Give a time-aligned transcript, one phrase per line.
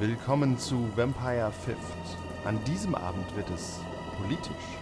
[0.00, 2.16] Willkommen zu Vampire Fifth.
[2.44, 3.80] An diesem Abend wird es
[4.16, 4.78] politisch.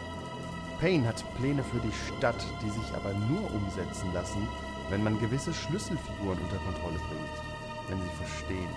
[0.78, 4.46] Payne hat Pläne für die Stadt, die sich aber nur umsetzen lassen,
[4.90, 8.68] wenn man gewisse Schlüsselfiguren unter Kontrolle bringt, wenn sie verstehen.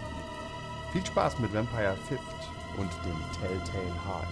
[0.94, 2.22] Viel Spaß mit Vampire Fifth
[2.78, 4.30] und dem Telltale Heart.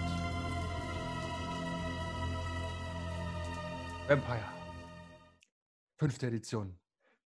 [4.07, 4.53] Vampire.
[5.97, 6.79] Fünfte Edition.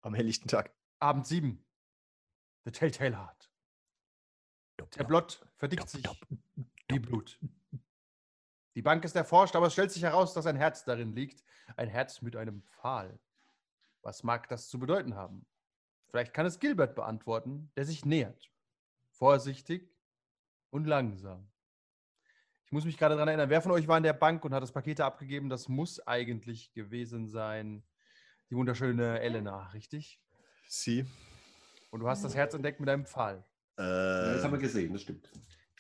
[0.02, 0.73] Am helllichten Tag.
[1.01, 1.59] Abend 7.
[2.66, 3.50] The Telltale Heart.
[4.97, 6.05] Der Blott verdickt sich
[6.89, 7.39] wie Blut.
[8.75, 11.45] Die Bank ist erforscht, aber es stellt sich heraus, dass ein Herz darin liegt.
[11.77, 13.19] Ein Herz mit einem Pfahl.
[14.03, 15.47] Was mag das zu bedeuten haben?
[16.09, 18.51] Vielleicht kann es Gilbert beantworten, der sich nähert.
[19.11, 19.95] Vorsichtig
[20.70, 21.51] und langsam.
[22.65, 24.62] Ich muss mich gerade daran erinnern, wer von euch war in der Bank und hat
[24.62, 25.48] das Paket abgegeben?
[25.48, 27.84] Das muss eigentlich gewesen sein.
[28.48, 30.20] Die wunderschöne Elena, richtig?
[30.69, 31.05] Sie.
[31.91, 33.45] Und du hast das Herz entdeckt mit einem Pfahl.
[33.81, 35.31] Äh, Ja, das haben wir gesehen, das stimmt.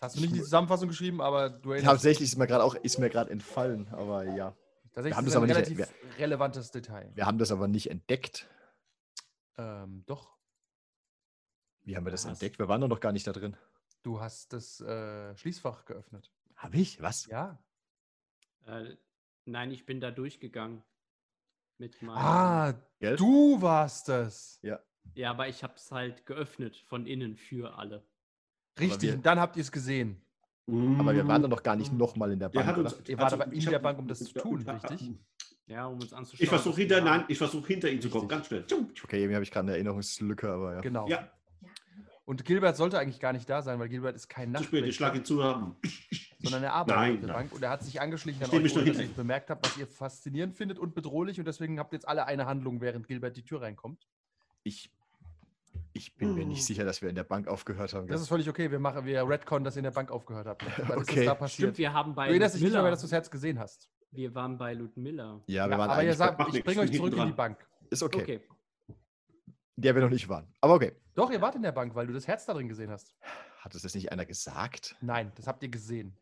[0.00, 2.98] Hast du nicht die Zusammenfassung geschrieben, aber du erinnerst Tatsächlich ist mir gerade auch ist
[2.98, 4.56] mir gerade entfallen, aber ja.
[4.92, 7.10] Tatsächlich haben ist das das ein aber nicht- relativ relevantes Detail.
[7.14, 8.48] Wir haben das aber nicht entdeckt.
[9.58, 10.36] Ähm, doch,
[11.82, 12.32] Wie haben wir das Was?
[12.32, 12.58] entdeckt?
[12.58, 13.56] Wir waren doch noch gar nicht da drin.
[14.02, 16.32] du hast das äh, Schließfach geöffnet.
[16.56, 17.02] Hab ich?
[17.02, 17.26] Was?
[17.26, 17.58] Ja.
[18.66, 18.96] Äh,
[19.44, 20.82] nein, ich bin da durchgegangen.
[21.78, 22.16] Mit meinem.
[22.18, 23.16] Ah, Gell?
[23.16, 24.58] du warst das.
[24.62, 24.78] Ja,
[25.24, 28.04] aber ich habe es halt geöffnet von innen für alle.
[28.78, 30.20] Richtig, wir- und dann habt ihr es gesehen.
[30.98, 32.94] Aber wir waren doch noch gar nicht nochmal in der Bank, oder?
[32.96, 35.10] uns, Ihr wart also, aber in ich der Bank, um das zu tun, richtig?
[35.66, 36.44] Ja, um uns anzuschauen.
[36.44, 38.64] Ich versuche hinter, nein, ich versuche hinter ihn zu kommen, ganz schnell.
[39.04, 40.80] Okay, irgendwie habe ich gerade eine Erinnerungslücke, aber ja.
[40.80, 41.08] Genau.
[41.08, 41.28] Ja,
[42.24, 44.94] Und Gilbert sollte eigentlich gar nicht da sein, weil Gilbert ist kein zu spät, ich
[44.94, 45.76] schlage ihn zu haben.
[46.38, 47.36] sondern er arbeitet Nein, auf der nein.
[47.36, 47.52] Bank.
[47.52, 50.54] Und er hat sich angeschlichen an euch, ohne dass es bemerkt habt, was ihr faszinierend
[50.56, 51.38] findet und bedrohlich.
[51.40, 54.06] Und deswegen habt ihr jetzt alle eine Handlung, während Gilbert die Tür reinkommt.
[54.62, 54.90] Ich,
[55.92, 58.06] ich bin mir nicht sicher, dass wir in der Bank aufgehört haben.
[58.06, 58.70] Das ist völlig okay.
[58.70, 60.62] Wir machen wir Redcon, dass ihr in der Bank aufgehört habt.
[60.78, 61.20] Ist Okay.
[61.20, 61.66] es da passiert.
[61.68, 63.90] Stimmt, wir haben bei du erinnerst dich nicht mehr, dass du das Herz gesehen hast.
[64.12, 65.40] Wir waren bei Ludmilla.
[65.46, 67.64] ja, wir Ja, waren aber ihr sagt, ich bringe euch zurück in die Bank.
[67.90, 68.22] Ist okay.
[68.22, 68.40] Okay.
[69.76, 70.46] Der wir noch nicht waren.
[70.60, 70.92] Aber okay.
[71.14, 73.14] Doch, ihr wart in der Bank, weil du das Herz da drin gesehen hast.
[73.60, 74.96] Hat es das nicht einer gesagt?
[75.00, 76.16] Nein, das habt ihr gesehen.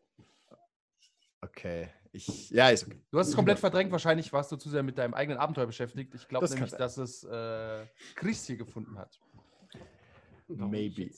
[1.41, 1.89] Okay.
[2.11, 2.99] Ich, ja, ist okay.
[3.11, 3.91] Du hast es komplett verdrängt.
[3.91, 6.13] Wahrscheinlich warst du zu sehr mit deinem eigenen Abenteuer beschäftigt.
[6.15, 7.85] Ich glaube nämlich, dass es äh,
[8.15, 9.19] Chris hier gefunden hat.
[10.49, 11.11] Maybe.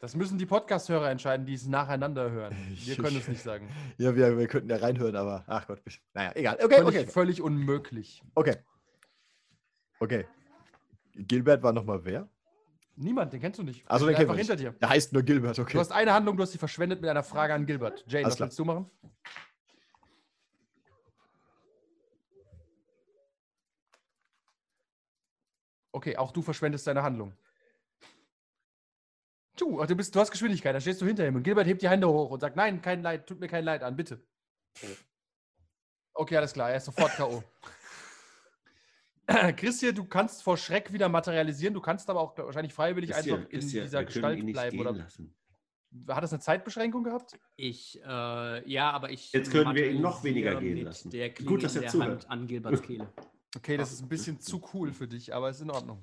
[0.00, 2.54] Das müssen die Podcast-Hörer entscheiden, die es nacheinander hören.
[2.84, 3.68] Wir können es nicht sagen.
[3.98, 5.82] Ja, wir, wir könnten ja reinhören, aber ach Gott.
[6.14, 6.56] Naja, egal.
[6.62, 7.06] Okay, Völlig, okay.
[7.06, 8.22] völlig unmöglich.
[8.34, 8.56] Okay.
[9.98, 10.26] Okay.
[11.14, 12.28] Gilbert war nochmal wer?
[12.94, 13.82] Niemand, den kennst du nicht.
[13.90, 14.46] Also, Der den einfach nicht.
[14.48, 14.72] hinter dir.
[14.78, 15.72] Der heißt nur Gilbert, okay.
[15.72, 18.04] Du hast eine Handlung, du hast sie verschwendet mit einer Frage an Gilbert.
[18.06, 18.46] Jane, Alles was klar.
[18.48, 18.90] willst du machen?
[25.92, 27.32] Okay, auch du verschwendest deine Handlung.
[29.58, 31.82] Du, ach, du, bist, du hast Geschwindigkeit, da stehst du hinter ihm und Gilbert hebt
[31.82, 34.22] die Hände hoch und sagt, nein, kein Leid, tut mir kein Leid an, bitte.
[36.14, 37.42] Okay, alles klar, er ist sofort K.O.
[39.56, 43.52] Christian, du kannst vor Schreck wieder materialisieren, du kannst aber auch wahrscheinlich freiwillig Christian, einfach
[43.52, 44.76] in Christian, dieser Gestalt ihn nicht bleiben.
[44.76, 45.34] gehen Oder lassen.
[46.08, 47.38] hat das eine Zeitbeschränkung gehabt?
[47.56, 49.32] Ich, äh, ja, aber ich.
[49.32, 51.10] Jetzt können wir ihn noch weniger gehen lassen.
[51.10, 52.10] Der Klinge Gut, dass er der zuhört.
[52.10, 53.12] Hand an Gilberts Kehle.
[53.56, 56.02] Okay, das ist ein bisschen zu cool für dich, aber ist in Ordnung.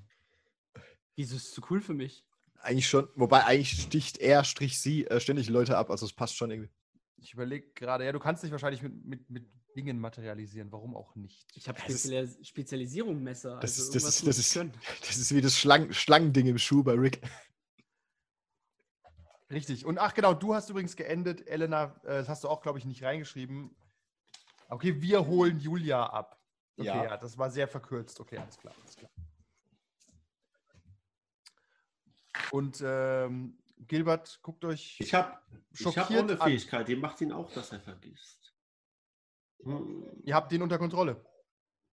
[1.15, 2.25] Wieso ist es zu cool für mich?
[2.65, 6.35] Eigentlich schon, wobei eigentlich sticht er, strich sie äh, ständig Leute ab, also es passt
[6.35, 6.71] schon irgendwie.
[7.17, 9.45] Ich überlege gerade, ja, du kannst dich wahrscheinlich mit, mit, mit
[9.75, 11.45] Dingen materialisieren, warum auch nicht?
[11.53, 13.59] Ich habe Spezialis Spezialisierung Messer.
[13.59, 14.55] Das also ist, das ist, das ist,
[15.01, 17.21] das ist wie das Schlang Schlangending im Schuh bei Rick.
[19.51, 19.85] Richtig.
[19.85, 22.85] Und ach genau, du hast übrigens geendet, Elena, äh, das hast du auch, glaube ich,
[22.85, 23.75] nicht reingeschrieben.
[24.69, 26.41] Okay, wir holen Julia ab.
[26.77, 27.03] Okay, ja.
[27.03, 27.17] Ja.
[27.17, 28.19] das war sehr verkürzt.
[28.19, 29.11] Okay, alles klar, alles klar.
[32.55, 34.95] Und ähm, Gilbert, guckt euch.
[35.01, 35.37] Ich habe
[35.73, 36.47] ich hab auch Schockiert eine an.
[36.47, 38.55] Fähigkeit, die macht ihn auch, dass er vergisst.
[39.61, 41.21] Hm, Ihr habt den unter Kontrolle.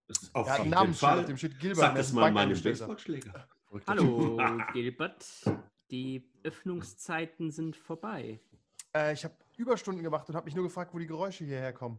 [0.06, 1.24] Das ist auf Er jeden Namensschild, auf Fall.
[1.24, 1.78] dem steht Gilbert.
[1.78, 2.62] Sag das mal meinem.
[2.62, 3.48] Baseballschläger.
[3.88, 4.38] Hallo,
[4.72, 5.26] Gilbert.
[5.90, 8.38] Die Öffnungszeiten sind vorbei.
[8.94, 11.98] Äh, ich habe Überstunden gemacht und habe mich nur gefragt, wo die Geräusche hierher kommen.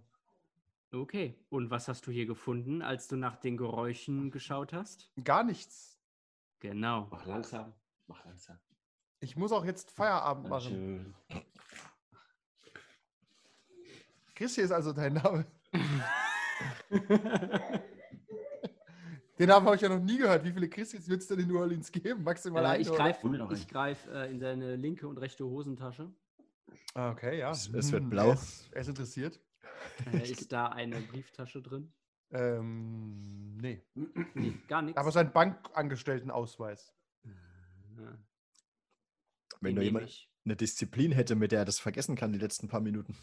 [0.93, 1.37] Okay.
[1.49, 5.11] Und was hast du hier gefunden, als du nach den Geräuschen geschaut hast?
[5.21, 5.99] Gar nichts.
[6.61, 7.09] Genau.
[7.11, 7.73] Mach langsam.
[8.07, 8.59] Mach langsam.
[9.19, 10.69] Ich muss auch jetzt Feierabend machen.
[10.69, 11.15] Schön.
[14.35, 15.45] Chris hier ist also dein Name.
[19.39, 20.43] Den Namen habe ich ja noch nie gehört.
[20.43, 22.23] Wie viele Christis wird es denn in New Orleans geben?
[22.23, 26.11] Maximal Äh, eine, ich greife ich greif, äh, in seine linke und rechte Hosentasche.
[26.93, 27.51] Ah, Okay, ja.
[27.51, 28.27] Es- es wird Hm, blau.
[28.29, 29.39] Er ist, er ist interessiert.
[30.13, 31.91] Äh, ist da eine Brieftasche drin?
[32.31, 33.81] Ähm, nee.
[34.35, 34.97] Nee, gar nichts.
[34.99, 36.93] Aber sein Bankangestelltenausweis.
[37.99, 38.17] Äh,
[39.61, 40.29] Wenn nur jemand, ich.
[40.45, 43.15] eine Disziplin hätte, mit der er das vergessen kann, die letzten paar Minuten.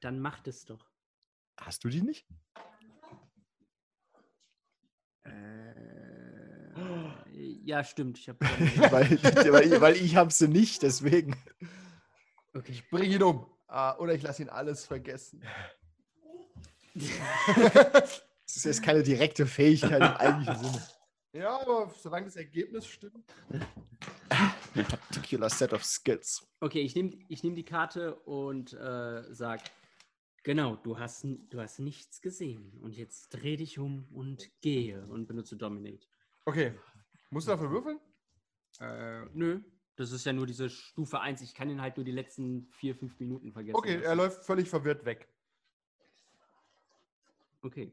[0.00, 0.90] Dann macht es doch.
[1.58, 2.26] Hast du die nicht?
[5.24, 5.70] Äh,
[7.64, 8.18] ja, stimmt.
[8.18, 8.38] Ich habe.
[8.90, 9.22] weil,
[9.52, 11.36] weil, weil ich habe sie nicht, deswegen.
[12.54, 12.72] okay.
[12.72, 13.46] Ich bringe ihn um.
[13.68, 15.42] Ah, oder ich lasse ihn alles vergessen.
[18.50, 20.82] Das ist jetzt keine direkte Fähigkeit im eigentlichen Sinne.
[21.32, 23.24] Ja, aber solange das Ergebnis stimmt.
[24.74, 26.46] Particular set of skills.
[26.60, 29.60] Okay, ich nehme ich nehm die Karte und äh, sag,
[30.42, 32.72] genau, du hast, du hast nichts gesehen.
[32.80, 36.06] Und jetzt dreh dich um und gehe und benutze Dominate.
[36.46, 36.74] Okay.
[37.30, 38.00] Musst du dafür würfeln?
[38.80, 39.60] Äh, nö,
[39.96, 41.42] das ist ja nur diese Stufe 1.
[41.42, 43.76] Ich kann ihn halt nur die letzten vier, fünf Minuten vergessen.
[43.76, 44.16] Okay, er lassen.
[44.16, 45.28] läuft völlig verwirrt weg.
[47.62, 47.92] Okay.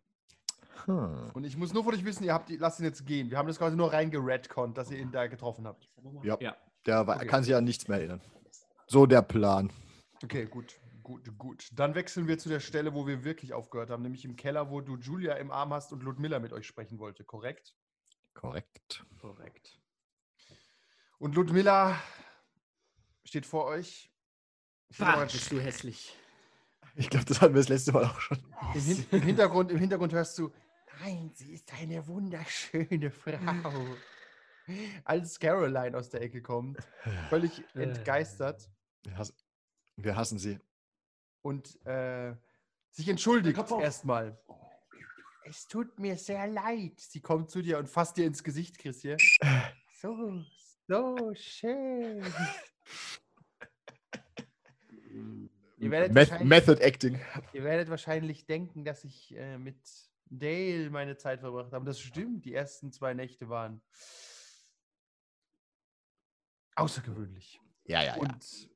[0.86, 1.32] Hm.
[1.34, 3.30] Und ich muss nur von euch wissen, ihr habt, die- lasst ihn jetzt gehen.
[3.30, 5.90] Wir haben das quasi nur reingeredconnt, dass ihr ihn da getroffen habt.
[6.24, 6.58] Ja, Ja.
[6.86, 7.28] der Okay.
[7.28, 8.22] kann sich an nichts mehr erinnern.
[8.88, 9.72] So der Plan.
[10.24, 11.70] Okay, gut, gut, gut.
[11.74, 14.82] Dann wechseln wir zu der Stelle, wo wir wirklich aufgehört haben, nämlich im Keller, wo
[14.82, 17.76] du Julia im Arm hast und Ludmilla mit euch sprechen wollte, korrekt?
[18.34, 19.04] Korrekt.
[19.20, 19.80] Korrekt.
[21.20, 22.00] Und Ludmilla
[23.24, 24.12] steht vor euch.
[24.92, 26.16] Steht Bah, bist du hässlich.
[26.96, 28.38] Ich glaube, das hatten wir das letzte Mal auch schon.
[28.74, 30.52] Im, Hin im, Hintergrund, Im Hintergrund hörst du,
[31.02, 33.86] nein, sie ist eine wunderschöne Frau.
[35.06, 36.78] Als Caroline aus der Ecke kommt,
[37.30, 37.84] völlig Äh.
[37.84, 38.70] entgeistert
[39.04, 39.36] Wir hassen,
[39.96, 40.60] wir hassen sie.
[41.42, 42.36] und äh,
[42.92, 44.38] sich entschuldigt erstmal.
[45.46, 47.00] Es tut mir sehr leid.
[47.00, 49.18] Sie kommt zu dir und fasst dir ins Gesicht, Christian.
[50.02, 50.44] So,
[50.88, 52.22] so schön.
[55.80, 57.20] Ihr werdet, Meth wahrscheinlich, Method Acting.
[57.54, 59.78] ihr werdet wahrscheinlich denken, dass ich äh, mit
[60.30, 61.86] Dale meine Zeit verbracht habe.
[61.86, 62.46] Das stimmt.
[62.46, 63.82] Die ersten zwei Nächte waren
[66.76, 67.60] außergewöhnlich.
[67.86, 68.22] Ja, ja, ja.
[68.22, 68.70] Und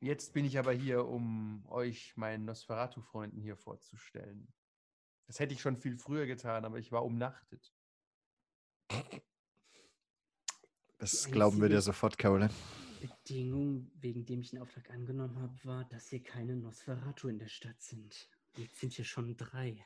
[0.00, 4.52] jetzt bin ich aber hier, um euch meinen Nosferatu-Freunden hier vorzustellen.
[5.26, 7.74] Das hätte ich schon viel früher getan, aber ich war umnachtet.
[10.98, 12.52] Das glauben wir dir sofort, Caroline.
[13.00, 17.48] Bedingung, wegen dem ich den Auftrag angenommen habe, war, dass hier keine Nosferatu in der
[17.48, 18.28] Stadt sind.
[18.56, 19.84] Jetzt sind hier schon drei.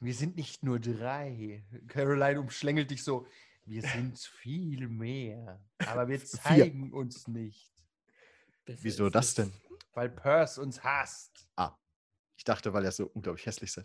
[0.00, 1.64] Wir sind nicht nur drei.
[1.88, 3.26] Caroline umschlängelt dich so.
[3.64, 5.60] Wir sind viel mehr.
[5.86, 7.72] Aber wir zeigen uns nicht,
[8.64, 9.52] Besser Wieso ist das denn?
[9.94, 11.48] weil Perth uns hasst.
[12.36, 13.84] Ich dachte, weil er so unglaublich hässlich sei.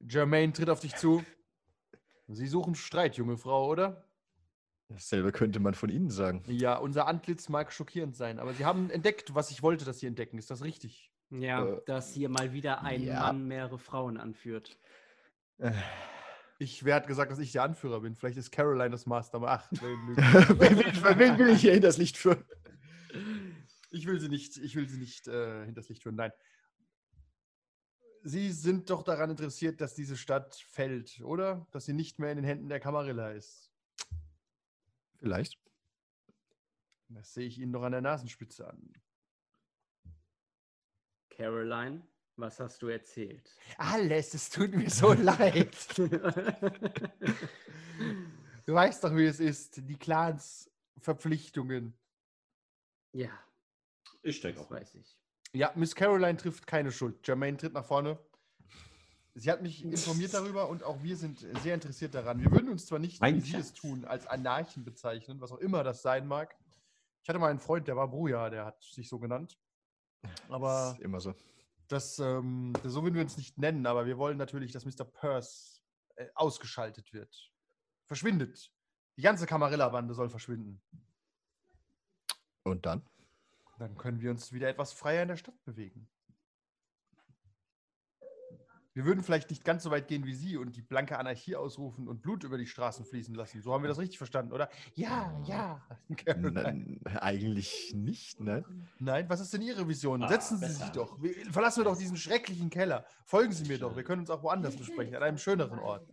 [0.00, 1.22] Jermaine tritt auf dich zu.
[2.26, 4.08] Sie suchen Streit, junge Frau, oder?
[4.88, 6.42] Dasselbe könnte man von Ihnen sagen.
[6.46, 10.06] Ja, unser Antlitz mag schockierend sein, aber Sie haben entdeckt, was ich wollte, dass Sie
[10.06, 10.38] entdecken.
[10.38, 11.12] Ist das richtig?
[11.30, 13.20] Ja, Äh, dass hier mal wieder ein ja.
[13.20, 14.78] Mann mehrere Frauen anführt.
[15.58, 15.72] Äh,
[16.58, 18.14] Ich werde gesagt, dass ich der Anführer bin.
[18.16, 19.36] Vielleicht ist Caroline das Master.
[19.36, 20.16] Aber ach, wen
[21.18, 22.44] wen, will- ich hier in das Licht führen?
[23.90, 26.16] ich will sie nicht, ich will sie nicht äh, hinters Licht führen.
[26.16, 26.32] Nein.
[28.22, 31.66] Sie sind doch daran interessiert, dass diese Stadt fällt, oder?
[31.70, 33.72] Dass sie nicht mehr in den Händen der Kamarilla ist.
[35.18, 35.58] Vielleicht.
[37.08, 38.92] Das sehe ich Ihnen doch an der Nasenspitze an.
[41.44, 42.02] Caroline,
[42.36, 43.50] was hast du erzählt?
[43.78, 45.74] Alles, es tut mir so leid.
[48.66, 49.88] Du weißt doch, wie es ist.
[49.88, 51.94] Die Clans Verpflichtungen.
[53.14, 53.30] ja,
[54.22, 54.70] Ich das auch.
[54.70, 55.16] weiß ich.
[55.54, 57.26] Ja, Miss Caroline trifft keine Schuld.
[57.26, 58.18] Jermaine tritt nach vorne.
[59.34, 62.38] Sie hat mich informiert darüber und auch wir sind sehr interessiert daran.
[62.40, 65.58] Wir würden uns zwar nicht, wie Mein Sie es tun, als Anarchen bezeichnen, was auch
[65.58, 66.54] immer das sein mag.
[67.22, 69.56] Ich hatte mal einen Freund, der war Bruja, der hat sich so genannt.
[70.48, 71.34] Aber ist immer so.
[71.88, 75.04] das, ähm, so würden wir uns nicht nennen, aber wir wollen natürlich, dass Mr.
[75.04, 75.80] Purse
[76.16, 77.50] äh, ausgeschaltet wird.
[78.06, 78.72] Verschwindet.
[79.16, 80.80] Die ganze Camarilla-Bande soll verschwinden.
[82.64, 83.02] Und dann?
[83.78, 86.08] Dann können wir uns wieder etwas freier in der Stadt bewegen.
[88.92, 92.08] Wir würden vielleicht nicht ganz so weit gehen wie Sie und die blanke Anarchie ausrufen
[92.08, 93.62] und Blut über die Straßen fließen lassen.
[93.62, 94.68] So haben wir das richtig verstanden, oder?
[94.94, 95.80] Ja, ja.
[96.36, 98.64] Nein, eigentlich nicht, ne?
[98.98, 100.24] Nein, was ist denn Ihre Vision?
[100.24, 100.84] Ah, Setzen Sie besser.
[100.84, 101.22] sich doch.
[101.22, 103.06] Wir, verlassen wir doch diesen schrecklichen Keller.
[103.26, 103.94] Folgen Sie mir doch.
[103.94, 106.08] Wir können uns auch woanders besprechen, an einem schöneren Ort.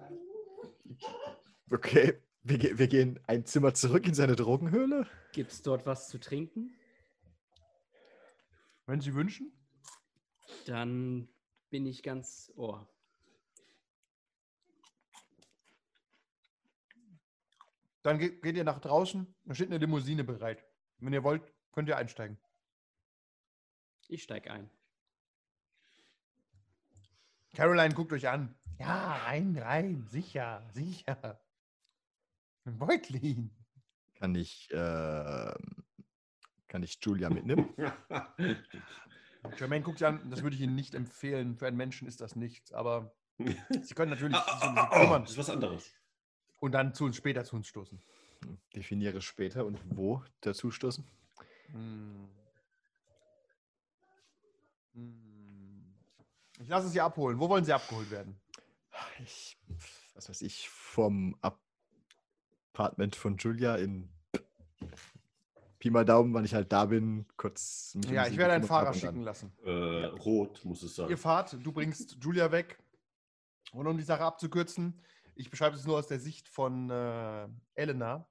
[1.72, 5.08] Okay, wir, wir gehen ein Zimmer zurück in seine Drogenhöhle.
[5.34, 6.76] Gibt es dort was zu trinken?
[8.86, 9.52] Wenn Sie wünschen.
[10.66, 11.28] Dann
[11.70, 12.88] bin ich ganz ohr.
[18.04, 19.36] Dann ge geht ihr nach draußen.
[19.44, 20.64] Da steht eine Limousine bereit.
[21.00, 21.44] Wenn ihr wollt,
[21.74, 22.38] könnt ihr einsteigen.
[24.08, 24.70] Ich steig ein.
[27.54, 28.56] Caroline guckt euch an.
[28.80, 30.06] Ja, rein, rein.
[30.08, 31.42] Sicher, sicher.
[32.66, 33.52] Ein Beutlin.
[34.16, 35.54] Kann ich, äh,
[36.68, 37.74] kann ich Julia mitnehmen?
[39.58, 41.56] Jermaine guckt ja an, das würde ich Ihnen nicht empfehlen.
[41.58, 43.12] Für einen Menschen ist das nichts, aber
[43.82, 45.92] Sie können natürlich Ah, sich um ah, sie ah, kümmern Das ist was anderes.
[46.60, 48.02] und dann zu uns später zu uns stoßen.
[48.76, 51.06] Definiere später und wo dazu stoßen.
[51.72, 52.30] Hm.
[54.94, 55.94] Hm.
[56.60, 57.40] Ich lasse Sie abholen.
[57.40, 58.40] Wo wollen Sie abgeholt werden?
[59.24, 59.58] Ich,
[60.16, 61.38] was weiß ich, vom
[62.74, 64.10] Apartment von Julia in
[65.80, 67.94] Pi mal Daumen, wann ich halt da bin, kurz.
[67.96, 69.52] mich Ja, ich werde einen Fahrer schicken lassen.
[69.64, 71.10] Äh, rot muss es sein.
[71.10, 72.80] Ihr fahrt, du bringst Julia weg.
[73.74, 75.00] Und um die Sache abzukürzen,
[75.36, 78.28] ich beschreibe es nur aus der Sicht von äh, Elena.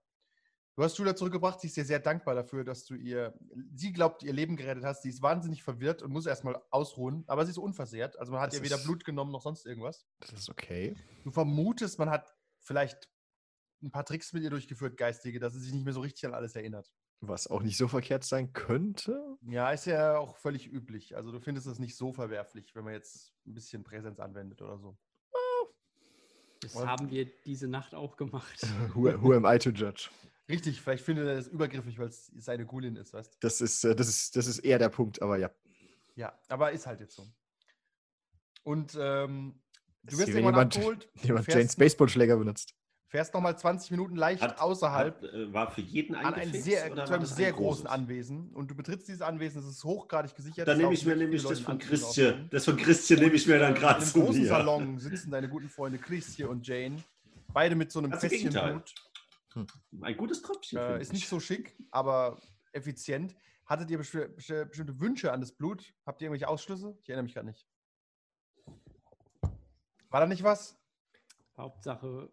[0.74, 3.32] Du hast Julia zurückgebracht, sie ist dir sehr dankbar dafür, dass du ihr,
[3.74, 5.02] sie glaubt, ihr Leben gerettet hast.
[5.02, 8.18] Sie ist wahnsinnig verwirrt und muss erstmal ausruhen, aber sie ist unversehrt.
[8.18, 10.04] Also man hat Das ihr weder ist- Blut genommen noch sonst irgendwas.
[10.20, 10.94] Das ist okay.
[11.22, 13.08] Du vermutest, man hat vielleicht
[13.82, 16.34] ein paar Tricks mit ihr durchgeführt, geistige, dass sie sich nicht mehr so richtig an
[16.34, 16.92] alles erinnert.
[17.20, 19.36] Was auch nicht so verkehrt sein könnte.
[19.42, 21.16] Ja, ist ja auch völlig üblich.
[21.16, 24.78] Also du findest es nicht so verwerflich, wenn man jetzt ein bisschen Präsenz anwendet oder
[24.78, 24.96] so.
[26.60, 28.60] Das Und- haben wir diese Nacht auch gemacht.
[28.94, 30.08] Who, who am I to judge?
[30.48, 33.36] Richtig, vielleicht findet er das übergriffig, weil es seine Gulin ist, weißt du?
[33.40, 35.50] Das ist, äh, das, ist, das ist eher der Punkt, aber ja.
[36.14, 37.26] Ja, aber ist halt jetzt so.
[38.62, 39.60] Und ähm,
[40.04, 42.74] du wirst irgendwann jemand- abgeholt, Jemand Janes Baseballschläger benutzt.
[43.16, 46.52] Fährst nochmal 20 Minuten leicht Hat- außerhalb Hat, äh, war für jeden ein an ein
[46.52, 47.86] sehr, zu einem das ein sehr großen großes?
[47.86, 50.68] Anwesen und du betrittst dieses Anwesen, es ist hochgradig gesichert.
[50.68, 52.46] Dann nehme ich mir nämlich das von Christian.
[52.50, 54.48] Das von Christian nehme ich mir dann gerade In zu einem großen mir.
[54.48, 57.02] Salon sitzen deine guten Freunde Christian und Jane.
[57.54, 58.50] Beide mit so einem im Fässchen.
[58.50, 58.94] Blut.
[60.02, 60.78] Ein gutes Tröpfchen.
[60.78, 61.12] Äh, ist ich.
[61.14, 62.38] nicht so schick, aber
[62.72, 63.34] effizient.
[63.64, 65.94] Hattet ihr besti- besti- bestimmte Wünsche an das Blut?
[66.04, 66.98] Habt ihr irgendwelche Ausschlüsse?
[67.02, 67.66] Ich erinnere mich gerade nicht.
[70.10, 70.78] War da nicht was?
[71.56, 72.28] Hauptsache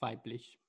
[0.00, 0.60] weiblich.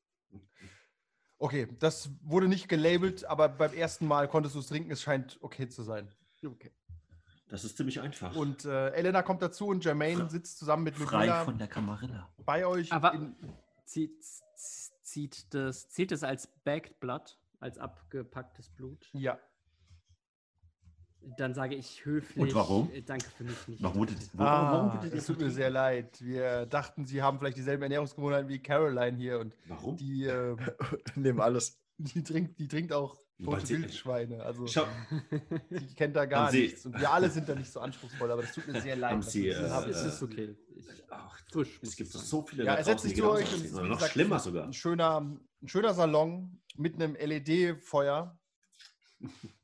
[1.40, 4.90] Okay, das wurde nicht gelabelt, aber beim ersten Mal konntest du es trinken.
[4.92, 6.12] Es scheint okay zu sein.
[6.44, 6.72] Okay.
[7.50, 8.36] Das ist ziemlich einfach.
[8.36, 12.30] Und äh, Elena kommt dazu und Jermaine sitzt zusammen mit Frei Ludmilla von der Kamarilla.
[12.46, 12.92] bei euch.
[12.92, 13.36] Aber in,
[13.86, 14.22] zieht,
[15.04, 19.10] zieht das, zählt das als Bagged Blood, als abgepacktes Blut?
[19.14, 19.40] ja,
[21.38, 22.54] Dann sage ich höflich.
[22.56, 22.90] warum?
[22.92, 23.84] äh, Danke für mich nicht.
[23.84, 24.16] Warum, bitte.
[24.34, 26.22] warum, warum ah, es tut mir sehr leid.
[26.22, 29.98] Wir dachten, sie haben vielleicht dieselben Ernährungsgewohnheiten wie Caroline hier und Warum?
[29.98, 30.56] die, äh,
[31.16, 31.78] Nehmen alles.
[31.98, 34.42] die, trinkt, die trinkt auch tote Wildschweine.
[34.44, 34.86] Also Schau,
[35.70, 36.86] die kennt da gar nichts.
[36.86, 39.12] Und wir alle sind da nicht so anspruchsvoll, aber das tut mir sehr leid.
[39.12, 39.90] Haben dass Sie, äh, haben.
[39.92, 40.56] es ist okay.
[40.76, 41.80] Ich, ach, frisch.
[41.82, 43.74] es gibt es so viele Ja, er setzt draußen, sich die euch und es ist,
[43.76, 44.64] noch gesagt, schlimmer ein- sogar.
[44.66, 45.20] Ein schöner,
[45.62, 48.40] ein schöner Salon mit einem LED-Feuer.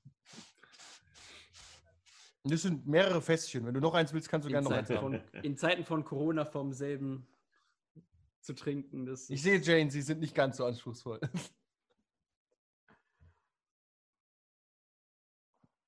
[2.45, 3.65] Das sind mehrere Fässchen.
[3.65, 5.21] Wenn du noch eins willst, kannst du In gerne noch eins haben.
[5.21, 7.25] von, in Zeiten von Corona vom selben
[8.41, 9.05] zu trinken.
[9.05, 11.21] Das Ich sehe, Jane, sie sind nicht ganz so anspruchsvoll.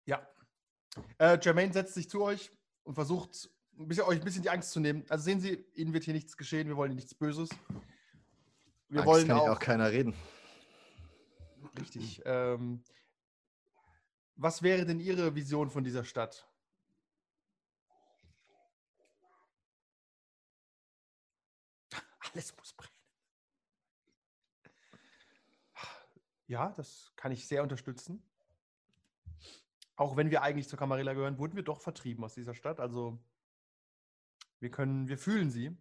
[0.06, 0.26] ja.
[1.18, 4.72] Äh, Jermaine setzt sich zu euch und versucht, ein bisschen, euch ein bisschen die Angst
[4.72, 5.04] zu nehmen.
[5.10, 6.70] Also sehen Sie, Ihnen wird hier nichts geschehen.
[6.70, 7.50] Wir wollen Ihnen nichts Böses.
[8.88, 10.14] Wir Angst wollen kann auch, ja auch keiner reden.
[11.78, 12.22] Richtig.
[12.24, 12.82] Ähm,
[14.36, 16.48] was wäre denn Ihre Vision von dieser Stadt?
[22.20, 22.92] Alles muss brennen.
[26.48, 28.22] Ja, das kann ich sehr unterstützen.
[29.96, 32.80] Auch wenn wir eigentlich zur Camarilla gehören, wurden wir doch vertrieben aus dieser Stadt.
[32.80, 33.18] Also
[34.60, 35.76] wir können, wir fühlen sie.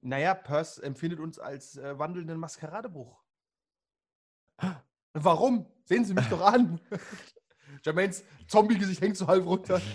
[0.00, 3.25] Naja, Purse empfindet uns als äh, wandelnden Maskeradebruch.
[5.24, 5.66] Warum?
[5.84, 6.80] Sehen Sie mich doch an.
[7.84, 9.80] Jermaines Zombie-Gesicht hängt so halb runter.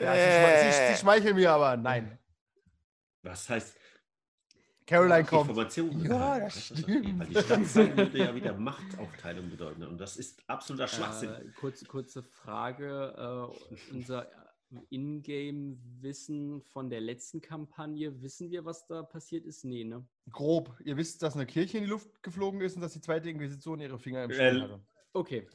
[0.00, 1.76] Ja, sie, sie, sie schmeicheln mir aber.
[1.76, 2.18] Nein.
[3.22, 3.76] Was heißt,
[4.86, 5.50] Caroline kommt.
[5.50, 7.20] Informationen Ja, das ist okay, stimmt.
[7.20, 9.84] Weil die Stadt sein würde ja wieder Machtaufteilung bedeuten.
[9.84, 11.30] Und das ist absoluter Schwachsinn.
[11.30, 13.52] Äh, kurz, kurze Frage.
[13.60, 14.26] Äh, unser
[14.90, 19.64] Ingame-Wissen von der letzten Kampagne, wissen wir, was da passiert ist?
[19.64, 20.06] Nee, ne?
[20.30, 20.76] Grob.
[20.84, 23.80] Ihr wisst, dass eine Kirche in die Luft geflogen ist und dass die zweite Inquisition
[23.80, 24.80] ihre Finger im Spiel Äh, hatte.
[25.12, 25.48] Okay.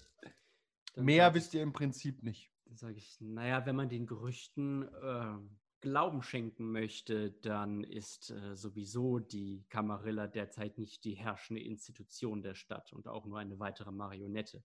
[0.93, 2.51] Dann Mehr wisst ihr im Prinzip nicht.
[2.65, 8.55] Dann sage ich, naja, wenn man den Gerüchten ähm, Glauben schenken möchte, dann ist äh,
[8.55, 13.91] sowieso die Camarilla derzeit nicht die herrschende Institution der Stadt und auch nur eine weitere
[13.91, 14.63] Marionette.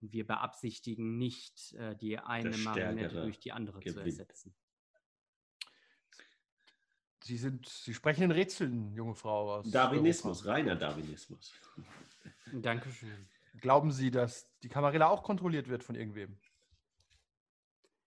[0.00, 4.06] Und wir beabsichtigen nicht, äh, die eine Marionette durch die andere zu gewinnt.
[4.06, 4.54] ersetzen.
[7.22, 9.70] Sie sind, Sie sprechen in Rätseln, junge Frau aus.
[9.70, 10.52] Darwinismus, Europa.
[10.52, 11.52] reiner Darwinismus.
[12.52, 13.28] Dankeschön.
[13.60, 16.38] Glauben Sie, dass die Camarilla auch kontrolliert wird von irgendwem?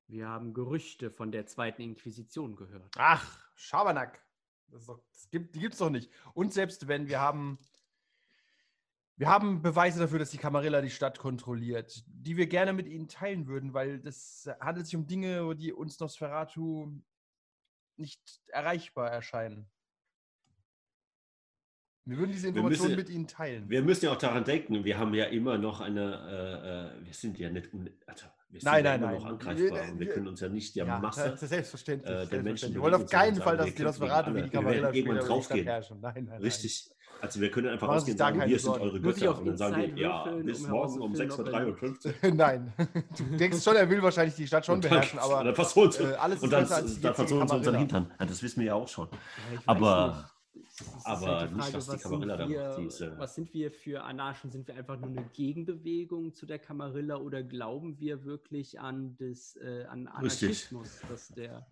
[0.08, 2.96] Wir haben Gerüchte von der zweiten Inquisition gehört.
[2.98, 4.24] Ach, Schabernack.
[4.68, 6.12] Das, doch, das gibt, die gibt es doch nicht.
[6.34, 7.60] Und selbst wenn wir haben,
[9.16, 13.08] wir haben Beweise dafür, dass die Camarilla die Stadt kontrolliert, die wir gerne mit ihnen
[13.08, 16.92] teilen würden, weil das handelt sich um Dinge, die uns Nosferatu
[17.96, 19.70] nicht erreichbar erscheinen.
[22.06, 23.70] Wir würden diese Informationen mit ihnen teilen.
[23.70, 27.14] Wir müssen ja auch daran denken, wir haben ja immer noch eine, äh, äh, wir
[27.14, 29.22] sind ja nicht, un also wir sind Nein, ja nein, immer nein.
[29.22, 32.10] noch angreifbar Wir- und wir können uns ja nicht der ja, Masse das ist selbstverständlich.
[32.10, 32.62] äh, der selbstverständlich.
[32.62, 35.30] Menschen Wir wollen auf keinen Fall, dass die Nosferatu wie die Camarilla irgendwann die Stadt
[35.30, 35.66] draufgehen.
[35.66, 36.42] Nein, nein, nein.
[37.24, 39.38] Also wir können einfach rausgehen und sagen, wir sind eure Götter.
[39.40, 42.34] Und dann sagen wir, ja, bis morgen um herauszufinden, ob er 6.53 Uhr.
[42.36, 42.74] Nein,
[43.18, 46.16] du denkst schon, er will wahrscheinlich die Stadt schon beherrschen, aber dann versuchen sie, äh,
[46.16, 48.00] alles und dann, besser als die dann jetzige versuchen sie unseren Camarilla.
[48.02, 48.28] Hintern.
[48.28, 49.08] Das wissen wir ja auch schon.
[49.66, 50.30] Aber-
[51.06, 53.36] aber halt die nicht, was die sind Camarilla da wir, macht, die ist, äh, was
[53.36, 54.52] sind wir für Anarchen?
[54.52, 59.56] Sind wir einfach nur eine Gegenbewegung zu der Camarilla oder glauben wir wirklich an, das,
[59.56, 60.50] äh, an Richtig.
[60.50, 61.66] Anarchismus, dass der.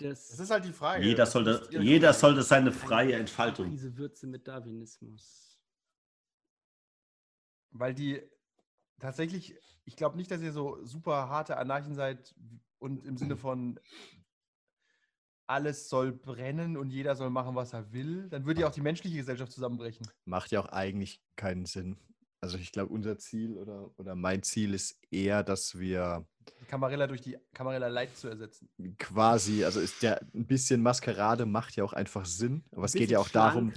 [0.00, 1.04] Das, Das ist halt die Frage.
[1.04, 3.70] Jeder sollte, jeder sollte seine freie Entfaltung.
[3.70, 5.60] Diese Würze mit Darwinismus.
[7.70, 8.22] Weil die
[8.98, 9.54] tatsächlich,
[9.84, 12.34] ich glaube nicht, dass ihr so super harte Anarchen seid
[12.78, 13.78] und im Sinne von
[15.46, 18.28] alles soll brennen und jeder soll machen, was er will.
[18.28, 20.06] Dann würde ja auch die menschliche Gesellschaft zusammenbrechen.
[20.24, 21.98] Macht ja auch eigentlich keinen Sinn.
[22.42, 26.24] Also ich glaube, unser Ziel oder, oder mein Ziel ist eher, dass wir
[26.60, 28.66] Die Camarilla durch die Camarilla Light zu ersetzen.
[28.98, 33.10] quasi, also ist ja ein bisschen Maskerade macht ja auch einfach Sinn, aber es geht
[33.10, 33.74] ja auch darum,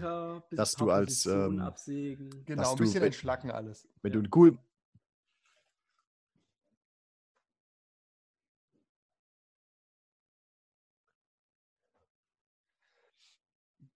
[0.52, 2.30] dass du als, ähm, absägen.
[2.46, 3.86] Genau, Dass ein du, bisschen wenn- entschlacken alles.
[4.02, 4.20] wenn ja.
[4.20, 4.58] du ein cool,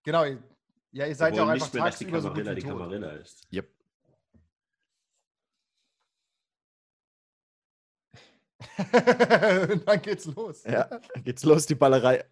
[0.03, 0.41] Genau, ihr-
[0.91, 2.61] ja, ihr seid ja auch einfach nicht mehr, dass die tagsüber so gut Camarilla wie
[2.61, 2.67] die.
[2.67, 3.47] Camarilla ist.
[3.53, 3.67] yep,
[9.85, 10.63] dann geht's los.
[10.63, 10.89] ja,
[11.23, 12.23] geht's los, die Ballerei.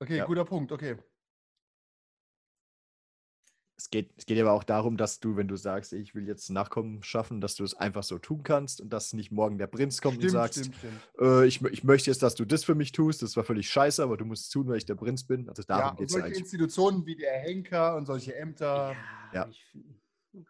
[0.00, 0.24] Okay, Ja.
[0.26, 0.96] guter Punkt, okay.
[3.78, 6.50] Es geht, es geht aber auch darum, dass du, wenn du sagst, ich will jetzt
[6.50, 10.00] Nachkommen schaffen, dass du es einfach so tun kannst und dass nicht morgen der Prinz
[10.00, 11.00] kommt und Stimmt, sagst, stimmt, stimmt.
[11.20, 13.22] Äh, ich, ich möchte jetzt, dass du das für mich tust.
[13.22, 15.48] Das war völlig scheiße, aber du musst es tun, weil ich der Prinz bin.
[15.48, 16.40] Also Ja, darum und geht es ja solche eigentlich.
[16.42, 18.94] Institutionen wie der Henker und solche Ämter.
[19.32, 19.48] ja.
[19.48, 20.01] ich find-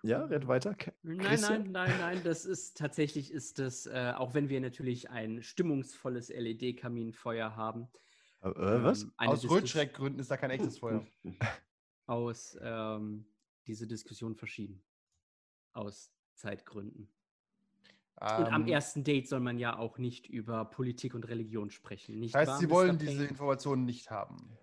[0.02, 0.74] Ja, red weiter.
[0.74, 1.62] K- Nein, Christian?
[1.64, 6.28] nein, nein, nein, das ist tatsächlich ist das, äh, auch wenn wir natürlich ein stimmungsvolles
[6.28, 7.88] LED-Kaminfeuer haben.
[8.42, 9.02] Äh, äh, was?
[9.04, 11.04] ähm, Aus Rötschreckgründen ist da kein echtes Feuer.
[12.06, 13.24] Aus ähm,
[13.66, 14.82] diese Diskussion verschieben.
[15.72, 17.08] Aus Zeitgründen.
[18.20, 22.20] Und am Ähm, ersten Date soll man ja auch nicht über Politik und Religion sprechen.
[22.20, 24.56] Nicht Das heißt, wahr, Sie wollen diese Informationen nicht haben.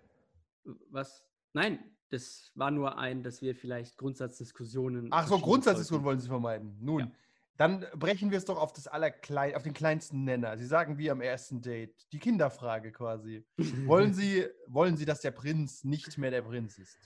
[0.64, 1.26] Was?
[1.52, 1.78] Nein,
[2.10, 5.08] das war nur ein, dass wir vielleicht Grundsatzdiskussionen.
[5.10, 6.76] Ach so, Grundsatzdiskussionen wollen Sie vermeiden.
[6.80, 7.10] Nun, Ja.
[7.56, 10.58] dann brechen wir es doch auf, das Allerklein, auf den kleinsten Nenner.
[10.58, 12.06] Sie sagen wie am ersten Date.
[12.12, 13.44] Die Kinderfrage quasi.
[13.86, 16.98] wollen, Sie, wollen Sie, dass der Prinz nicht mehr der Prinz ist?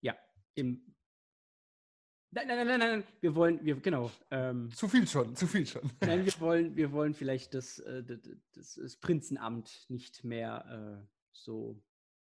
[0.00, 0.14] Ja,
[0.54, 0.94] im.
[2.30, 4.10] Nein, nein, nein, nein, nein, wir wollen, wir, genau.
[4.30, 5.88] Ähm, Zu viel schon, zu viel schon.
[6.00, 8.02] nein, wir wollen, wir wollen vielleicht das, äh,
[8.52, 11.80] das, das Prinzenamt nicht mehr äh, so.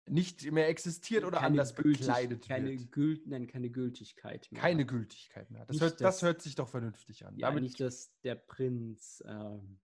[0.10, 2.92] Nicht mehr existiert oder keine anders Gültig- bekleidet keine wird.
[2.92, 4.62] Gült, nein, keine Gültigkeit mehr.
[4.62, 5.66] Keine Gültigkeit mehr.
[5.66, 7.36] Das, Nicht hört, das das- hört sich doch vernünftig an.
[7.38, 9.80] Ja, Damit nicht, dass der Prinz ähm,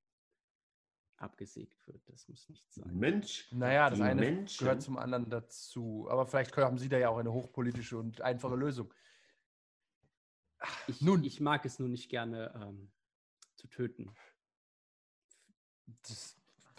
[1.17, 2.01] abgesägt wird.
[2.09, 2.93] Das muss nicht sein.
[2.97, 3.47] Mensch.
[3.51, 6.07] Naja, das eine Menschen, gehört zum anderen dazu.
[6.09, 8.93] Aber vielleicht haben Sie da ja auch eine hochpolitische und einfache Lösung.
[10.87, 11.23] Ich, Nun.
[11.23, 12.91] ich mag es nur nicht gerne ähm,
[13.55, 14.11] zu töten.
[16.07, 16.35] Das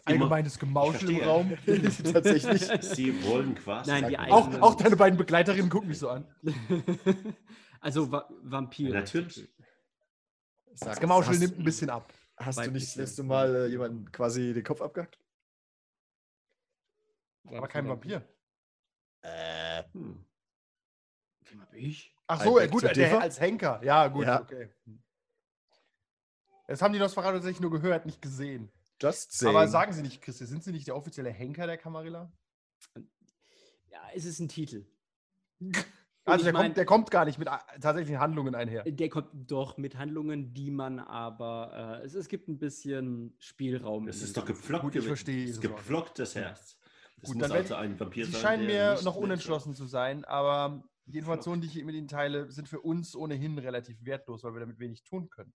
[0.07, 1.23] allgemeines Gemauschel im.
[1.25, 1.57] Raum.
[2.12, 2.62] Tatsächlich.
[2.83, 3.90] Sie wollen quasi.
[3.90, 6.27] Nein, die auch, auch deine beiden Begleiterinnen gucken mich so an.
[7.81, 8.90] also Va Vampire.
[8.95, 9.49] Ja, natürlich.
[10.79, 12.12] Das Gemauschel hast, nimmt ein bisschen ab.
[12.37, 15.19] Hast du nicht das letzte Mal äh, jemanden quasi den Kopf abgehackt?
[17.47, 18.23] Aber kein Vampir.
[19.23, 20.25] Äh, Hm.
[21.40, 22.14] Wem hab ich?
[22.27, 23.21] Ach so, äh, gut, der, Exotiver?
[23.21, 23.81] als Henker.
[23.85, 24.40] Ja, gut, Ja.
[24.40, 24.69] okay.
[26.66, 28.71] Das haben die Nosferatu tatsächlich nur gehört, nicht gesehen.
[29.00, 29.54] Just saying.
[29.54, 32.32] Aber sagen Sie nicht, Christi, sind Sie nicht der offizielle Henker der Camarilla?
[33.88, 34.87] Ja, es ist ein Titel.
[36.24, 38.82] Also der, mein- kommt, der kommt gar nicht mit a- tatsächlichen Handlungen einher.
[38.85, 42.00] Der kommt doch mit Handlungen, die man aber.
[42.02, 44.06] Äh, es, es gibt ein bisschen Spielraum.
[44.06, 44.82] Das in ist doch gepflockt.
[44.85, 46.78] Gut, ich verstehe Das Ihre ist gepflocktes Herz.
[47.20, 48.40] Das Gut, muss dann also ein Vampir Sie sein.
[48.40, 52.68] scheinen mir noch unentschlossen zu sein, aber die Informationen, die ich mit Ihnen teile, sind
[52.68, 55.54] für uns ohnehin relativ wertlos, weil wir damit wenig tun können.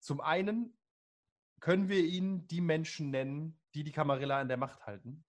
[0.00, 0.76] Zum einen
[1.60, 5.24] können wir Ihnen die Menschen nennen, die die Camarilla an der Macht halten.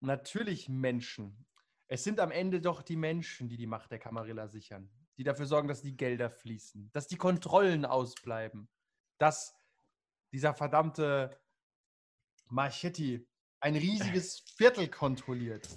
[0.00, 1.46] Natürlich Menschen.
[1.88, 4.90] Es sind am Ende doch die Menschen, die die Macht der Camarilla sichern.
[5.20, 8.70] die dafür sorgen, dass die Gelder fließen, dass die Kontrollen ausbleiben,
[9.18, 9.54] dass
[10.32, 11.38] dieser verdammte
[12.46, 13.28] Marchetti
[13.60, 15.68] ein riesiges Viertel kontrolliert.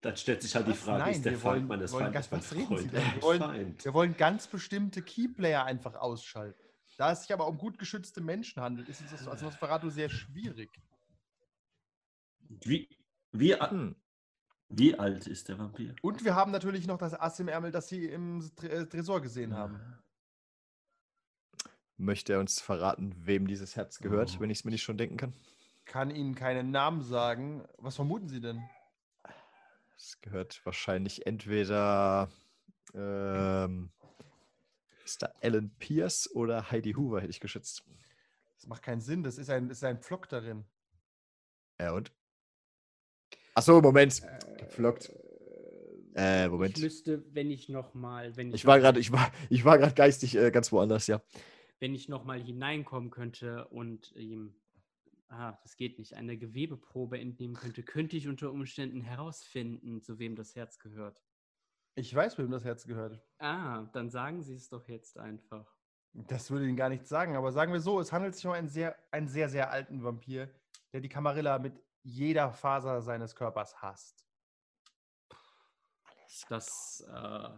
[0.00, 0.74] Dann stellt sich halt die?
[0.74, 2.88] Frage, Nein, ist der wir Feind wollen- meines wollen Feindes ganz- mein was reden Sie
[2.88, 3.14] Freund denn?
[3.14, 3.84] Wir wollen- Feind?
[3.84, 6.62] Wir wollen ganz bestimmte Keyplayer einfach ausschalten.
[6.96, 10.08] Da es sich aber um gut geschützte Menschen handelt, ist es das als Nosferatu sehr
[10.08, 10.70] schwierig.
[12.48, 12.88] Wie,
[13.32, 13.96] wie, Hm.
[14.68, 15.94] wie alt ist der Vampir?
[16.02, 19.54] Und wir haben natürlich noch das Ass im Ärmel, das Sie im äh, Tresor gesehen
[19.56, 19.80] haben.
[21.96, 24.40] Möchte er uns verraten, wem dieses Herz gehört, Oh.
[24.40, 25.32] wenn ich es mir nicht schon denken kann?
[25.84, 27.64] Kann Ihnen keinen Namen sagen.
[27.78, 28.62] Was vermuten Sie denn?
[29.98, 32.28] Es gehört wahrscheinlich entweder
[32.94, 33.90] ähm,
[35.04, 37.84] ist da Alan Pierce oder Heidi Hoover, hätte ich geschätzt.
[38.56, 39.22] Das macht keinen Sinn.
[39.22, 40.64] Das ist ein, ist ein Pflock darin.
[41.80, 42.12] Ja, und?
[43.54, 44.22] Achso, Moment.
[44.58, 45.10] Geflockt.
[46.14, 46.78] Äh, Ich Moment.
[46.78, 49.94] müsste, wenn ich noch mal, wenn ich, Ich war gerade, ich war, ich war gerade
[49.94, 51.20] geistig äh, ganz woanders, ja.
[51.80, 54.54] wenn ich noch mal hineinkommen könnte und ihm,
[55.28, 60.36] ah, das geht nicht, eine Gewebeprobe entnehmen könnte, könnte ich unter Umständen herausfinden, zu wem
[60.36, 61.22] das Herz gehört.
[61.94, 63.20] Ich weiß, wem das Herz gehört.
[63.38, 65.74] Ah, dann sagen Sie es doch jetzt einfach.
[66.12, 68.68] Das würde Ihnen gar nichts sagen, aber sagen wir so, es handelt sich um einen
[68.68, 70.48] sehr, einen sehr, sehr alten Vampir,
[70.92, 74.24] der die Camarilla mit jeder Faser seines Körpers hasst.
[76.48, 77.50] Das, äh,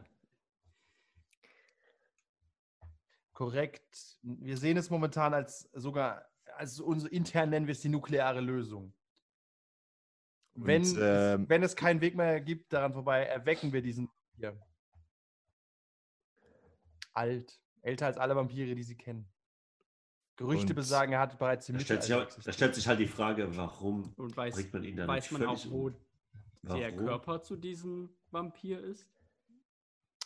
[3.40, 4.18] Korrekt.
[4.20, 8.92] Wir sehen es momentan als sogar, also unsere intern nennen wir es die nukleare Lösung.
[10.54, 14.08] Wenn, Und, es, ähm, wenn es keinen Weg mehr gibt daran vorbei, erwecken wir diesen
[14.36, 14.66] Vampir.
[17.12, 17.60] Alt.
[17.82, 19.26] Älter als alle Vampire, die sie kennen.
[20.36, 23.00] Gerüchte Und- besagen, er hat bereits im Da stellt, sich, Mittelalter da stellt sich halt
[23.00, 25.96] die Frage, warum und weiß, bringt man ihn dann weiß man auch, wo um?
[26.62, 27.06] der Warum?
[27.06, 29.06] Körper zu diesem Vampir ist?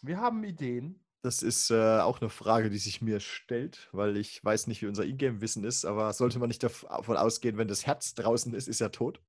[0.02, 1.03] Wir haben Ideen.
[1.24, 4.86] Das ist äh, auch eine Frage, die sich mir stellt, weil ich weiß nicht, wie
[4.86, 8.68] unser Ingame-Wissen ist, aber sollte man nicht dav- davon ausgehen, wenn das Herz draußen ist,
[8.68, 9.20] ist er tot?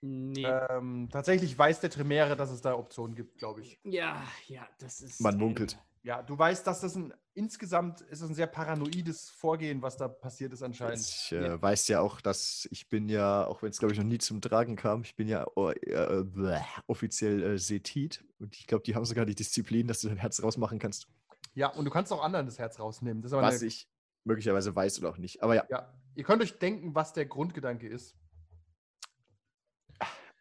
[0.00, 0.44] Nee.
[0.44, 3.78] Ähm, tatsächlich weiß der Tremere, dass es da Optionen gibt, glaube ich.
[3.84, 5.20] ja, ja, das ist.
[5.20, 5.78] Man ein- munkelt.
[6.04, 10.06] Ja, du weißt, dass das ein insgesamt ist es ein sehr paranoides Vorgehen, was da
[10.06, 11.00] passiert ist anscheinend.
[11.00, 11.62] Ich äh, Ja.
[11.62, 14.40] weiß ja auch, dass ich bin ja, auch wenn es glaube ich noch nie zum
[14.42, 18.94] Tragen kam, ich bin ja oh, äh, bläh, offiziell äh, Setit und ich glaube, die
[18.94, 21.08] haben sogar die Disziplin, dass du dein Herz rausmachen kannst,
[21.54, 23.22] Ja, und du kannst auch anderen das Herz rausnehmen.
[23.22, 23.88] Das ist aber was eine, ich
[24.24, 25.42] möglicherweise weiß oder auch nicht.
[25.42, 28.14] Aber ja, ja, ihr könnt euch denken, was der Grundgedanke ist.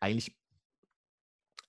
[0.01, 0.35] eigentlich,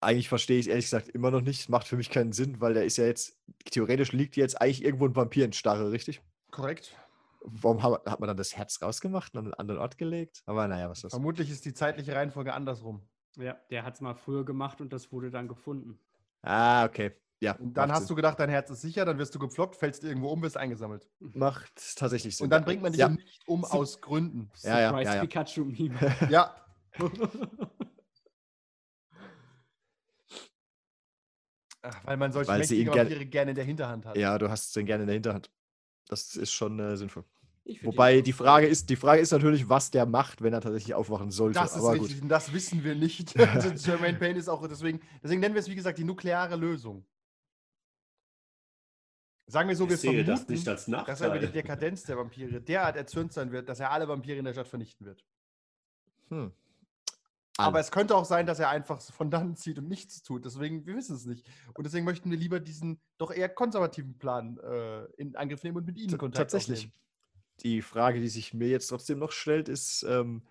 [0.04, 1.68] eigentlich verstehe ich es ehrlich gesagt immer noch nicht.
[1.68, 3.36] Macht für mich keinen Sinn, weil der ist ja jetzt,
[3.70, 6.22] theoretisch liegt jetzt eigentlich irgendwo ein Vampir in Starre, richtig?
[6.50, 6.96] Korrekt.
[7.40, 10.42] Warum hat, man dann das Herz rausgemacht und an einen anderen Ort gelegt?
[10.46, 11.12] Aber naja, was ist das?
[11.12, 13.02] Vermutlich ist die zeitliche Reihenfolge andersrum.
[13.36, 15.98] Ja, der hat es mal früher gemacht und das wurde dann gefunden.
[16.42, 17.12] Ah, okay.
[17.40, 20.02] Ja, Und dann hast du gedacht, dein Herz ist sicher, dann wirst du gepflockt, fällst
[20.02, 21.06] irgendwo um, wirst eingesammelt.
[21.20, 21.32] Sinn.
[21.34, 22.44] Macht tatsächlich Sinn.
[22.44, 23.10] Und dann bringt man dich ja.
[23.10, 24.50] nicht um aus Gründen.
[24.62, 25.20] Ja, ja, Surprise ja, ja.
[25.20, 26.16] Pikachu-Meme.
[26.30, 26.54] Ja,
[31.84, 34.16] ach, weil man solche Weil sie mächtigen Vampire gerne in der Hinterhand hat.
[34.16, 35.50] Ja, du hast es dann gerne in der Hinterhand.
[36.08, 37.24] Das ist schon äh, sinnvoll.
[37.82, 38.32] Wobei den die.
[38.32, 41.58] Frage ist, die Frage ist natürlich, was der macht, wenn er tatsächlich aufwachen sollte.
[41.58, 42.22] Das ist Aber richtig, gut.
[42.24, 43.34] und das wissen wir nicht.
[43.54, 47.06] Also Jermaine Payne ist auch deswegen, deswegen nennen wir es wie gesagt die nukleare Lösung.
[49.46, 51.62] Sagen wir so, wir ich sehe das vermuten, nicht als dass er über die Nachteil.
[51.62, 55.06] Dekadenz der Vampire derart erzürnt sein wird, dass er alle Vampire in der Stadt vernichten
[55.06, 55.24] wird.
[56.28, 56.52] Hm.
[57.56, 60.44] Aber es könnte auch sein, dass er einfach von dann zieht und nichts tut.
[60.44, 61.46] Deswegen, wir wissen es nicht.
[61.74, 65.86] Und deswegen möchten wir lieber diesen doch eher konservativen Plan äh, in Angriff nehmen und
[65.86, 66.78] mit Ihnen T- Kontakt Tatsächlich.
[66.86, 66.92] aufnehmen.
[67.62, 70.42] Die Frage, die sich mir jetzt trotzdem noch stellt, ist, ähm,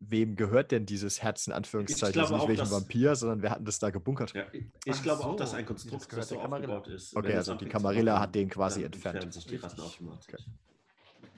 [0.00, 2.20] wem gehört denn dieses Herz in Anführungszeichen?
[2.20, 4.34] also nicht auch, welchem Vampir, sondern wer hat denn das da gebunkert?
[4.34, 7.16] Ja, ich ich glaube auch, dass so, ein das Konstrukt, gehört das so aufgebaut ist.
[7.16, 9.32] Okay, also die Camarilla hat den quasi entfernt.
[9.32, 9.82] sich die Ratten.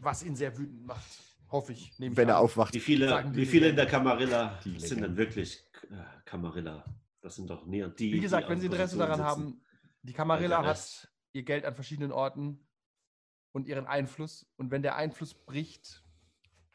[0.01, 1.30] Was ihn sehr wütend macht.
[1.51, 1.99] Hoffe ich.
[1.99, 2.45] Nehme ich Wenn er an.
[2.45, 2.75] aufwacht.
[2.75, 3.87] Wie viele, wie viele in der.
[3.87, 6.85] Camarilla Die sind dann wirklich äh, Camarilla?
[7.21, 8.13] Das sind doch näher die.
[8.13, 9.27] Wie gesagt, die wenn Sie Interesse daran sitzen.
[9.27, 9.61] haben,
[10.03, 12.67] die Camarilla hat ihr Geld an verschiedenen Orten
[13.53, 14.47] und ihren Einfluss.
[14.57, 16.03] Und wenn der Einfluss bricht,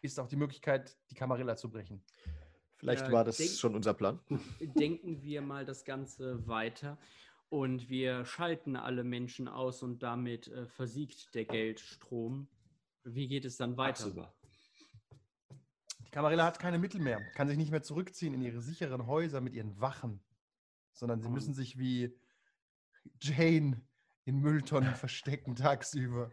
[0.01, 2.03] ist auch die Möglichkeit, die Camarilla zu brechen.
[2.75, 4.19] Vielleicht Ja, war das denk- schon unser Plan.
[4.59, 6.97] denken wir mal das Ganze weiter
[7.49, 12.47] und wir schalten alle Menschen aus und damit äh, versiegt der Geldstrom.
[13.03, 14.03] Wie geht es dann weiter?
[14.03, 14.33] Tagsüber.
[16.15, 19.53] Camarilla hat keine Mittel mehr, kann sich nicht mehr zurückziehen in ihre sicheren Häuser mit
[19.53, 20.23] ihren Wachen,
[20.93, 21.31] sondern sie Oh.
[21.31, 22.17] müssen sich wie
[23.19, 23.81] Jane
[24.23, 26.31] in Mülltonnen verstecken tagsüber.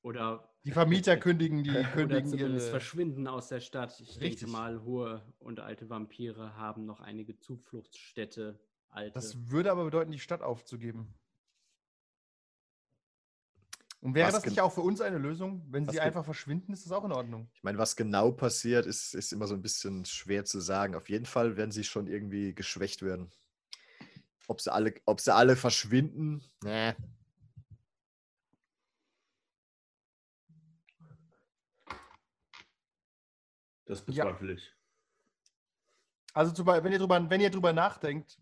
[0.00, 4.00] Oder, Die Vermieter kündigen die oder kündigen zumindest ihre, verschwinden aus der Stadt.
[4.00, 4.40] Ich Richtig.
[4.40, 9.12] denke mal, hohe und alte Vampire haben noch einige Zufluchtsstätte alte.
[9.12, 11.12] Das würde aber bedeuten, die Stadt aufzugeben.
[14.00, 15.66] Und wäre Was das nicht auch für uns eine Lösung?
[15.70, 17.50] Wenn sie einfach verschwinden, ist das auch in Ordnung.
[17.54, 20.94] Ich meine, was genau passiert, ist, ist immer so ein bisschen schwer zu sagen.
[20.94, 23.32] Auf jeden Fall werden sie schon irgendwie geschwächt werden.
[24.46, 26.94] Ob sie alle, ob sie alle verschwinden, nee.
[33.84, 34.24] Das Ja.
[34.24, 34.74] bezweifle ich.
[36.34, 38.38] Also zum Beispiel, wenn ihr drüber, wenn ihr drüber nachdenkt,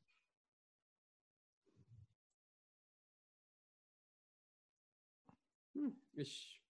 [6.23, 6.61] ich.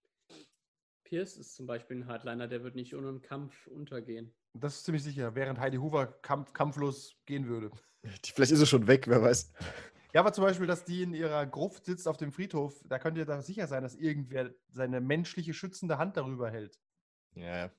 [1.05, 4.35] Pierce ist zum Beispiel ein Hardliner, der wird nicht ohne einen Kampf untergehen.
[4.55, 7.71] das ist ziemlich sicher, während Heidi Hoover kampf, kampflos gehen würde.
[8.03, 9.53] Die- Vielleicht ist er schon weg, wer weiß.
[10.13, 13.19] Ja, aber zum Beispiel, dass die in ihrer Gruft sitzt auf dem Friedhof, da könnt
[13.19, 16.81] ihr da sicher sein, dass irgendwer seine menschliche schützende Hand darüber hält.
[17.35, 17.71] Ja,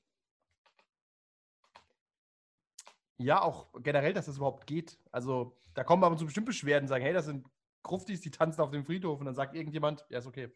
[3.18, 3.42] ja.
[3.42, 4.98] Auch generell, dass das überhaupt geht.
[5.10, 7.46] Also, da kommen aber so bestimmt Beschwerden, sagen, hey, das sind
[7.82, 9.18] Gruftis, die tanzen auf dem Friedhof.
[9.18, 10.50] Und dann sagt irgendjemand, ja, ist okay.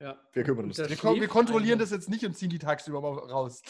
[0.00, 0.18] Ja.
[0.32, 3.62] Wir kümmern uns Wir, wir kontrollieren das jetzt nicht und ziehen die tagsüber mal raus.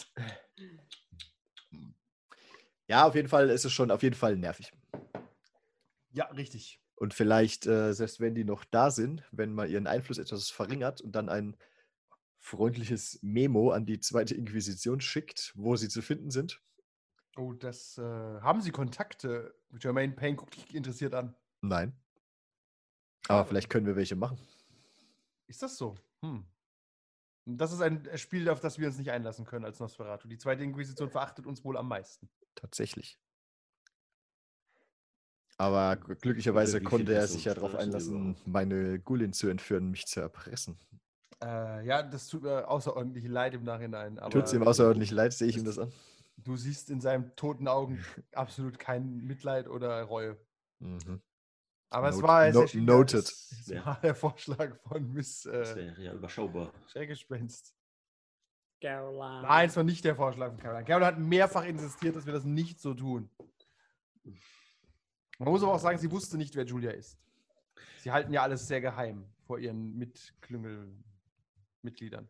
[2.87, 4.73] Ja, auf jeden Fall ist es schon auf jeden Fall nervig.
[6.13, 6.81] Ja, richtig.
[6.95, 11.01] Und vielleicht, äh, selbst wenn die noch da sind, wenn man ihren Einfluss etwas verringert
[11.01, 11.57] und dann ein
[12.39, 16.61] freundliches Memo an die zweite Inquisition schickt, wo sie zu finden sind.
[17.37, 19.55] Oh, das äh, haben Sie Kontakte?
[19.79, 21.35] Jermaine Payne guckt dich interessiert an.
[21.61, 21.97] Nein.
[23.29, 24.39] Aber vielleicht können wir welche machen.
[25.47, 25.97] Ist das so?
[26.25, 26.45] Hm.
[27.47, 30.29] Das ist ein Spiel, auf das wir uns nicht einlassen können als Nosferatu.
[30.29, 32.29] Die zweite Inquisition verachtet uns wohl am meisten.
[32.55, 33.19] Tatsächlich.
[35.57, 40.21] Aber gl- glücklicherweise konnte er sich ja darauf einlassen, meine Gulin zu entführen, mich zu
[40.21, 40.79] erpressen.
[41.43, 44.17] Äh, ja, das tut mir außerordentlich leid im Nachhinein.
[44.31, 45.93] Tut es ihm außerordentlich leid, sehe ich ihm das an.
[46.37, 47.99] Du siehst in seinen toten Augen
[48.33, 50.39] absolut kein Mitleid oder Reue.
[50.79, 51.21] Mhm.
[51.93, 53.25] Aber es Not- war es no- noted.
[53.25, 53.85] Es, es Ja.
[53.85, 56.73] war der Vorschlag von Miss Das äh, wäre ja überschaubar.
[56.87, 57.75] Schreckgespenst.
[58.81, 59.43] Caroline.
[59.43, 60.85] Nein, es war nicht der Vorschlag von Caroline.
[60.85, 63.29] Caroline hat mehrfach insistiert, dass wir das nicht so tun.
[65.39, 67.19] Man muss aber auch sagen, sie wusste nicht, wer Julia ist.
[67.99, 72.29] Sie halten ja alles sehr geheim vor ihren Mitklüngelmitgliedern.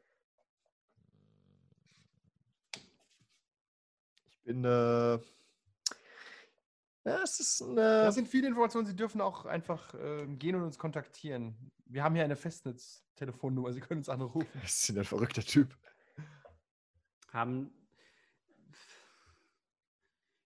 [4.31, 5.18] Ich bin, äh,
[7.04, 8.86] ja, es ist ein, äh, Das sind viele Informationen.
[8.86, 11.72] Sie dürfen auch einfach äh, gehen und uns kontaktieren.
[11.86, 13.72] Wir haben hier eine Festnetztelefonnummer.
[13.72, 14.48] Sie können uns anrufen.
[14.62, 15.76] das ist ein verrückter Typ.
[17.32, 17.72] Haben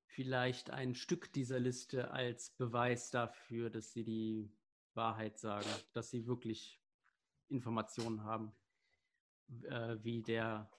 [0.07, 4.53] vielleicht ein Stück dieser Liste als Beweis dafür, dass sie die
[4.95, 6.81] Wahrheit sagen, dass sie wirklich
[7.49, 8.53] Informationen haben,
[9.65, 10.71] äh, wie der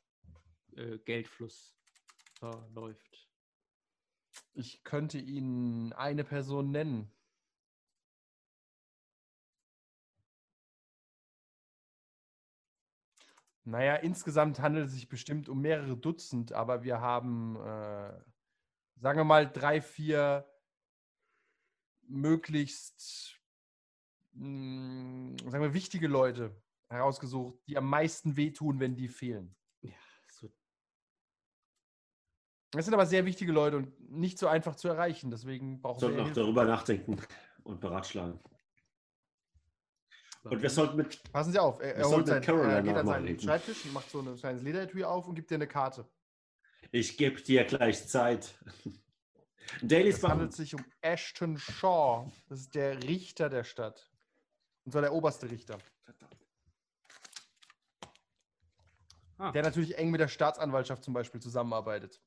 [0.76, 1.76] äh, Geldfluss
[2.40, 3.25] verläuft.
[4.58, 7.12] Ich könnte Ihnen eine Person nennen.
[13.66, 18.24] Naja, insgesamt handelt es sich bestimmt um mehrere Dutzend, aber wir haben, äh,
[18.96, 20.48] sagen wir mal, drei, vier
[22.08, 23.42] möglichst,
[24.34, 26.56] mh, sagen wir, wichtige Leute
[26.90, 29.56] herausgesucht, die am meisten wehtun, wenn die fehlen.
[29.82, 30.50] Ja, so
[32.76, 35.32] Das sind aber sehr wichtige Leute und nicht so einfach zu erreichen.
[35.32, 36.42] Deswegen brauchen Sollten wir auch Hilfe.
[36.42, 37.18] darüber nachdenken
[37.64, 38.40] und beratschlagen.
[40.44, 42.84] Und wir sollten mit Passen Sie auf, er, er, holt sollten sein, mit Caroline er
[42.84, 43.40] geht an seinen reden.
[43.40, 46.08] Schreibtisch und macht so ein kleines Lederetui auf und gibt dir eine Karte.
[46.92, 48.60] Ich gebe dir gleich Zeit.
[49.82, 52.30] Dailies Es handelt sich um Ashton Shaw.
[52.48, 54.12] Das ist der Richter der Stadt.
[54.84, 55.80] Und zwar der oberste Richter.
[59.38, 62.22] Ah, Der natürlich eng mit der Staatsanwaltschaft zum Beispiel zusammenarbeitet.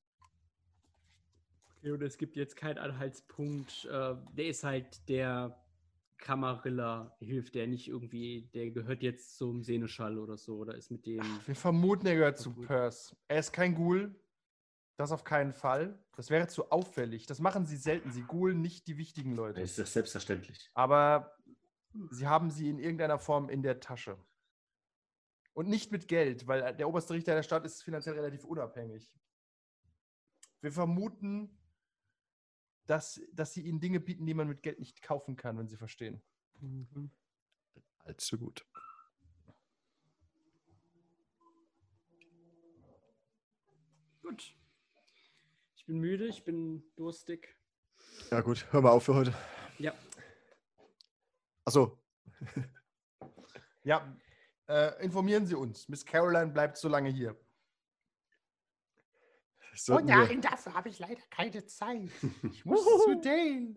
[1.78, 3.86] Okay, und es gibt jetzt keinen Anhaltspunkt.
[3.86, 5.58] Äh, der ist halt der
[6.18, 11.06] Kamarilla, hilft der nicht irgendwie, der gehört jetzt zum Seneschall oder so, oder ist mit
[11.06, 11.22] dem.
[11.46, 12.52] Wir vermuten, er gehört zu.
[12.54, 13.16] Perth.
[13.28, 14.14] Er ist kein Ghoul.
[14.96, 15.96] Das auf keinen Fall.
[16.16, 17.26] Das wäre zu auffällig.
[17.26, 18.10] Das machen sie selten.
[18.10, 19.60] Sie ghoulen nicht die wichtigen Leute.
[19.60, 20.70] ist das selbstverständlich.
[20.74, 21.36] aber
[22.10, 24.18] sie haben sie in irgendeiner Form in der Tasche.
[25.52, 29.12] Und nicht mit Geld, weil der oberste Richter der Stadt ist finanziell relativ unabhängig.
[30.60, 31.57] Wir vermuten,
[32.88, 35.76] dass, dass sie ihnen Dinge bieten, die man mit Geld nicht kaufen kann, wenn sie
[35.76, 36.22] verstehen.
[36.60, 37.10] Mhm.
[38.00, 38.66] Allzu gut.
[44.22, 44.54] Gut.
[45.76, 47.56] Ich bin müde, ich bin durstig.
[48.30, 49.34] Ja, gut, hör mal auf für heute.
[49.78, 49.94] Ja,
[51.68, 51.98] Achso,
[53.84, 54.16] Ja,
[54.66, 55.86] äh, informieren Sie uns.
[55.86, 57.36] Miss Caroline bleibt so lange hier.
[59.84, 62.10] Sollten wir, dafür habe ich leider keine Zeit.
[62.50, 63.74] Ich muss zu Dane.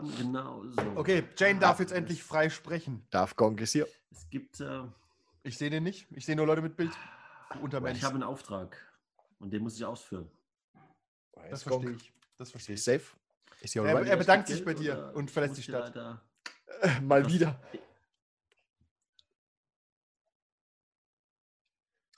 [0.00, 0.82] Dann genau so.
[0.96, 3.06] Okay, Jane darf Ja, jetzt endlich frei sprechen.
[3.10, 3.86] Darf Gong ist hier.
[4.10, 4.82] Es gibt, äh,
[5.42, 6.06] Ich sehe den nicht.
[6.12, 6.92] Ich sehe nur Leute mit Bild.
[7.54, 8.76] Ich habe einen Auftrag
[9.38, 10.30] und den muss ich ausführen.
[11.50, 12.12] Das verstehe ich.
[12.36, 12.84] Das verstehe he ich.
[12.84, 13.16] safe?
[13.60, 15.94] Ist Er, er bedankt Geld sich bei dir und verlässt die Stadt.
[17.02, 17.60] Mal das- wieder.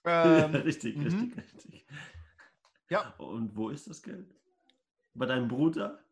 [0.03, 1.05] Ähm, richtig, mhm.
[1.05, 1.87] richtig, richtig.
[2.89, 3.11] Ja.
[3.19, 4.35] Und wo ist das Geld?
[5.15, 6.03] Bei deinem Bruder?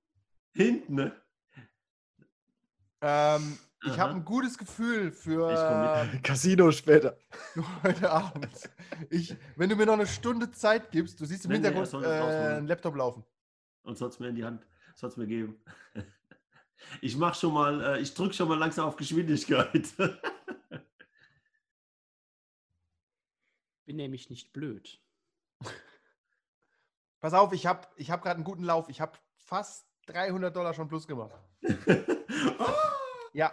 [0.52, 1.16] Hinten, ne?
[3.00, 6.08] Ähm, ich habe ein gutes Gefühl für.
[6.22, 7.16] Casino später.
[7.82, 8.48] heute Abend.
[9.10, 11.72] Ich, wenn du mir noch eine Stunde Zeit gibst, du siehst im Nee, nee, er
[11.74, 12.52] Hintergrund rausholen.
[12.52, 13.24] äh, einen Laptop laufen.
[13.82, 15.62] Und es mir in die Hand, es mir geben.
[17.00, 19.88] Ich mach schon mal, äh, ich drücke schon mal langsam auf Geschwindigkeit.
[23.84, 25.00] Bin nämlich nicht blöd.
[27.20, 28.88] Pass auf, ich habe ich hab gerade einen guten Lauf.
[28.88, 31.34] Ich habe fast 300 Dollar schon plus gemacht.
[33.32, 33.52] Ja,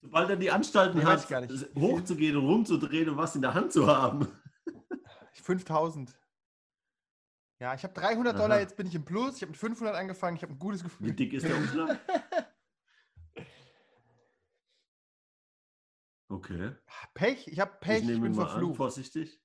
[0.00, 1.28] Sobald er die Anstalten Ich hat,
[1.74, 4.28] hochzugehen und rumzudrehen und was in der Hand zu haben.
[5.42, 6.16] 5000.
[7.60, 8.42] Ja, ich habe 300 Aha.
[8.42, 9.36] Dollar, jetzt bin ich im Plus.
[9.36, 10.36] Ich habe mit 500 angefangen.
[10.36, 11.12] Ich habe ein gutes Wie Gefühl.
[11.14, 11.98] dick ist der Umschlag?
[16.30, 16.76] Okay.
[17.14, 18.76] Pech, ich habe Pech, ich ich, bin mal an, verflucht.
[18.76, 19.40] vorsichtig.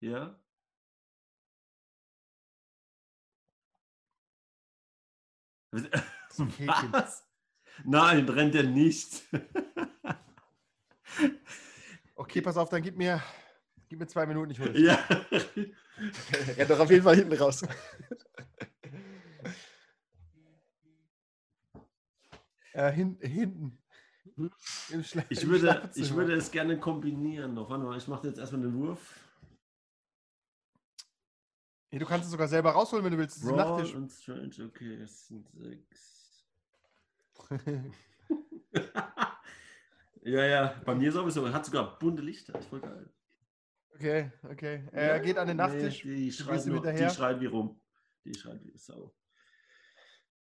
[0.00, 0.38] Ja.
[6.92, 7.26] Was?
[7.84, 9.22] Nein, rennt er nicht.
[12.16, 13.20] Okay, pass auf, dann gib mir,
[13.88, 14.80] gib mir zwei Minuten, ich hole es.
[14.80, 14.98] ja.
[16.56, 17.62] Er doch auf jeden Fall hinten raus.
[22.72, 23.78] Äh, hin, hinten.
[25.28, 27.70] Ich würde, ich würde es gerne kombinieren noch.
[27.70, 29.14] Warte mal, ich mache jetzt erstmal den Wurf.
[31.92, 33.36] Nee, du kannst es sogar selber rausholen, wenn du willst.
[33.36, 36.13] Das ist Brawl und Strange, okay, es sind sechs.
[40.22, 41.52] ja, ja, bei mir sowieso.
[41.52, 43.10] Hat sogar bunte Lichter, ist voll geil.
[43.94, 44.84] okay, okay.
[44.92, 46.04] Er geht an den Nachttisch.
[46.04, 47.80] Nee, die, schreien nur, die schreien wie rum.
[48.24, 49.14] Die schreien wie Sau.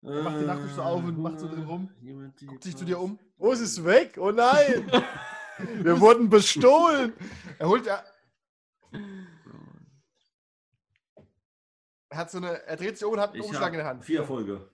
[0.03, 1.89] Er macht den Nachttisch so auf und macht so drin rum.
[2.47, 3.19] Guckt sich zu dir um.
[3.37, 4.17] Oh, es ist weg.
[4.17, 4.91] Oh nein.
[5.83, 7.13] Wir wurden bestohlen.
[7.59, 8.03] Er holt ja.
[8.91, 9.87] Brawl.
[12.09, 12.63] Er hat so eine.
[12.65, 14.03] Er dreht sich um und hat einen Ich Umschlag in der Hand.
[14.03, 14.69] Vier Erfolge.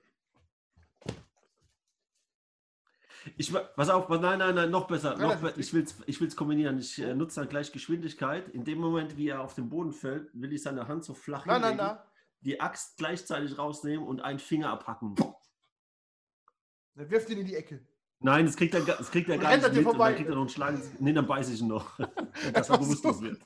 [3.35, 5.17] Ich, pass auf, nein, nein, nein, noch besser.
[5.17, 6.77] Noch be ich will es ich will's kombinieren.
[6.79, 8.47] Ich äh, nutze dann gleich Geschwindigkeit.
[8.49, 11.45] In dem Moment, wie er auf den Boden fällt, will ich seine Hand so flach
[11.45, 12.05] Nein, nein, hinlegen, nein.
[12.41, 15.15] die Axt gleichzeitig rausnehmen und einen Finger abhacken.
[16.95, 17.85] Er wirft ihn in die Ecke.
[18.19, 19.77] Nein, das kriegt er, das kriegt er Und gar nicht mit.
[19.77, 20.09] Und vorbei.
[20.09, 20.75] dann kriegt er noch einen Schlag.
[20.99, 21.99] Nee, dann beiße ich ihn noch.
[22.53, 23.39] Dass er bewusstlos wird.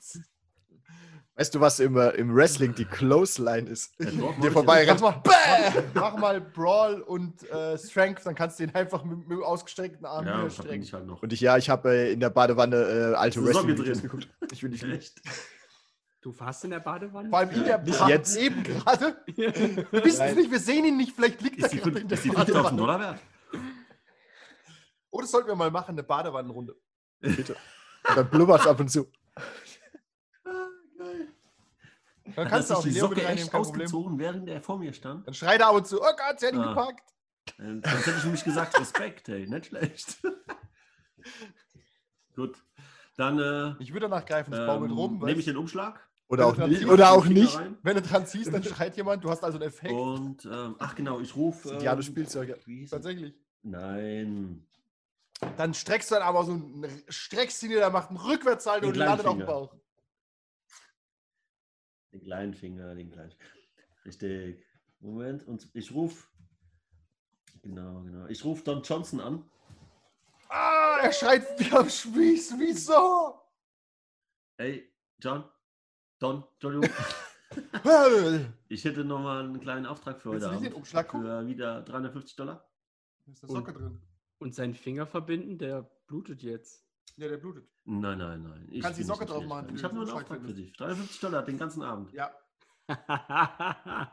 [1.34, 3.94] Weißt du, was im, äh, im Wrestling die Clothesline ist?
[3.98, 4.84] Ja, wollte vorbei.
[4.86, 5.22] Mach mal,
[5.94, 10.26] mach mal Brawl und äh, Strength, dann kannst du ihn einfach mit, mit ausgestreckten Arm
[10.26, 10.82] Ja, strecken.
[10.82, 11.22] ich halt noch.
[11.22, 14.28] Und ich, ja, ich habe äh, in der Badewanne äh, alte Ist Wrestling-Videos geguckt.
[14.52, 14.82] Ich will nicht.
[14.84, 15.22] Echt?
[16.20, 17.30] Du warst in der Badewanne?
[17.30, 18.36] Vor allem in der Nicht Bad jetzt.
[18.36, 19.16] eben gerade.
[19.34, 19.54] Wir
[20.04, 21.16] wissen es nicht, wir sehen ihn nicht.
[21.16, 22.76] Vielleicht liegt er Ist die, gerade in der ist die 5000 Badewanne.
[22.76, 23.18] Dollar wert?
[25.10, 26.76] Oh, das sollten wir mal machen, eine Badewannenrunde.
[27.20, 27.56] Bitte.
[28.08, 29.10] Und dann blubbert's ab und zu.
[32.36, 33.82] Dann kannst du auch die Leo Socke mit reinnehmen, echt kein Problem.
[33.82, 35.26] ausgezogen, während er vor mir stand.
[35.26, 36.68] Dann schreit er ab und zu, oh Gott, sie hat ihn Ah.
[36.74, 37.10] gepackt.
[37.58, 40.18] Äh, Sonst hätte ich nämlich gesagt, Respekt, ey, nicht schlecht.
[42.34, 42.56] Gut,
[43.16, 45.18] dann äh, Ich würde danach greifen, ich baue mit ähm, rum.
[45.18, 46.08] nehme ich den Umschlag.
[46.28, 46.86] Oder auch du nicht.
[46.86, 47.58] Oder den auch nicht.
[47.58, 49.92] rein Wenn du dran ziehst, dann schreit jemand, du hast also einen Effekt.
[49.92, 51.68] Und, ähm, ach genau, ich rufe...
[51.68, 51.92] sind ja
[52.66, 52.90] wie hieß es?
[52.90, 53.34] Tatsächlich.
[53.62, 54.66] Nein,
[55.58, 58.90] Dann streckst du dann aber so, einen- streckst ihn dir, der macht einen Rückwärtssalto Den
[58.92, 59.74] und landet auf dem kleinen Bauch.
[62.12, 63.34] Den kleinen Finger, den kleinen.
[64.04, 64.64] Richtig.
[65.00, 66.26] Moment, und ich rufe...
[67.62, 68.26] Genau, genau.
[68.26, 69.44] Ich rufe Don Johnson an.
[70.48, 72.54] Ah, er schreit wie am Spieß.
[72.58, 73.40] Wieso?
[74.56, 75.44] Ey, John,
[76.18, 76.90] Don, Entschuldigung.
[78.68, 80.72] Ich hätte noch mal einen kleinen Auftrag für heute Abend.
[80.72, 81.10] Umschlag?
[81.10, 82.66] Für wieder 350 Dollar.
[83.26, 84.00] Da ist eine Socke drin.
[84.38, 86.81] Und seinen Finger verbinden, der blutet jetzt.
[87.16, 87.68] Ja, der blutet.
[87.84, 88.68] Nein, nein, nein.
[88.70, 90.72] Ich Kannst die Socke drauf machen, Ich habe nur einen Auftrag für dich.
[90.76, 92.12] 350 Dollar den ganzen Abend.
[92.12, 92.30] Ja.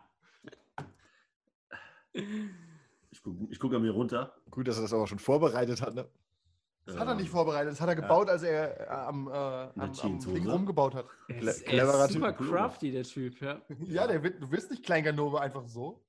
[3.12, 4.34] Ich gucke ich guck an mir runter.
[4.50, 5.94] Gut, dass er das aber schon vorbereitet hat.
[5.96, 6.08] Ne?
[6.86, 7.72] Das hat er nicht Ähm, vorbereitet.
[7.74, 10.20] Das hat er gebaut, als er äh, am, äh, am, am.
[10.20, 11.06] Ding rumgebaut hat.
[11.28, 12.22] Er ist, er cleverer ist Typ.
[12.22, 13.62] super crafty, der Typ, ja.
[13.86, 16.04] Ja, der wird, du wirst nicht Kleinganove einfach so.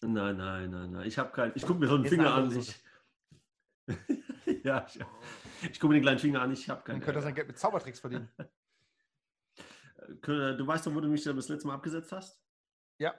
[0.00, 1.06] Nein, nein, nein, nein.
[1.06, 1.52] Ich habe keinen.
[1.54, 2.56] Ich gucke mir so einen Ist eine Finger an.
[2.56, 2.74] Ich,
[4.64, 5.00] ja, ich,
[5.72, 6.52] ich gucke mir den kleinen Finger an.
[6.52, 7.00] Ich habe Dann keinen.
[7.02, 8.28] könnte er sein Geld mit Zaubertricks verdienen.
[10.26, 12.40] Du weißt doch, wo du mich da das letzte Mal abgesetzt hast?
[12.98, 13.14] Ja.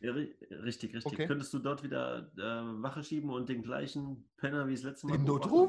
[0.00, 1.12] Ja, ri- richtig, richtig.
[1.12, 1.26] Okay.
[1.26, 5.16] Könntest du dort wieder äh, Wache schieben und den gleichen Penner wie das letzte Mal
[5.16, 5.68] Den Notruf?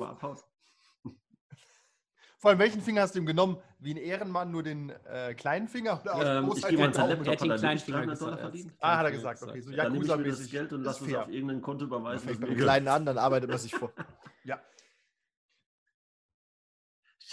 [2.37, 3.57] Vor allem, welchen Finger hast du ihm genommen?
[3.79, 6.01] Wie ein Ehrenmann nur den äh, kleinen Finger?
[6.03, 8.41] Oder Ähm, ich gebe mal Er hat den kleinen nicht Finger 300 Dollar gesagt.
[8.41, 8.73] verdient?
[8.81, 9.41] Ah, hat er gesagt.
[9.41, 10.49] Okay, so Dann nehme ich mir das.
[10.51, 12.29] Geld und lasse es auf irgendein Konto überweisen.
[12.29, 12.57] Mit gehört.
[12.59, 13.91] Kleinen an, dann arbeitet man sich vor.
[14.43, 14.61] Ja.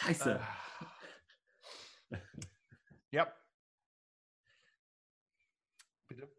[0.05, 0.41] Scheiße.
[2.11, 2.16] Äh,
[3.11, 3.33] ja.
[6.09, 6.31] Bitte.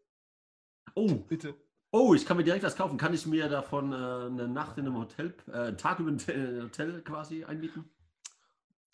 [0.94, 1.54] Oh, Bitte.
[1.90, 2.98] oh, ich kann mir direkt was kaufen.
[2.98, 6.18] Kann ich mir davon äh, eine Nacht in einem Hotel, äh, einen Tag über ein
[6.18, 7.90] Hotel, Hotel quasi einmieten?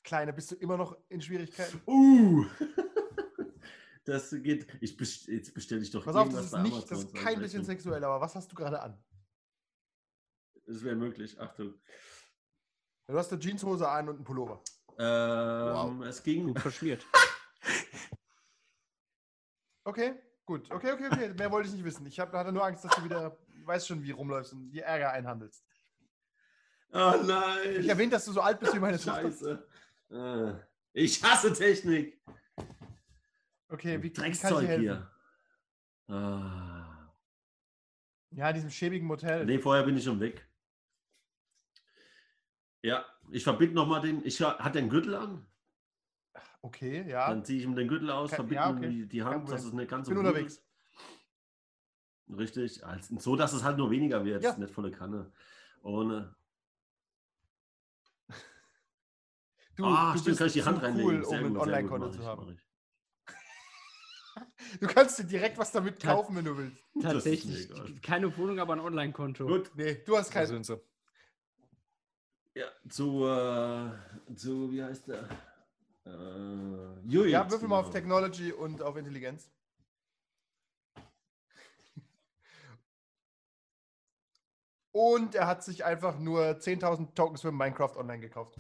[0.02, 1.80] Kleine, bist du immer noch in Schwierigkeiten?
[1.86, 2.46] Uh!
[4.04, 4.66] Das geht.
[4.80, 7.38] Ich best, jetzt bestelle ich doch Pass auf, das ist nicht, Amazon das ist kein
[7.38, 8.98] bisschen sexuell, aber was hast du gerade an?
[10.66, 11.38] Das wäre möglich.
[11.38, 11.74] Achtung.
[13.10, 14.60] Du hast eine Jeanshose an und einen Pullover.
[14.98, 16.46] Ähm, Es ging.
[16.48, 17.04] Gut verschmiert.
[19.82, 20.12] Okay,
[20.44, 20.70] gut.
[20.70, 21.28] Okay, okay, okay.
[21.36, 22.06] Mehr wollte ich nicht wissen.
[22.06, 25.10] Ich hab, hatte nur Angst, dass du wieder, weißt schon, wie rumläufst und die Ärger
[25.10, 25.64] einhandelst.
[26.92, 27.80] Oh nein!
[27.80, 29.22] Ich erwähnt, dass du so alt bist wie meine Tochter.
[29.22, 29.66] Scheiße.
[30.10, 30.52] Äh,
[30.92, 32.20] Ich hasse Technik.
[33.68, 34.82] Okay, wie, wie kann ich Dreckszeug dir helfen?
[34.82, 35.10] hier.
[36.14, 37.12] Ah.
[38.32, 39.46] Ja, in diesem schäbigen Motel.
[39.46, 40.46] Nee, vorher bin ich schon weg.
[42.82, 44.24] Ja, ich verbinde nochmal den.
[44.24, 45.46] Ich ha- hat den Gürtel an.
[46.62, 47.28] Okay, ja.
[47.28, 48.88] Dann ziehe ich ihm den Gürtel aus, verbinde ja, ihm okay.
[48.90, 50.54] die, die Hand, dass es nicht ganz Bin so blut unterwegs.
[50.54, 50.64] ist.
[52.38, 54.56] Richtig, als, so dass es halt nur weniger wird, Ja.
[54.56, 55.32] nicht volle Kanne.
[55.82, 56.24] Und äh,
[59.76, 61.10] Du, ah, du stimmt, kann ich die Hand reinlegen.
[61.10, 62.50] cool, Sehr um ein gut, sehr gut, Online-Konto zu ich, haben.
[62.52, 62.60] ich.
[64.80, 66.84] Du kannst dir direkt was damit kaufen, wenn du willst.
[67.02, 67.68] Tatsächlich.
[68.02, 69.46] Keine Wohnung, aber ein Online-Konto.
[69.46, 70.64] Gut, Nee, du hast Da kein.
[72.60, 75.28] Ja, zu, äh, zu, wie heißt der?
[76.06, 77.90] Äh, Jui, Ja, würfel mal auf.
[77.90, 79.50] Technology und auf Intelligenz.
[84.92, 88.58] Und er hat sich einfach nur 10.000 Tokens für Minecraft Online gekauft.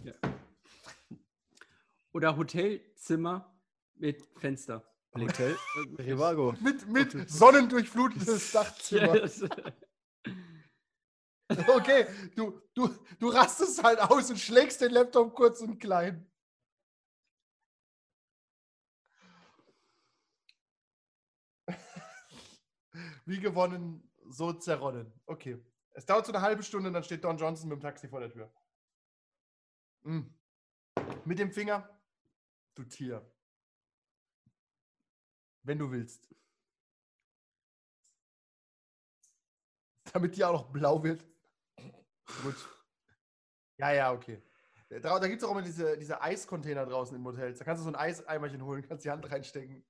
[2.12, 3.52] Oder Hotelzimmer
[3.96, 4.84] mit Fenster.
[5.14, 5.56] Hotel
[5.98, 6.54] Rivago.
[6.60, 9.28] Mit, mit sonnendurchflutetes Dachzimmer.
[11.68, 12.06] Okay,
[12.36, 16.30] du, du, du rastest halt aus und schlägst den Laptop kurz und klein.
[23.26, 25.12] Wie gewonnen, so zerronnen.
[25.26, 25.58] Okay.
[25.92, 28.20] Es dauert so eine halbe Stunde und dann steht Don Johnson mit dem Taxi vor
[28.20, 28.52] der Tür.
[30.02, 30.20] Mm.
[31.24, 32.00] Mit dem Finger,
[32.76, 33.28] du Tier.
[35.62, 36.32] Wenn du willst.
[40.12, 41.24] Damit die auch noch blau wird.
[42.42, 42.56] Gut.
[43.78, 44.42] Ja, ja, okay.
[44.88, 47.54] Da, da gibt es auch immer diese, diese Eiscontainer draußen im Hotel.
[47.54, 49.84] Da kannst du so ein Eiseimerchen holen, kannst die Hand reinstecken.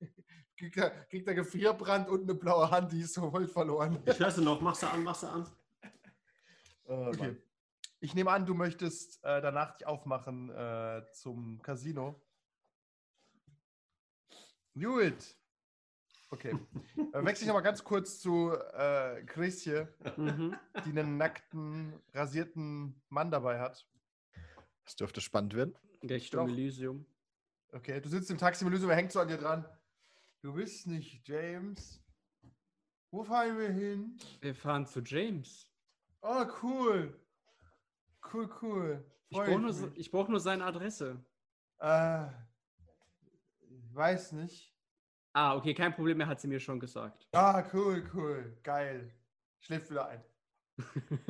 [0.58, 4.02] Kriegt er, kriegt er Gefrierbrand und eine blaue Hand, die ist so voll verloren.
[4.06, 5.46] Ich höre sie noch, machst du an, machst du an.
[6.84, 7.36] Okay.
[8.00, 12.22] Ich nehme an, du möchtest äh, danach dich aufmachen äh, zum Casino.
[14.74, 15.36] Gut.
[16.36, 16.54] Okay.
[17.14, 19.88] äh, wechsle ich nochmal ganz kurz zu äh, Chris hier,
[20.18, 20.54] mhm.
[20.84, 23.86] die einen nackten, rasierten Mann dabei hat.
[24.84, 25.74] Das dürfte spannend werden.
[26.02, 26.50] Richtung.
[26.50, 27.06] Elysium.
[27.72, 29.64] Okay, du sitzt im Taxi mit Lösung, wer hängt so an dir dran?
[30.42, 32.02] Du bist nicht James.
[33.10, 34.18] Wo fahren wir hin?
[34.42, 35.72] Wir fahren zu James.
[36.20, 37.18] Oh, cool.
[38.32, 39.10] Cool, cool.
[39.30, 41.24] Ich brauche nur, ich brauch nur seine Adresse.
[41.78, 42.26] Äh,
[43.70, 44.75] ich weiß nicht.
[45.36, 47.28] Ah, okay, kein Problem, er hat sie mir schon gesagt.
[47.32, 48.56] Ah, cool, cool.
[48.62, 49.12] Geil.
[49.60, 50.24] Schläft wieder ein.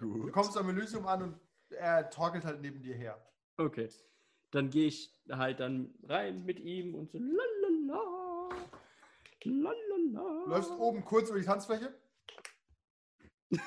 [0.00, 0.32] Du Gut.
[0.32, 3.22] kommst am Elysium an und er torkelt halt neben dir her.
[3.58, 3.90] okay.
[4.50, 8.48] Dann gehe ich halt dann rein mit ihm und so lalala.
[9.44, 10.44] Lalala.
[10.44, 11.94] Du läufst oben kurz über die Tanzfläche.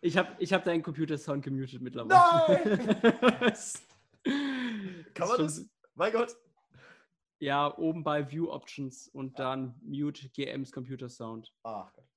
[0.00, 2.62] ich habe ich hab deinen Computer-Sound gemutet mittlerweile.
[2.64, 3.52] Nein!
[5.14, 5.66] Kann man das?
[5.94, 6.34] Mein Gott.
[7.40, 11.54] Ja, oben bei View Options und dann Mute GMs Computer Sound.
[11.62, 12.08] Ach Gott.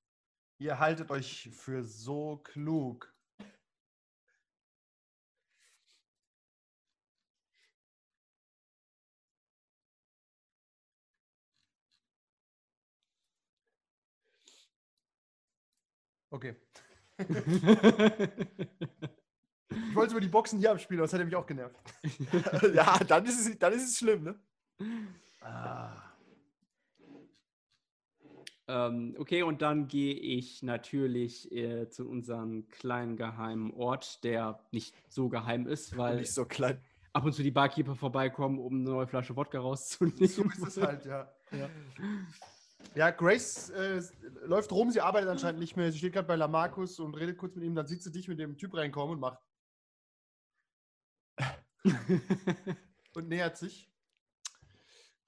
[0.57, 3.13] Ihr haltet euch für so klug.
[16.31, 16.55] Okay.
[19.73, 21.75] Ich wollte über die Boxen hier abspielen, das hätte mich auch genervt.
[22.73, 24.39] ja, dann ist, es, dann ist es schlimm, ne?
[28.67, 34.95] Ähm, okay, und dann gehe ich natürlich äh, zu unserem kleinen geheimen Ort, der nicht
[35.09, 36.79] so geheim ist, weil Nicht so klein.
[37.13, 40.27] ab und zu die Barkeeper vorbeikommen, um eine neue Flasche Wodka rauszunehmen.
[40.27, 41.31] So ist es halt, ja.
[41.51, 41.69] Ja,
[42.95, 44.01] ja Grace äh,
[44.45, 45.91] läuft rum, sie arbeitet anscheinend nicht mehr.
[45.91, 47.75] Sie steht gerade bei Lamarcus und redet kurz mit ihm.
[47.75, 49.39] Dann sieht sie dich mit dem Typ reinkommen und macht
[53.15, 53.90] und nähert sich.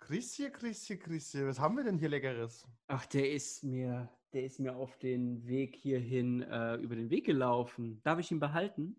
[0.08, 2.68] Chrissy, Chrissy, Chrissy, was haben wir denn hier Leckeres?
[2.88, 7.26] Ach, der ist mir, der ist mir auf den Weg hierhin äh, über den Weg
[7.26, 8.02] gelaufen.
[8.04, 8.98] Darf ich ihn behalten?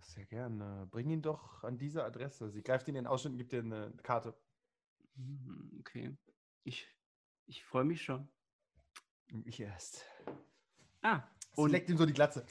[0.00, 0.88] Sehr gerne.
[0.90, 2.50] Bring ihn doch an diese Adresse.
[2.50, 4.34] Sie greift ihn in den Ausschnitt und gibt dir eine Karte.
[5.14, 6.16] Hm, Okay.
[6.64, 6.86] Ich,
[7.46, 8.28] ich freue mich schon.
[9.44, 10.04] Ich erst.
[11.02, 11.22] Ah,
[11.54, 12.44] Sie und, leckt ihm so die Glatze.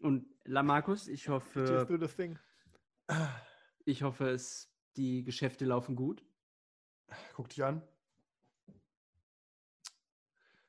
[0.00, 2.38] und Lamarcus, ich Just hoffe, do the thing.
[3.84, 6.24] ich hoffe, es, die Geschäfte laufen gut.
[7.34, 7.82] Guck dich an.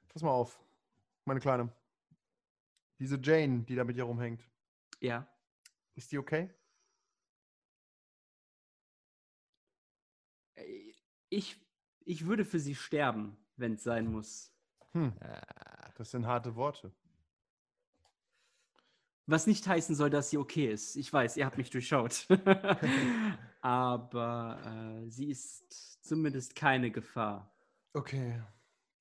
[0.09, 0.59] Pass mal auf,
[1.25, 1.71] meine Kleine.
[2.99, 4.43] Diese Jane, die da mit dir rumhängt,
[4.99, 5.27] Ja.
[5.95, 6.49] ist die okay?
[10.55, 10.93] Äh,
[11.29, 11.59] Ich,
[12.05, 14.51] ich würde für sie sterben, wenn es sein muss.
[14.93, 15.13] Hm,
[15.95, 16.91] das sind harte Worte.
[19.27, 20.95] Was nicht heißen soll, dass sie okay ist.
[20.95, 22.25] Ich weiß, ihr habt mich durchschaut.
[23.61, 27.53] Aber äh, sie ist zumindest keine Gefahr.
[27.93, 28.41] Okay,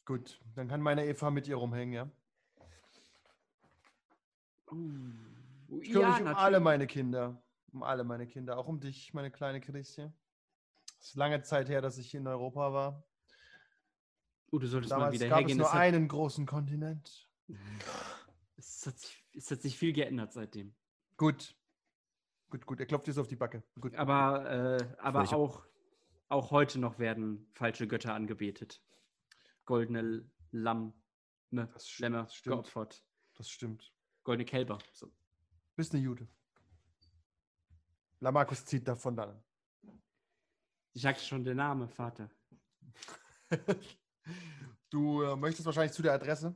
[0.04, 0.40] gut.
[0.56, 2.10] Dann kann meine Eva mit ihr rumhängen, ja?
[4.70, 5.12] Uh,
[5.80, 6.38] Ich kümmere ja, mich um natürlich.
[6.38, 7.42] alle meine Kinder.
[7.72, 8.58] Um alle meine Kinder.
[8.58, 10.10] Auch um dich, meine kleine Christi.
[11.00, 13.04] Es ist lange Zeit her, dass ich in Europa war.
[14.50, 15.58] Oh, du solltest mal Damals wieder gab es hergehen.
[15.58, 17.28] nur Es hat, einen großen Kontinent.
[18.56, 20.74] es, hat sich, es hat sich viel geändert seitdem.
[21.16, 21.56] Gut.
[22.50, 22.80] Gut, gut.
[22.80, 23.62] Er klopft so auf die Backe.
[23.80, 23.94] Gut.
[23.94, 25.66] Aber, äh, aber auch,
[26.28, 28.82] auch heute noch werden falsche Götter angebetet.
[29.64, 30.94] Goldene Lamm,
[31.50, 31.68] ne,
[31.98, 32.54] Lämmer das stimmt.
[32.54, 33.04] geopfert.
[33.34, 33.92] Das stimmt.
[34.22, 34.78] Goldene Kälber.
[34.92, 35.12] So.
[35.74, 36.28] Bist eine Jude.
[38.20, 39.42] Lamarcus zieht davon dann.
[40.94, 42.30] Ich sagte schon der Name, Vater.
[44.88, 46.54] Du äh, möchtest wahrscheinlich zu der Adresse.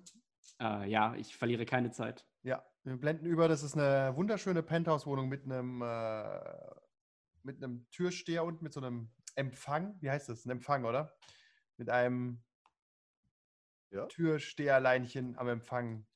[0.61, 2.27] Äh, ja, ich verliere keine Zeit.
[2.43, 3.49] Ja, wir blenden über.
[3.49, 6.41] Das ist eine wunderschöne Penthouse-Wohnung mit einem, äh,
[7.43, 9.97] mit einem Türsteher und mit so einem Empfang.
[10.01, 10.45] Wie heißt das?
[10.45, 11.17] Ein Empfang, oder?
[11.77, 12.43] Mit einem
[13.91, 14.07] Ja.
[14.07, 16.07] Türsteherleinchen am Empfang.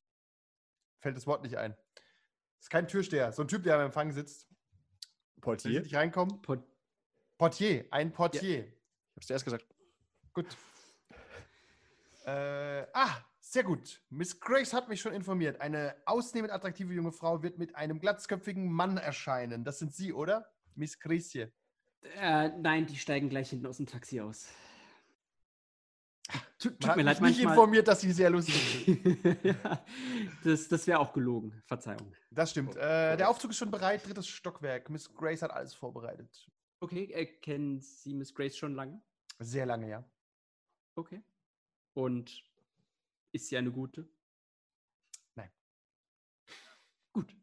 [1.01, 1.73] Fällt das Wort nicht ein.
[1.75, 4.49] Das ist kein Türsteher, so ein Typ, der am Empfang sitzt.
[5.41, 5.83] Portier?
[5.83, 6.41] nicht reinkommen.
[6.41, 6.63] Pot
[7.37, 8.67] Portier, ein Portier.
[8.67, 9.67] Ich hab's zuerst gesagt.
[10.33, 10.57] Gut.
[12.25, 13.23] Äh, ah,
[13.55, 14.03] sehr gut.
[14.11, 15.61] Miss Grace hat mich schon informiert.
[15.61, 19.65] Eine ausnehmend attraktive junge Frau wird mit einem glatzköpfigen Mann erscheinen.
[19.65, 20.53] Das sind Sie, oder?
[20.75, 21.53] Miss Grace hier.
[22.17, 24.49] äh, nein, die steigen gleich hinten aus dem Taxi aus.
[26.59, 27.55] Tut, tut mir mich leid, nicht manchmal.
[27.55, 29.45] informiert, dass Sie sehr lustig sind.
[29.45, 29.85] ja,
[30.45, 31.63] das das wäre auch gelogen.
[31.67, 32.13] Verzeihung.
[32.31, 32.75] Das stimmt.
[32.75, 34.05] Äh, der Aufzug ist schon bereit.
[34.05, 34.91] Drittes Stockwerk.
[34.91, 36.51] Miss Grace hat alles vorbereitet.
[36.81, 39.01] Okay, äh, kennen Sie Miss Grace schon lange?
[39.39, 40.05] Sehr lange, ja.
[40.97, 41.23] Okay.
[41.93, 42.43] Und
[43.35, 44.09] ist sie eine gute?
[45.35, 45.51] Nein.
[47.13, 47.37] Gut.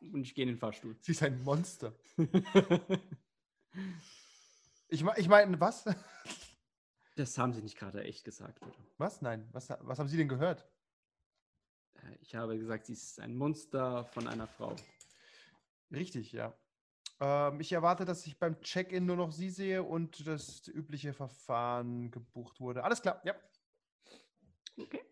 [0.00, 0.96] Und ich gehe in den Fahrstuhl.
[1.00, 1.94] Sie ist ein Monster.
[4.92, 5.84] Ich, ich meine, was?
[7.14, 8.74] das haben Sie nicht gerade echt gesagt, oder?
[8.98, 9.22] Was?
[9.22, 9.48] Nein.
[9.52, 10.68] Was, was haben Sie denn gehört?
[11.94, 14.74] Äh, Ich habe gesagt, sie ist ein Monster von einer Frau.
[15.92, 16.58] Richtig, ja.
[17.20, 22.10] Ähm, ich erwarte, dass ich beim Check-in nur noch Sie sehe und das übliche Verfahren
[22.10, 22.82] gebucht wurde.
[22.82, 23.36] Alles klar, ja.
[24.76, 25.02] Okay.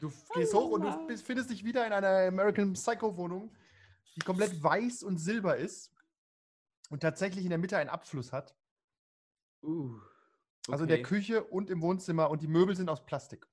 [0.00, 3.54] Du gehst hoch und du bist, findest dich wieder in einer American Psycho-Wohnung,
[4.14, 5.92] die komplett weiß und silber ist
[6.90, 8.54] und tatsächlich in der Mitte einen Abfluss hat.
[9.62, 9.98] Uh,
[10.68, 11.08] Also in der okay.
[11.08, 13.46] Küche und im Wohnzimmer und die Möbel sind aus Plastik.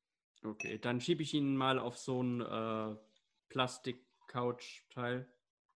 [0.44, 2.96] Okay, dann schiebe ich ihn mal auf so ein äh,
[3.50, 5.28] Plastik-Couch-Teil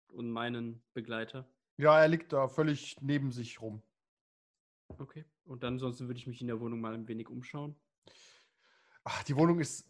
[0.09, 1.47] und meinen Begleiter.
[1.77, 3.81] Ja, er liegt da völlig neben sich rum.
[4.97, 5.25] Okay.
[5.45, 7.75] Und dann sonst würde ich mich in der Wohnung mal ein wenig umschauen.
[9.03, 9.85] Ach, die Wohnung ist,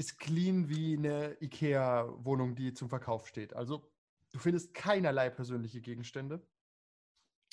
[0.00, 3.54] ist clean wie eine IKEA-Wohnung, die zum Verkauf steht.
[3.54, 3.86] Also
[4.32, 6.40] du findest keinerlei persönliche Gegenstände.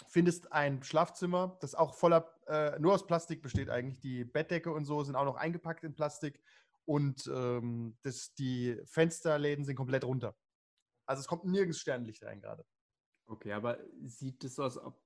[0.08, 4.00] Findest ein Schlafzimmer, das auch voller, äh, nur aus Plastik besteht eigentlich.
[4.00, 6.42] Die Bettdecke und so sind auch noch eingepackt in Plastik.
[6.86, 10.34] Und ähm, das, die Fensterläden sind komplett runter.
[11.06, 12.66] Also es kommt nirgends Sternlicht rein gerade.
[13.26, 14.98] Okay, aber sieht es so aus, ob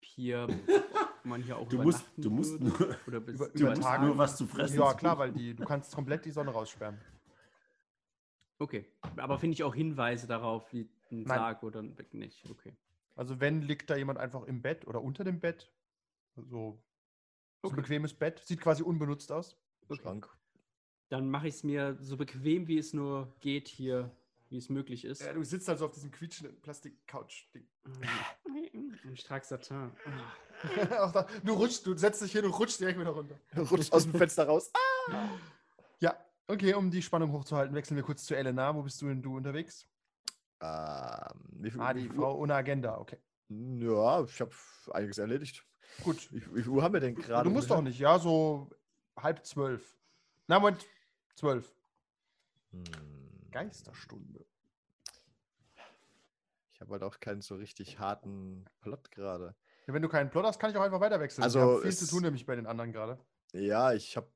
[0.00, 0.48] hier
[1.26, 4.04] man hier auch Du musst, du musst nur, Oder bis über- du über musst Tage.
[4.06, 4.78] nur was zu fressen.
[4.78, 6.98] Ja, klar, weil die, du kannst komplett die Sonne raussperren.
[8.58, 8.86] Okay,
[9.16, 11.26] aber finde ich auch Hinweise darauf, wie ein Nein.
[11.38, 12.48] Sarg oder ein nicht.
[12.50, 12.74] Okay.
[13.14, 15.70] Also wenn liegt da jemand einfach im Bett oder unter dem Bett.
[16.34, 16.82] So, so ein
[17.62, 17.76] Okay.
[17.76, 18.40] bequemes Bett.
[18.44, 19.56] Sieht quasi unbenutzt aus.
[19.88, 20.00] Okay.
[20.02, 20.28] Schrank.
[21.08, 24.10] Dann mache ich es mir so bequem, wie es nur geht, hier
[24.48, 25.22] wie es möglich ist.
[25.22, 27.66] Ja, du sitzt also auf diesem quietschenden Plastik-Couch-Ding.
[29.12, 29.90] Ich trage Satin.
[30.76, 33.38] Da- du rutschst, du setzt dich hin und rutschst direkt wieder runter.
[33.56, 34.72] Rutscht aus dem Fenster raus.
[36.00, 36.16] Ja,
[36.48, 38.74] okay, um die Spannung hochzuhalten, wechseln wir kurz zu Elena.
[38.74, 39.86] Wo bist du denn du unterwegs?
[40.62, 43.18] Ähm, wie viel, Ah, die wie viel Frau ohne Agenda, okay.
[43.48, 44.50] Ja, ich habe
[44.92, 45.64] einiges erledigt.
[46.02, 46.32] Gut.
[46.32, 47.44] Wie, wie viel Uhr haben wir denn gerade?
[47.48, 48.70] du musst doch nicht, ja, so
[49.16, 49.96] halb zwölf.
[50.46, 50.84] Na, Moment,
[51.34, 51.70] zwölf.
[52.72, 52.82] Hm.
[53.50, 54.44] Geisterstunde.
[56.72, 59.56] Ich habe halt auch keinen so richtig harten Plot gerade.
[59.86, 61.42] Ja, wenn du keinen Plot hast, kann ich auch einfach weiter wechseln.
[61.44, 63.18] Also, viel zu tun, nämlich bei den anderen gerade.
[63.52, 64.30] Ja, ich habe.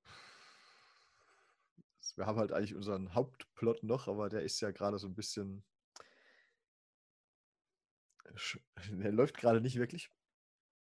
[2.16, 5.62] Wir haben halt eigentlich unseren Hauptplot noch, aber der ist ja gerade so ein bisschen.
[8.34, 8.60] sch-
[8.90, 10.10] Der läuft gerade nicht wirklich.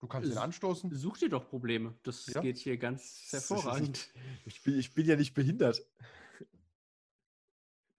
[0.01, 0.93] Du kannst ihn anstoßen.
[0.95, 1.97] Such dir doch Probleme.
[2.03, 2.41] Das Ja.
[2.41, 4.13] geht hier ganz hervorragend.
[4.47, 5.81] Ich bin, ich bin ja nicht behindert.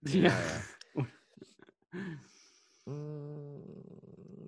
[0.06, 0.32] Ja.
[2.86, 3.62] Mm,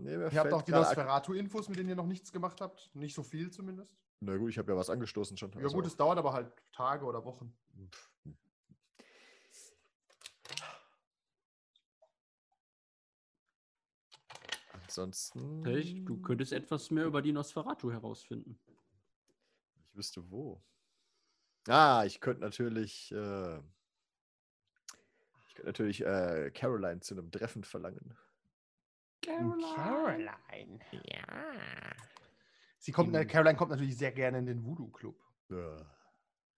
[0.03, 2.91] Nee, Ihr habt auch die Nosferatu-Infos, mit denen ihr noch nichts gemacht habt.
[2.95, 3.97] Nicht so viel zumindest.
[4.21, 5.53] Na gut, ich habe ja was angestoßen schon.
[5.53, 7.53] Ja also- gut, es dauert aber halt Tage oder Wochen.
[14.73, 15.65] Ansonsten.
[15.65, 18.59] Hey, Du könntest etwas mehr über die Nosferatu herausfinden.
[19.89, 20.63] Ich wüsste wo.
[21.69, 23.11] Ah, ich könnte natürlich.
[23.13, 23.61] Äh,
[25.57, 28.17] könnte natürlich äh, Caroline zu einem Treffen verlangen.
[29.23, 30.79] Caroline.
[30.93, 31.43] Ja.
[32.79, 33.27] Sie kommt, äh, Hm.
[33.29, 35.19] Caroline kommt natürlich sehr gerne in den Voodoo-Club.
[35.51, 35.77] Ja.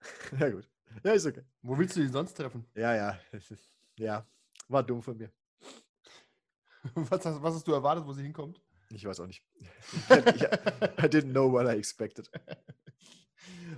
[0.39, 0.69] ja, gut.
[1.03, 1.43] Ja, ist okay.
[1.62, 2.66] Wo willst du ihn sonst treffen?
[2.75, 3.19] Ja, ja.
[3.33, 4.27] es ist- Ja,
[4.69, 5.31] war dumm von mir.
[6.95, 8.62] Was hast, was hast du erwartet, wo sie hinkommt?
[8.91, 9.45] Ich weiß auch nicht.
[10.09, 12.31] ich, I didn't know what I expected.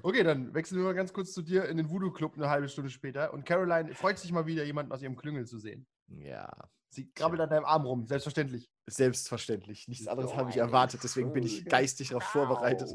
[0.02, 2.90] Okay, dann wechseln wir mal ganz kurz zu dir in den Voodoo-Club eine halbe Stunde
[2.90, 3.32] später.
[3.32, 5.86] Und Caroline freut sich mal wieder, jemanden aus ihrem Klüngel zu sehen.
[6.09, 6.51] Ja,
[6.93, 8.68] Sie krabbelt an deinem Arm rum, selbstverständlich.
[8.86, 9.86] selbstverständlich.
[9.86, 12.90] Nichts anderes So habe ich erwartet, deswegen bin ich geistig darauf vorbereitet.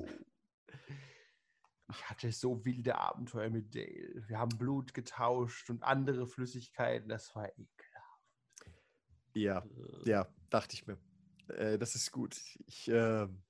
[1.91, 4.23] Ich hatte so wilde Abenteuer mit Dale.
[4.27, 7.07] Wir haben Blut getauscht und andere Flüssigkeiten.
[7.07, 8.15] Das war ekelhaft.
[9.33, 10.97] Ja, Äh, ja, dachte ich mir.
[11.47, 12.35] Äh, das ist gut.
[12.65, 13.44] Ich, ähm,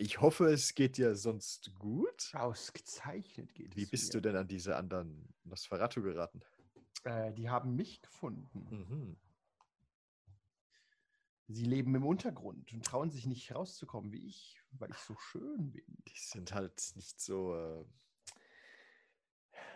[0.00, 2.32] ich hoffe, es geht dir sonst gut.
[2.32, 4.12] Ausgezeichnet geht Wie es bist mir.
[4.20, 6.40] du denn an diese anderen Nosferatu geraten?
[7.04, 8.66] Äh, die haben mich gefunden.
[8.70, 9.16] Mhm.
[11.48, 15.72] Sie leben im Untergrund und trauen sich nicht rauszukommen wie ich, weil ich so schön
[15.72, 15.84] bin.
[16.08, 17.84] Die sind halt nicht so äh,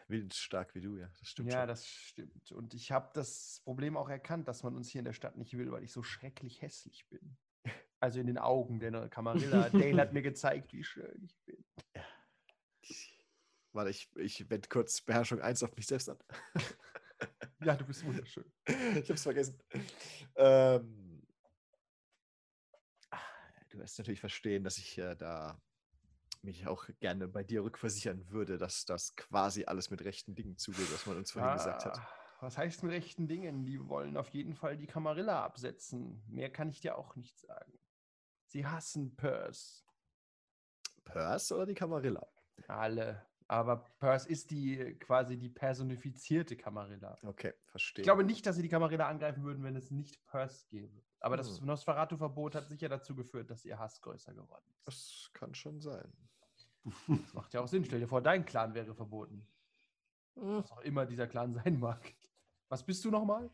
[0.08, 1.10] willensstark wie du, ja.
[1.18, 1.68] Das stimmt ja, schon.
[1.68, 2.52] das stimmt.
[2.52, 5.58] Und ich habe das Problem auch erkannt, dass man uns hier in der Stadt nicht
[5.58, 7.36] will, weil ich so schrecklich hässlich bin.
[8.04, 9.70] Also in den Augen der Kamarilla.
[9.70, 11.64] Dale hat mir gezeigt, wie schön ich bin.
[13.72, 16.18] Warte, ich, ich wende kurz Beherrschung 1 auf mich selbst an.
[17.60, 18.44] Ja, du bist wunderschön.
[18.66, 19.58] ich hab's vergessen.
[20.36, 21.26] Ähm,
[23.10, 23.18] ah,
[23.70, 25.58] du wirst natürlich verstehen, dass ich äh, da
[26.42, 30.92] mich auch gerne bei dir rückversichern würde, dass das quasi alles mit rechten Dingen zugeht,
[30.92, 31.98] was man uns vorhin gesagt hat.
[31.98, 32.08] Ah,
[32.40, 33.64] Was heißt mit rechten Dingen?
[33.64, 36.22] Die wollen auf jeden Fall die Kamarilla absetzen.
[36.26, 37.72] Mehr kann ich dir auch nicht sagen.
[38.54, 39.82] Sie hassen Purse.
[41.02, 42.24] Purse oder die Camarilla?
[42.68, 43.26] Alle.
[43.48, 47.18] Aber Purse ist die äh, quasi die personifizierte Kamarilla.
[47.24, 48.02] Okay, verstehe.
[48.02, 51.02] Ich glaube nicht, dass sie die Kamarilla angreifen würden, wenn es nicht Purse gäbe.
[51.18, 51.66] Aber das Hm.
[51.66, 54.86] Nosferatu-Verbot hat sicher dazu geführt, dass ihr Hass größer geworden ist.
[54.86, 56.12] das kann schon sein.
[57.08, 57.84] Das macht ja auch Sinn.
[57.84, 59.48] Stell dir vor, dein Clan wäre verboten.
[60.36, 60.58] Hm.
[60.58, 62.14] Was auch immer dieser Clan sein mag.
[62.68, 63.50] Was bist du nochmal?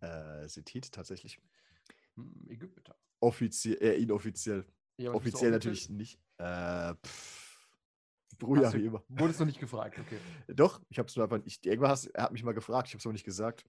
[0.00, 1.42] Äh, Setit tatsächlich.
[2.22, 2.96] Hm, Ägypter.
[3.20, 4.64] Offiziell, äh, inoffiziell.
[4.98, 6.18] Ja, du Offiziell natürlich nicht.
[6.38, 6.94] Äh,
[8.38, 9.02] du- wie immer.
[9.08, 10.18] Wurdest noch nicht gefragt, okay.
[10.48, 11.66] Doch, ich habe es nur einfach nicht.
[11.66, 13.64] Irgendwann hast, er hat mich mal gefragt, ich habe es aber nicht gesagt.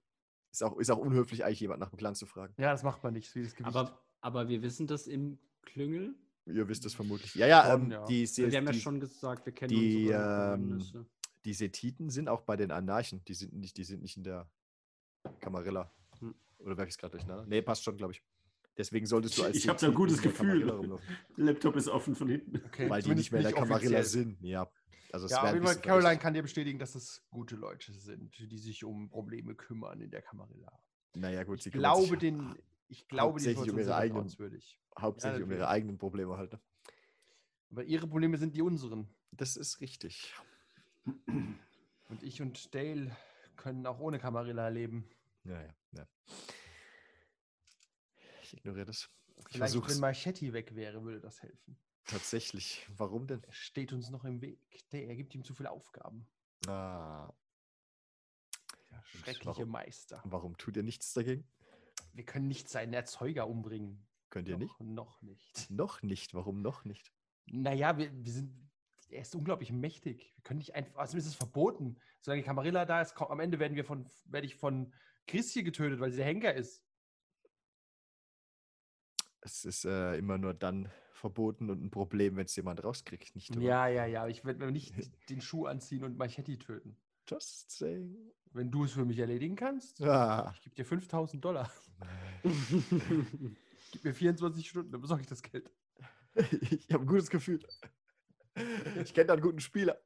[0.50, 2.54] Ist auch, ist auch unhöflich, eigentlich jemand nach dem Clan zu fragen.
[2.58, 3.74] Ja, das macht man nicht, wie das Gewicht.
[3.74, 6.14] Aber, aber wir wissen das im Klüngel.
[6.44, 7.34] Ihr wisst es vermutlich.
[7.34, 8.04] Ja, ja, ähm, ja.
[8.04, 11.06] Die, Se- wir haben ja die, schon gesagt, wir kennen die, unsere ähm,
[11.44, 13.24] die Setiten sind auch bei den Anarchen.
[13.24, 14.50] Die sind nicht, die sind nicht in der
[15.40, 15.90] Camarilla.
[16.18, 16.34] Hm.
[16.58, 17.46] Oder werfe ich es gerade durcheinander?
[17.46, 18.22] Nee, passt schon, glaube ich.
[18.78, 20.62] Deswegen solltest du Ich- als ich hab da ein gutes Gefühl.
[21.36, 22.62] Laptop ist offen von hinten.
[22.64, 24.04] okay, Weil die nicht mehr in der Camarilla offiziell.
[24.04, 24.42] sind.
[24.42, 24.70] Ja.
[25.12, 28.34] Also es Ja, auf jeden Fall, Caroline kann dir bestätigen, dass es gute Leute sind,
[28.50, 30.72] die sich um Probleme kümmern in der Camarilla.
[31.14, 32.54] Naja, gut, Ich sie kümmert glaube, sich den,
[32.88, 34.80] ich glaube, die hauptsächlich um Informationen ihre sind eigenen- vertrauenswürdig.
[34.98, 36.52] hauptsächlich um ihre eigenen Probleme halt.
[36.54, 36.60] Ne?
[37.70, 39.14] Aber ihre Probleme sind die unseren.
[39.32, 40.32] Das ist richtig.
[41.04, 43.14] Und ich und Dale
[43.56, 45.08] können auch ohne Camarilla leben.
[45.44, 46.06] Ja, ja, ja.
[48.52, 49.08] Ich ignoriere das.
[49.28, 51.76] Ich Vielleicht, versuche wenn es Marchetti weg wäre, würde das helfen.
[52.06, 52.86] tatsächlich.
[52.96, 53.42] Warum denn?
[53.44, 54.60] Er steht uns noch im Weg.
[54.92, 56.26] Der, er gibt ihm zu viele Aufgaben.
[56.66, 57.32] Ah,
[59.04, 59.68] schreckliche warum?
[59.70, 60.22] Meister.
[60.24, 61.48] Warum tut ihr nichts dagegen?
[62.12, 64.06] Wir können nicht seinen Erzeuger umbringen.
[64.28, 64.78] Könnt ihr nicht?
[64.80, 65.70] Noch, noch nicht.
[65.70, 66.34] Noch nicht.
[66.34, 67.12] Warum noch nicht?
[67.46, 68.70] Naja, wir, wir sind.
[69.08, 70.32] Er ist unglaublich mächtig.
[70.36, 70.96] Wir können nicht einfach.
[70.96, 71.98] Also ist es verboten.
[72.20, 74.92] Solange Camarilla da ist, kommt, am Ende werden wir von, werde ich von
[75.26, 76.81] Chris hier getötet, weil sie der Henker ist.
[79.44, 83.34] Es ist äh, immer nur dann verboten und ein Problem, wenn es jemand rauskriegt.
[83.34, 83.54] Nicht.
[83.56, 84.26] Ja, ja, ja.
[84.28, 84.94] Ich werde mir nicht
[85.28, 86.96] den Schuh anziehen und Machetti töten.
[87.28, 88.16] Just saying.
[88.52, 90.52] Wenn du es für mich erledigen kannst, Ah.
[90.54, 91.70] ich gebe dir 5000 Dollar.
[93.92, 95.70] Gib mir 24 Stunden, dann besorge ich das Geld.
[96.34, 97.60] ich habe ein gutes Gefühl.
[99.02, 99.98] Ich kenne da einen guten Spieler.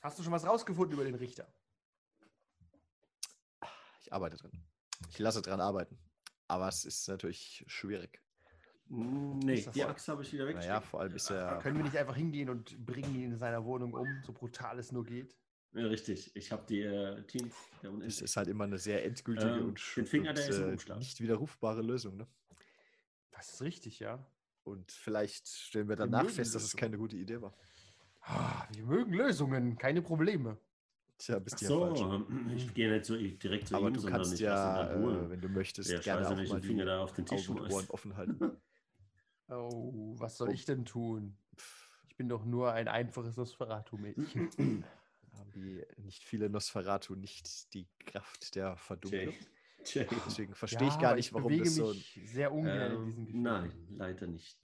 [0.00, 1.46] Hast du schon was rausgefunden über den Richter?
[4.00, 4.50] Ich arbeite dran.
[5.10, 5.96] Ich lasse dran arbeiten.
[6.48, 8.20] Aber es ist natürlich schwierig.
[8.88, 9.84] Hm, Nee, das die?
[9.84, 10.86] Axt habe ich wieder Naja, weggesteckt.
[10.86, 11.58] vor allem ist er.
[11.58, 14.92] Können wir nicht einfach hingehen und bringen ihn in seiner Wohnung um, so brutal es
[14.92, 15.36] nur geht?
[15.74, 16.34] Ja, richtig.
[16.34, 18.24] Ich habe die äh, Teams der Es Unendlichen.
[18.24, 20.98] ist halt immer eine sehr endgültige Ähm, und, den Finger, der und, ist im äh,
[20.98, 22.16] nicht widerrufbare Lösung.
[22.16, 22.26] Ne?
[23.30, 24.26] Das ist richtig, ja.
[24.64, 27.54] Und vielleicht stellen wir Wir danach mögen fest, dass es keine gute Idee war.
[28.22, 30.58] Ah, Wir mögen Lösungen, keine Probleme.
[31.18, 32.00] Tja, bist ja so, falsch.
[32.00, 35.30] ähm, ich gehe nicht so direkt zu Aber ihm, du sondern kannst ich ja, äh,
[35.30, 37.12] wenn du möchtest, Wäre gerne scheiße, auch wenn ich mal den Finger die da auf
[37.12, 37.70] den Tisch Augen und.
[37.72, 38.50] Ohren offen halten.
[39.50, 40.52] Oh, was soll Oh.
[40.52, 41.34] ich denn tun?
[42.10, 44.50] Ich bin doch nur ein einfaches Nosferatu-Mädchen.
[45.32, 49.34] Haben die nicht viele Nosferatu nicht die Kraft der Verdunklung?
[50.26, 51.88] Deswegen verstehe ich Ja, gar aber nicht, warum bewege das so.
[51.88, 53.42] mich sehr ungern in diesen Ähm, Gefühlen.
[53.42, 54.58] nein, leider nicht.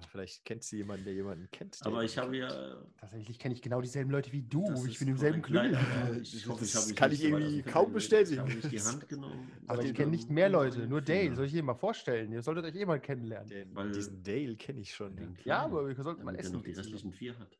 [0.00, 1.80] Aber vielleicht kennt sie jemanden, der jemanden kennt.
[1.80, 2.76] der Aber ich habe ja.
[2.98, 4.64] Tatsächlich kenne ich genau dieselben Leute wie du.
[4.86, 5.42] Ich bin im selben.
[5.42, 5.76] Klüngel.
[6.22, 8.46] Ich hoffe, ich Das kann ich irgendwie kaum bestätigen.
[8.46, 9.50] Ich habe die Hand genommen.
[9.66, 11.34] Aber ich kenne nicht mehr Leute, nur Dale.
[11.34, 12.32] Soll ich ihn mal vorstellen?
[12.32, 13.48] Ihr solltet euch eh mal kennenlernen.
[13.48, 15.16] Den, Weil- diesen Dale kenne ich schon.
[15.16, 15.62] Den Ja.
[15.62, 16.52] Aber wir sollten mal essen.
[16.54, 17.58] noch die restlichen vier hat.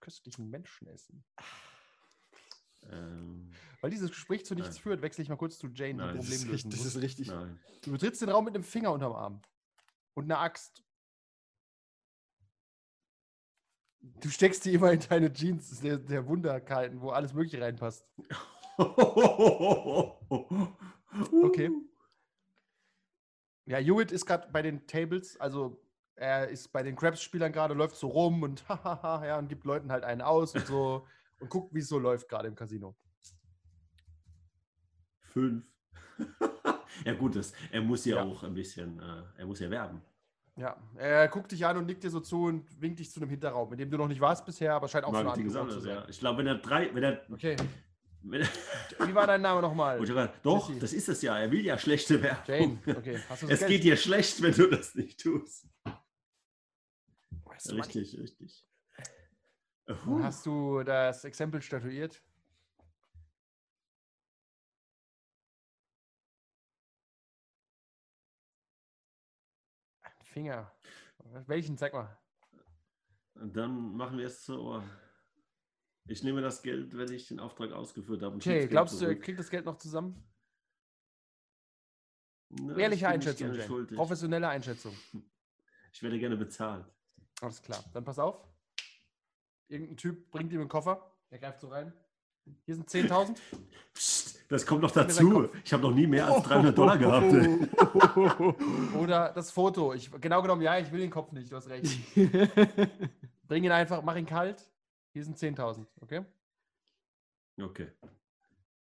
[0.00, 1.24] köstlichen Menschen essen.
[2.90, 3.50] Ähm,
[3.80, 4.82] Weil dieses Gespräch zu nichts Nein.
[4.82, 7.28] führt, wechsle ich mal kurz zu Jane, Nein, die Das ist, richtig, das ist richtig.
[7.28, 7.58] nein.
[7.82, 9.40] Du betrittst den Raum mit einem Finger unterm Arm
[10.14, 10.82] und einer Axt.
[14.00, 17.60] Du steckst die immer in deine Jeans, das ist der, der Wunderkalten, wo alles Mögliche
[17.60, 18.06] reinpasst.
[21.42, 21.70] okay.
[23.66, 25.80] Ja, Hewitt ist gerade bei den Tables, also
[26.16, 29.90] er ist bei den Crabs-Spielern gerade, läuft so rum und hahaha, ja, und gibt Leuten
[29.90, 31.06] halt einen aus und so
[31.40, 32.94] und guckt, wie es so läuft gerade im Casino.
[35.32, 35.64] Fünf.
[37.04, 38.22] ja, gut, das, er muss ja, Ja.
[38.24, 40.00] auch ein bisschen, äh, er muss ja werben.
[40.56, 43.28] Ja, er guckt dich an und nickt dir so zu und winkt dich zu einem
[43.30, 45.80] Hinterraum, in dem du noch nicht warst bisher, aber scheint auch Marketing ist angekommen zu
[45.80, 45.96] sein.
[45.96, 46.08] ja.
[46.08, 47.56] Ich glaube, wenn er drei, wenn er, Okay,
[48.22, 48.48] wenn er
[49.08, 49.98] wie war dein Name nochmal?
[50.44, 50.80] Doch, Jesse.
[50.80, 52.78] das ist es ja, er will ja schlechte Werbung.
[52.86, 53.18] Jane, okay.
[53.28, 55.66] Hast du das Es geht dir schlecht, wenn du das nicht tust.
[57.44, 58.64] Weißt du, Richtig, richtig.
[60.22, 62.22] Hast du das Exempel statuiert?
[70.34, 70.70] Finger.
[71.46, 71.78] Welchen?
[71.78, 72.18] Zeig mal.
[73.36, 74.82] Dann machen wir es so.
[76.06, 78.36] Ich nehme das Geld, wenn ich den Auftrag ausgeführt habe.
[78.36, 79.22] Okay, glaubst du, er zurück.
[79.22, 80.22] kriegt das Geld noch zusammen?
[82.50, 83.56] Na, Ehrliche Einschätzung.
[83.94, 84.94] Professionelle Einschätzung.
[85.96, 86.84] Ich werde gerne bezahlt.
[87.40, 87.84] Alles klar.
[87.92, 88.44] Dann pass auf.
[89.68, 91.16] Irgendein Typ bringt ihm einen Koffer.
[91.30, 91.92] Er greift so rein.
[92.64, 93.38] Hier sind 10.000.
[94.48, 95.48] Das kommt noch dazu.
[95.64, 97.32] Ich habe noch nie mehr als 300 Dollar gehabt.
[98.98, 99.94] Oder das Foto.
[99.94, 101.50] Ich, genau genommen, ja, ich will den Kopf nicht.
[101.50, 101.86] Du hast recht.
[103.48, 104.70] Bring ihn einfach, mach ihn kalt.
[105.12, 106.24] Hier sind 10.000, okay?
[107.60, 107.90] Okay.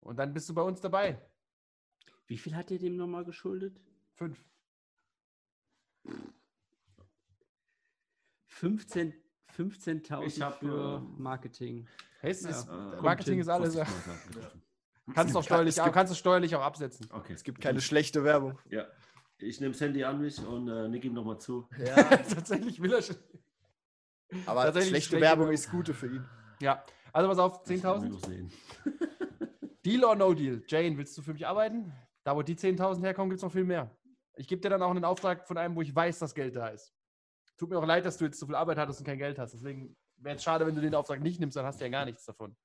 [0.01, 1.19] Und dann bist du bei uns dabei.
[2.27, 3.79] Wie viel hat ihr dem nochmal geschuldet?
[4.13, 4.43] Fünf.
[8.47, 9.13] 15
[9.49, 11.87] Ich 15.000 hab, für ähm, Marketing.
[12.19, 13.41] Hey, ist, Äh, Marketing hin.
[13.41, 13.75] ist alles.
[15.05, 15.15] 50 Mal getroffen.
[15.15, 17.07] Kannst, auch Es steuerlich, gibt- kannst du steuerlich auch absetzen.
[17.11, 17.33] Okay.
[17.33, 18.59] Es gibt keine schlechte Werbung.
[18.69, 18.85] Ja.
[19.37, 21.67] Ich nehme das Handy an mich und äh, nick ihm nochmal zu.
[21.83, 21.95] Ja,
[22.35, 23.15] Tatsächlich will er schon.
[24.45, 26.25] aber schlechte schlechte Werbung ist gute für ihn.
[26.61, 28.09] Ja, also pass auf, Das werden wir 10.000.
[28.11, 28.51] noch sehen.
[29.85, 30.61] Deal or no deal?
[30.67, 31.91] Jane, willst du für mich arbeiten?
[32.23, 33.89] Da, wo die 10.000 herkommen, gibt es noch viel mehr.
[34.35, 36.67] Ich gebe dir dann auch einen Auftrag von einem, wo ich weiß, dass Geld da
[36.67, 36.93] ist.
[37.57, 39.53] Tut mir auch leid, dass du jetzt so viel Arbeit hattest und kein Geld hast.
[39.53, 42.05] Deswegen wäre es schade, wenn du den Auftrag nicht nimmst, dann hast du ja gar
[42.05, 42.55] nichts davon.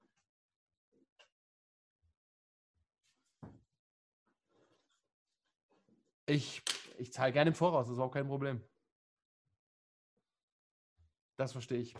[6.26, 6.62] Ich,
[6.98, 8.60] ich zahle gerne im Voraus, das ist auch kein Problem.
[11.36, 11.94] Das verstehe ich.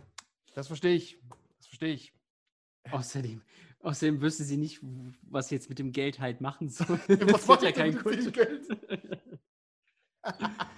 [0.55, 1.21] Das verstehe ich.
[1.59, 2.13] Das verstehe ich.
[2.91, 3.43] Außerdem,
[3.81, 4.81] außerdem wüsste sie nicht,
[5.23, 6.99] was sie jetzt mit dem Geld halt machen soll.
[7.09, 8.67] Was Das macht wird ihr mit dem Geld?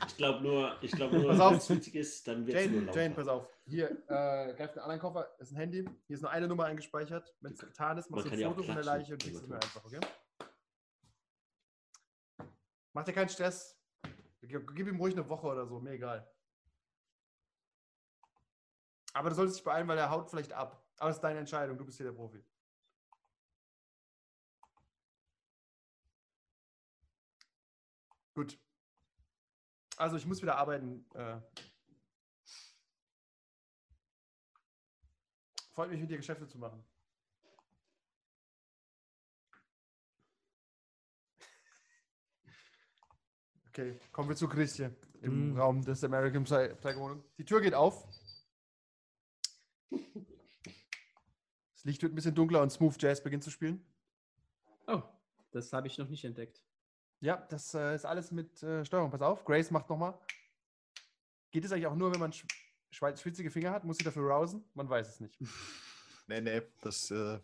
[0.09, 1.51] Ich glaube nur, ich glaube nur, Pass auf.
[1.53, 2.93] wenn es witzig ist, dann wird es nur Jane.
[2.95, 3.47] Jane, pass auf.
[3.67, 5.85] Hier, äh, greift einen anderen Koffer, ist ein Handy.
[6.07, 7.35] Hier ist nur eine Nummer eingespeichert.
[7.41, 8.85] Wenn es getan ist, machst du ein ja Foto von der.
[8.85, 10.01] Leiche und schickst es mir einfach, okay?
[12.99, 13.81] Mach dir keinen Stress.
[14.41, 16.29] Gib ihm ruhig eine Woche oder so, mir egal.
[19.13, 20.85] Aber du solltest dich beeilen, weil er haut vielleicht ab.
[20.97, 22.45] Aber es ist deine Entscheidung, du bist hier der Profi.
[28.35, 28.59] Gut.
[29.97, 31.09] Also ich muss wieder arbeiten.
[31.15, 31.41] Äh.
[35.71, 36.85] Freut mich, mit dir Geschäfte zu machen.
[43.79, 44.93] Okay, kommen wir zu Christian
[45.23, 45.57] im Mm.
[45.57, 47.23] Raum des American Psy Psycho.
[47.39, 48.09] Die Tür geht auf.
[49.89, 53.87] Das Licht wird ein bisschen dunkler und Smooth Jazz beginnt zu spielen.
[54.89, 55.03] Oh,
[55.53, 56.61] das habe ich noch nicht entdeckt.
[57.21, 59.13] Ja, das äh, ist alles mit äh, Steuerung.
[59.13, 60.19] Pass auf, Grace macht nochmal.
[61.53, 62.47] Geht es eigentlich auch nur, wenn man sch
[62.91, 63.85] schwitzige Finger hat?
[63.85, 64.65] Muss sie dafür rousen?
[64.75, 65.39] Man weiß es nicht.
[66.27, 67.39] Nee, nee, das, äh,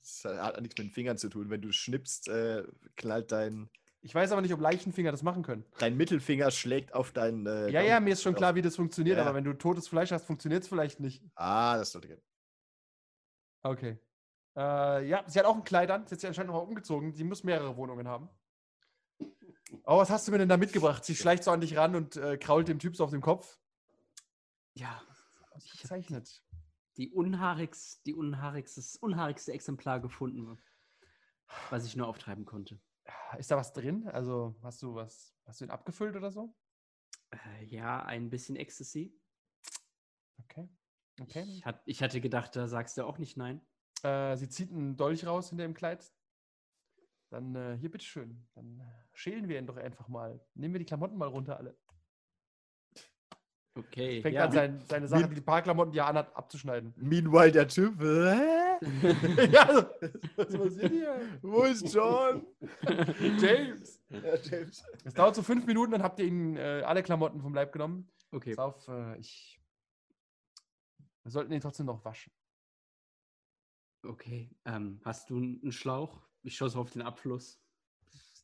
[0.00, 1.48] das hat nichts mit den Fingern zu tun.
[1.48, 2.64] Wenn du schnippst, äh,
[2.96, 3.70] knallt dein,
[4.06, 5.64] Ich weiß aber nicht, ob Leichenfinger das machen können.
[5.78, 7.44] dein Mittelfinger schlägt auf deinen.
[7.44, 9.24] Äh, Ja, ja, mir ist schon klar, wie das funktioniert, Ja.
[9.24, 11.24] aber wenn du totes Fleisch hast, funktioniert es vielleicht nicht.
[11.34, 12.22] Ah, das sollte gehen.
[13.64, 13.98] Okay.
[14.56, 16.06] Äh, ja, sie hat auch ein Kleid an.
[16.06, 17.12] Sie hat sich anscheinend nochmal umgezogen.
[17.14, 18.28] Sie muss mehrere Wohnungen haben.
[19.82, 21.04] Oh, was hast du mir denn da mitgebracht?
[21.04, 23.58] Sie schleicht so an dich ran und äh, krault dem Typ so auf dem Kopf.
[24.74, 25.02] Ja,
[25.50, 26.44] Ausgezeichnet.
[26.96, 30.58] die unhaarigst, die unhaarigstes, unhaarigste Exemplar gefunden,
[31.70, 32.78] was ich nur auftreiben konnte.
[33.38, 34.08] Ist da was drin?
[34.08, 36.54] Also hast du was, hast du ihn abgefüllt oder so?
[37.30, 39.14] Äh, ja, ein bisschen Ecstasy.
[40.44, 40.68] Okay.
[41.20, 41.44] Okay.
[41.48, 43.60] Ich, hat, ich hatte gedacht, da sagst du auch nicht nein.
[44.02, 46.12] Äh, sie zieht einen Dolch raus hinter dem Kleid.
[47.30, 48.46] Dann äh, hier, bitteschön.
[48.54, 48.84] Dann äh,
[49.14, 50.40] schälen wir ihn doch einfach mal.
[50.54, 51.76] Nehmen wir die Klamotten mal runter, alle.
[53.74, 54.44] Okay, Fängt ja.
[54.44, 56.94] an, sein, seine Sachen, die paar Klamotten, die er anhat, abzuschneiden.
[56.96, 58.00] Meanwhile, der Typ.
[58.80, 59.48] Hä?
[59.52, 59.90] ja,
[60.36, 61.38] was passiert hier?
[61.42, 62.46] Wo ist John?
[63.38, 64.00] James!
[64.10, 64.84] ja, James.
[65.04, 68.10] Es dauert so fünf Minuten, dann habt ihr ihn äh, alle Klamotten vom Leib genommen.
[68.32, 68.54] okay.
[68.54, 69.60] Pass auf, äh, ich.
[71.22, 72.32] Wir sollten ihn trotzdem noch waschen.
[74.02, 74.50] Okay.
[74.64, 76.22] Ähm, hast du einen Schlauch?
[76.42, 77.60] Ich schaue so auf den Abfluss.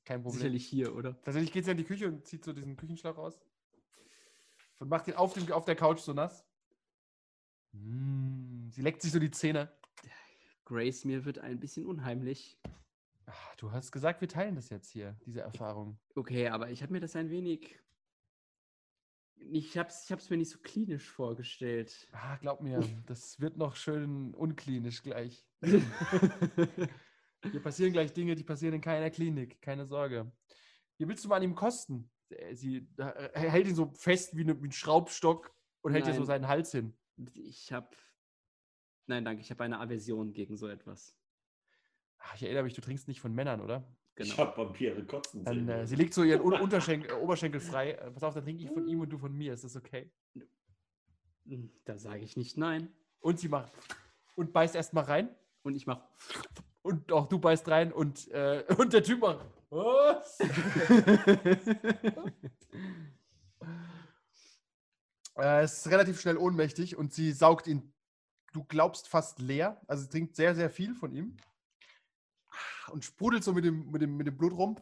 [0.05, 0.41] Kein Problem.
[0.41, 1.21] Sicherlich hier, oder?
[1.23, 3.41] Tatsächlich geht sie in die Küche und zieht so diesen Küchenschlauch raus.
[4.79, 6.45] Und macht ihn auf, dem, auf der Couch so nass.
[7.73, 9.73] Mm, sie leckt sich so die Zähne.
[10.73, 12.59] Grace, mir wird ein bisschen unheimlich.
[13.27, 15.99] Ach, du hast gesagt, wir teilen das jetzt hier, diese Erfahrung.
[16.15, 17.79] Okay, aber ich habe mir das ein wenig.
[19.37, 22.09] Ich habe es ich hab's mir nicht so klinisch vorgestellt.
[22.13, 25.45] Ah, glaub mir, das wird noch schön unklinisch gleich.
[25.61, 25.83] Hier
[27.63, 29.61] passieren gleich Dinge, die passieren in keiner Klinik.
[29.61, 30.33] Keine Sorge.
[30.97, 32.11] Wie willst du mal an ihm kosten?
[32.31, 36.15] Äh, Sie äh, hält ihn so fest wie, ne, wie ein Schraubstock und hält dir
[36.15, 36.95] so seinen Hals hin.
[37.35, 37.95] Ich habe.
[39.07, 41.17] Nein, danke, ich habe eine Aversion gegen so etwas.
[42.19, 43.85] Ach, ich erinnere mich, du trinkst nicht von Männern, oder?
[44.17, 44.37] Ich Genau.
[44.39, 45.69] habe Vampire kotzen Dann, sehen.
[45.69, 45.87] äh, also.
[45.91, 47.93] sie legt so ihren Un Unterschenkel, äh, Oberschenkel frei.
[47.93, 49.55] Äh, pass auf, dann trinke ich von ihm und du von mir.
[49.55, 50.11] Ist das okay?
[51.47, 52.93] Hm, Da sage ich nicht nein.
[53.21, 53.73] Und sie macht
[54.35, 55.35] und beißt erstmal rein.
[55.63, 56.07] Und ich mache.
[56.83, 59.47] Und auch du beißt rein und, äh, und der Typ macht.
[59.71, 60.39] Was?
[65.37, 67.91] Äh, es ist relativ schnell ohnmächtig und sie saugt ihn,
[68.53, 69.81] du glaubst, fast leer.
[69.87, 71.37] Also sie trinkt sehr, sehr viel von ihm.
[72.89, 74.77] Und sprudelt so mit dem, mit dem, mit dem Blut rum.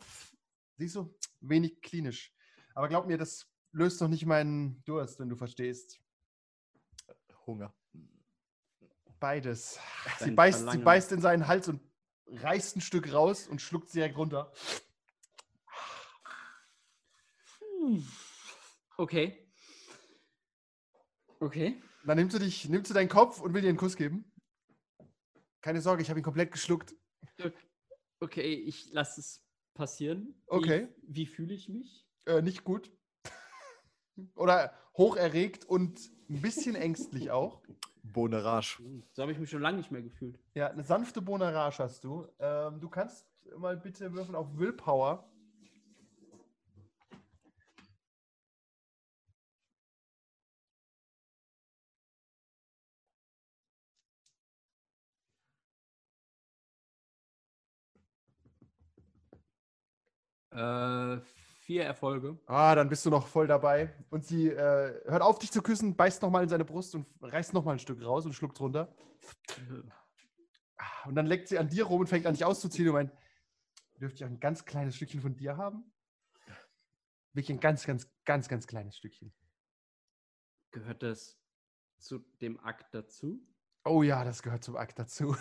[0.76, 1.14] Siehst du?
[1.40, 2.32] Wenig klinisch.
[2.74, 6.00] Aber glaub mir, das löst doch nicht meinen Durst, wenn du verstehst.
[7.46, 7.72] Hunger.
[9.18, 9.78] Beides.
[10.18, 11.80] Sie beißt, sie beißt in seinen Hals und
[12.26, 14.52] reißt ein Stück raus und schluckt es direkt runter.
[18.96, 19.46] Okay.
[21.38, 21.82] Okay.
[22.04, 24.24] Dann nimmst du dich, nimmst du deinen Kopf und will dir einen Kuss geben.
[25.60, 26.94] Keine Sorge, ich habe ihn komplett geschluckt.
[28.20, 29.44] Okay, ich lasse es
[29.74, 30.42] passieren.
[30.46, 30.88] Okay.
[31.02, 32.06] Wie, wie fühle ich mich?
[32.26, 32.90] Äh, nicht gut.
[34.34, 37.62] Oder hoch erregt und ein bisschen ängstlich auch.
[38.02, 38.82] Bonerage.
[39.12, 40.38] So habe ich mich schon lange nicht mehr gefühlt.
[40.54, 42.26] Ja, eine sanfte Bonarage hast du.
[42.38, 45.29] Ähm, du kannst mal bitte würfeln auf Willpower.
[60.50, 61.20] Äh,
[61.60, 62.38] vier Erfolge.
[62.46, 63.94] Ah, dann bist du noch voll dabei.
[64.10, 67.54] Und sie äh, hört auf, dich zu küssen, beißt nochmal in seine Brust und reißt
[67.54, 68.94] nochmal ein Stück raus und schluckt runter.
[70.76, 73.12] Ah, Und dann leckt sie an dir rum und fängt an, dich auszuziehen und meint,
[74.00, 75.84] dürfte ich auch ein ganz kleines Stückchen von dir haben?
[77.32, 79.32] Wirklich ein ganz, ganz, ganz, ganz kleines Stückchen.
[80.72, 81.38] Gehört das
[81.98, 83.46] zu dem Akt dazu.
[83.84, 85.36] Oh ja, das gehört zum Akt dazu.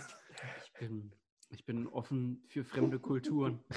[0.63, 1.15] Ich bin,
[1.49, 3.63] ich bin offen für fremde Kulturen.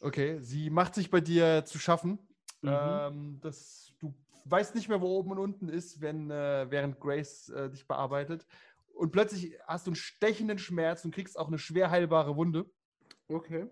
[0.00, 2.18] Okay, sie macht sich bei dir zu schaffen.
[2.62, 2.70] Mhm.
[2.70, 4.14] Ähm, das, du
[4.44, 8.46] weißt nicht mehr, wo oben und unten ist, wenn, äh, während Grace äh, dich bearbeitet.
[8.94, 12.70] Und plötzlich hast du einen stechenden Schmerz und kriegst auch eine schwer heilbare Wunde.
[13.28, 13.66] Okay.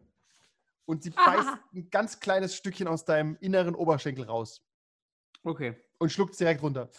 [0.86, 4.62] Und sie beißt ein ganz kleines Stückchen aus deinem inneren Oberschenkel raus
[5.42, 5.76] Okay.
[5.98, 6.90] und schluckt es direkt runter.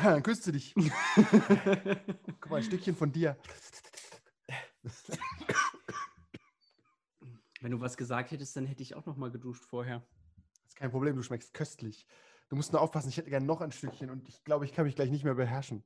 [0.04, 0.74] Dann küsst sie dich.
[0.74, 3.36] Guck mal, ein Stückchen von dir.
[7.60, 9.98] Wenn du was gesagt hättest, dann hätte ich auch noch mal geduscht vorher.
[10.62, 12.06] Das ist kein Problem, du schmeckst köstlich.
[12.48, 14.86] Du musst nur aufpassen, ich hätte gerne noch ein Stückchen und ich glaube, ich kann
[14.86, 15.84] mich gleich nicht mehr beherrschen.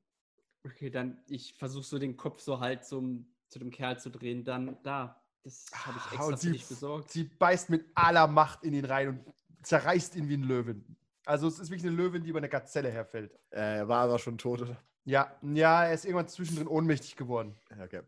[0.65, 4.45] Okay, dann ich versuche so den Kopf so halt zum, zu dem Kerl zu drehen.
[4.45, 5.21] Dann da.
[5.43, 7.11] Das habe ich Ah, extra und für sie- dich besorgt.
[7.11, 9.35] Sie beißt mit aller Macht in ihn rein und
[9.67, 10.97] zerreißt ihn wie ein Löwen.
[11.27, 13.33] Also es ist wirklich eine Löwin, die über eine Gazelle herfällt.
[13.51, 14.77] Äh, er war aber schon tot, oder?
[15.05, 17.57] Ja, ja, er ist irgendwann zwischendrin ohnmächtig geworden.
[17.83, 18.03] Okay.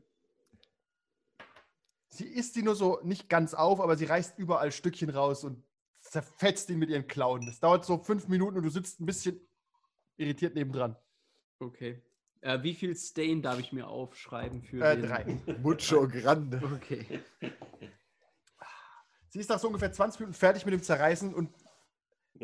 [2.09, 5.63] Sie isst die nur so nicht ganz auf, aber sie reißt überall Stückchen raus und
[6.01, 7.45] zerfetzt ihn mit ihren Klauen.
[7.47, 9.41] Das dauert so fünf Minuten und du sitzt ein bisschen
[10.17, 10.97] irritiert nebendran.
[11.59, 12.03] Okay.
[12.41, 15.07] Äh, wie viel Stain darf ich mir aufschreiben für Äh, den?
[15.07, 15.25] drei.
[15.63, 16.63] Mucho grande.
[16.77, 17.21] Okay.
[19.29, 21.51] Sie ist nach so ungefähr 20 Minuten fertig mit dem Zerreißen und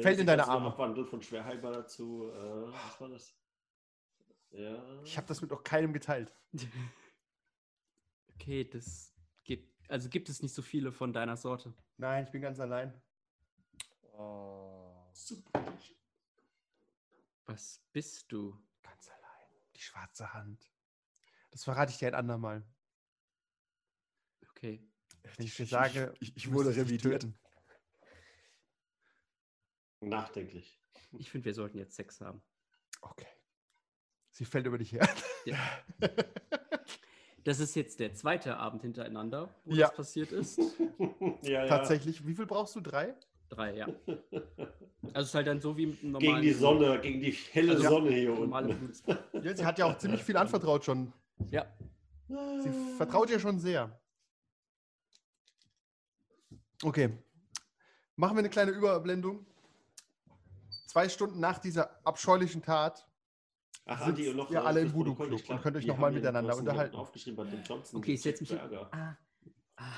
[0.01, 0.69] Fällt in deine Arme.
[0.69, 2.31] Abwandel von schwer heilbar dazu.
[2.31, 3.35] Äh, was war das?
[4.51, 5.03] Ja.
[5.03, 6.33] ich habe das mit noch keinem geteilt.
[8.35, 9.15] Okay, das
[9.45, 9.73] gibt.
[9.89, 11.73] Also gibt es nicht so viele von deiner Sorte.
[11.97, 12.93] Nein, ich bin ganz allein.
[14.19, 14.73] Oh.
[15.13, 15.65] Super.
[17.47, 18.59] Was bist du?
[18.83, 19.49] Ganz allein.
[19.77, 20.73] Die schwarze Hand.
[21.53, 22.67] Das verrate ich dir ein andermal.
[24.51, 24.83] Okay.
[25.23, 27.27] Wenn ich dir sage, ich, ich du wurde revidiert.
[30.03, 30.79] Nachdenklich.
[31.13, 32.43] Ich finde, wir sollten jetzt Sex haben.
[33.01, 33.27] Okay.
[34.31, 35.09] Sie fällt über dich her.
[35.45, 35.59] Ja.
[37.45, 39.89] Das ist jetzt der zweite Abend hintereinander, wo Ja.
[39.89, 40.59] das passiert ist.
[41.43, 41.67] ja, ja.
[41.67, 42.25] Tatsächlich.
[42.25, 42.81] Wie viel brauchst du?
[42.81, 43.17] Drei?
[43.49, 43.87] Drei, ja.
[43.87, 47.33] Also es ist halt dann so wie mit einem Gegen normalen die Sonne, gegen die
[47.33, 48.93] helle Also, Sonne hier unten.
[49.43, 51.13] Ja, sie hat ja auch ziemlich viel anvertraut schon.
[51.51, 51.67] Ja.
[52.29, 54.01] Sie vertraut ihr schon sehr.
[56.85, 57.11] Okay.
[58.15, 59.45] Machen wir eine kleine Überblendung.
[60.93, 63.09] Zwei Stunden nach dieser abscheulichen Tat.
[63.87, 66.09] Ach, Andi, und noch ihr alle im Voodoo Club und könnt euch wir noch mal
[66.09, 66.97] haben hier miteinander unterhalten.
[66.97, 67.99] Aufgeschrieben bei dem Johnson.
[67.99, 68.53] Okay, ich setz mich.
[68.53, 69.17] Ah.
[69.77, 69.93] Ah.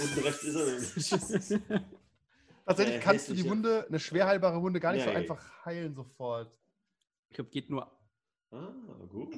[0.00, 1.60] Unten rechts ist er.
[2.66, 5.94] Tatsächlich Äh, kannst du die Wunde, eine schwer heilbare Wunde, gar nicht so einfach heilen
[5.94, 6.52] sofort.
[7.28, 7.88] Ich glaube, geht nur
[8.50, 8.66] Ah,
[9.08, 9.36] gut.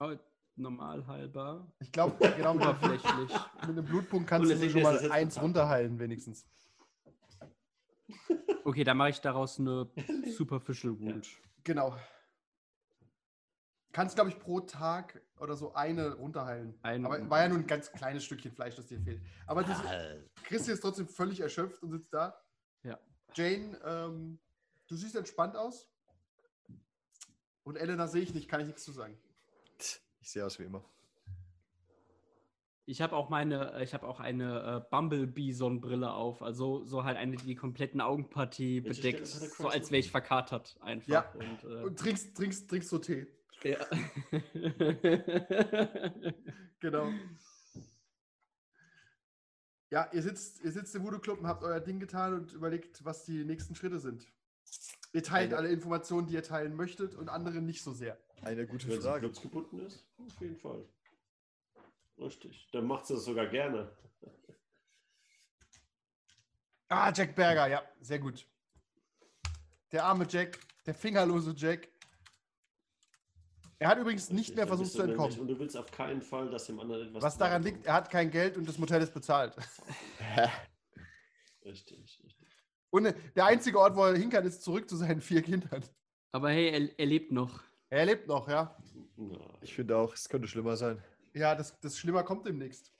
[0.00, 0.12] oh,
[0.56, 1.72] normal heilbar.
[1.78, 3.32] Ich glaube, genau mit, mit
[3.62, 6.44] einem Blutpunkt kannst du schon mal eins runterheilen, wenigstens.
[8.64, 9.88] Okay, dann mache ich daraus eine
[10.36, 11.28] Superficial Wound.
[11.64, 11.96] Genau.
[13.92, 16.78] Kannst, glaube ich, pro Tag oder so eine runterheilen.
[16.82, 19.20] Eine Aber war ja nur ein ganz kleines Stückchen Fleisch, das dir fehlt.
[19.46, 19.72] Aber du,
[20.44, 22.40] Christi ist trotzdem völlig erschöpft und sitzt da.
[22.84, 22.98] Ja.
[23.34, 24.38] Jane, ähm,
[24.86, 25.88] du siehst entspannt aus.
[27.64, 29.18] Und Elena sehe ich nicht, kann ich nichts zu sagen.
[30.20, 30.84] Ich sehe aus wie immer.
[32.86, 37.16] Ich habe auch meine, äh, ich habe auch eine äh, Bumblebee-Sonnenbrille auf, also so halt
[37.16, 41.08] eine, die die kompletten Augenpartie Welche bedeckt, so als wäre ich verkatert einfach.
[41.08, 41.32] Ja.
[41.34, 43.26] Und, äh, Und trinkst, trinkst, trinkst so Tee.
[43.62, 43.78] ja.
[46.80, 47.10] Genau.
[49.90, 53.04] Ja, ihr sitzt, ihr sitzt im Voodoo Club und habt euer Ding getan und überlegt,
[53.04, 54.26] was die nächsten Schritte sind.
[55.12, 58.16] Ihr teilt Eine- alle Informationen, die ihr teilen möchtet und andere nicht so sehr.
[58.42, 59.20] Eine gute Wenn Frage.
[59.26, 60.86] blutsgebunden ist, auf jeden Fall.
[62.20, 62.68] Richtig.
[62.72, 63.90] Dann macht sie das sogar gerne.
[66.92, 68.44] Ah, Jack Berger, ja, sehr gut.
[69.92, 71.86] Der arme Jack, der fingerlose Jack.
[73.78, 75.38] Er hat übrigens nicht Richtig, mehr dann versucht zu entkommen.
[75.38, 78.10] Und du willst auf keinen Fall, dass dem anderen etwas Was daran liegt, er hat
[78.10, 79.54] kein Geld und das Motel ist bezahlt.
[81.64, 82.48] Richtig, richtig.
[82.90, 85.84] Und der einzige Ort, wo er hin kann, ist zurück zu seinen vier Kindern.
[86.32, 87.62] Aber hey, er, er lebt noch.
[87.88, 88.76] Er lebt noch, ja.
[89.60, 91.02] Ich finde auch, es könnte schlimmer sein.
[91.32, 92.92] Ja, das, das Schlimmer kommt demnächst.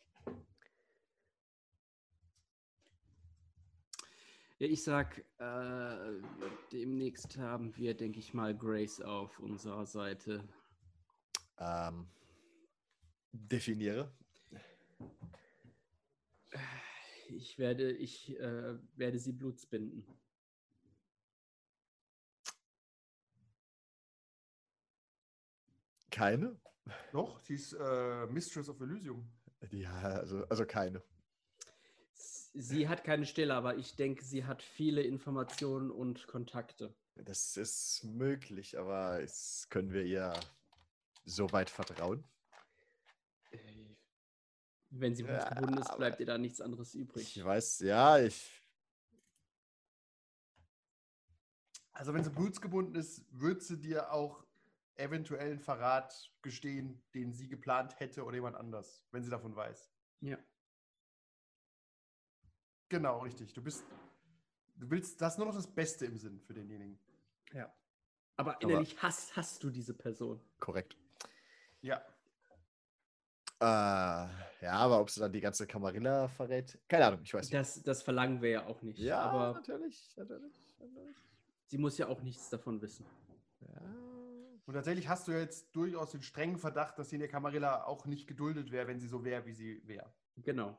[4.59, 6.23] Ja, ich sag, äh,
[6.71, 10.47] demnächst haben wir, denke ich mal, Grace auf unserer Seite.
[11.59, 12.09] Ähm,
[13.33, 14.13] definiere.
[17.29, 20.05] Ich werde, ich äh, werde sie blutsbinden.
[26.11, 26.61] Keine?
[27.13, 29.31] Doch, sie ist äh, Mistress of Elysium.
[29.71, 31.03] Ja, also, also keine.
[32.53, 36.95] Sie hat keine Stelle, aber ich denke, sie hat viele Informationen und Kontakte.
[37.15, 40.33] Das ist möglich, aber es können wir ihr
[41.25, 42.25] so weit vertrauen?
[43.51, 43.59] Äh,
[44.91, 47.37] Wenn sie Ja, gebunden ist, bleibt ihr da nichts anderes übrig.
[47.37, 48.63] Ich weiß, ja, ich.
[51.93, 54.43] Also wenn sie blutsgebunden ist, wird sie dir auch
[55.01, 59.93] eventuell einen Verrat gestehen, den sie geplant hätte oder jemand anders, wenn sie davon weiß.
[60.21, 60.39] Ja.
[62.89, 63.53] Genau, richtig.
[63.53, 63.85] Du bist,
[64.77, 66.99] du willst, das nur noch das Beste im Sinn für denjenigen.
[67.53, 67.73] ja.
[68.37, 70.41] Aber innerlich hast, hast du diese Person.
[70.61, 70.97] Korrekt.
[71.83, 72.03] Ja.
[73.61, 73.65] Äh,
[74.65, 76.79] ja, aber ob sie dann die ganze Kamarilla verrät?
[76.89, 77.53] Keine Ahnung, ich weiß nicht.
[77.53, 78.99] Das, das verlangen wir ja auch nicht.
[78.99, 81.17] ja, Aber natürlich, natürlich, natürlich.
[81.67, 83.05] sie muss ja auch nichts davon wissen.
[83.61, 84.10] Ja.
[84.71, 88.07] Und tatsächlich hast du jetzt durchaus den strengen Verdacht, dass sie in der Camarilla auch
[88.07, 90.15] nicht geduldet wäre, wenn sie so wäre, wie sie wäre.
[90.37, 90.79] Genau.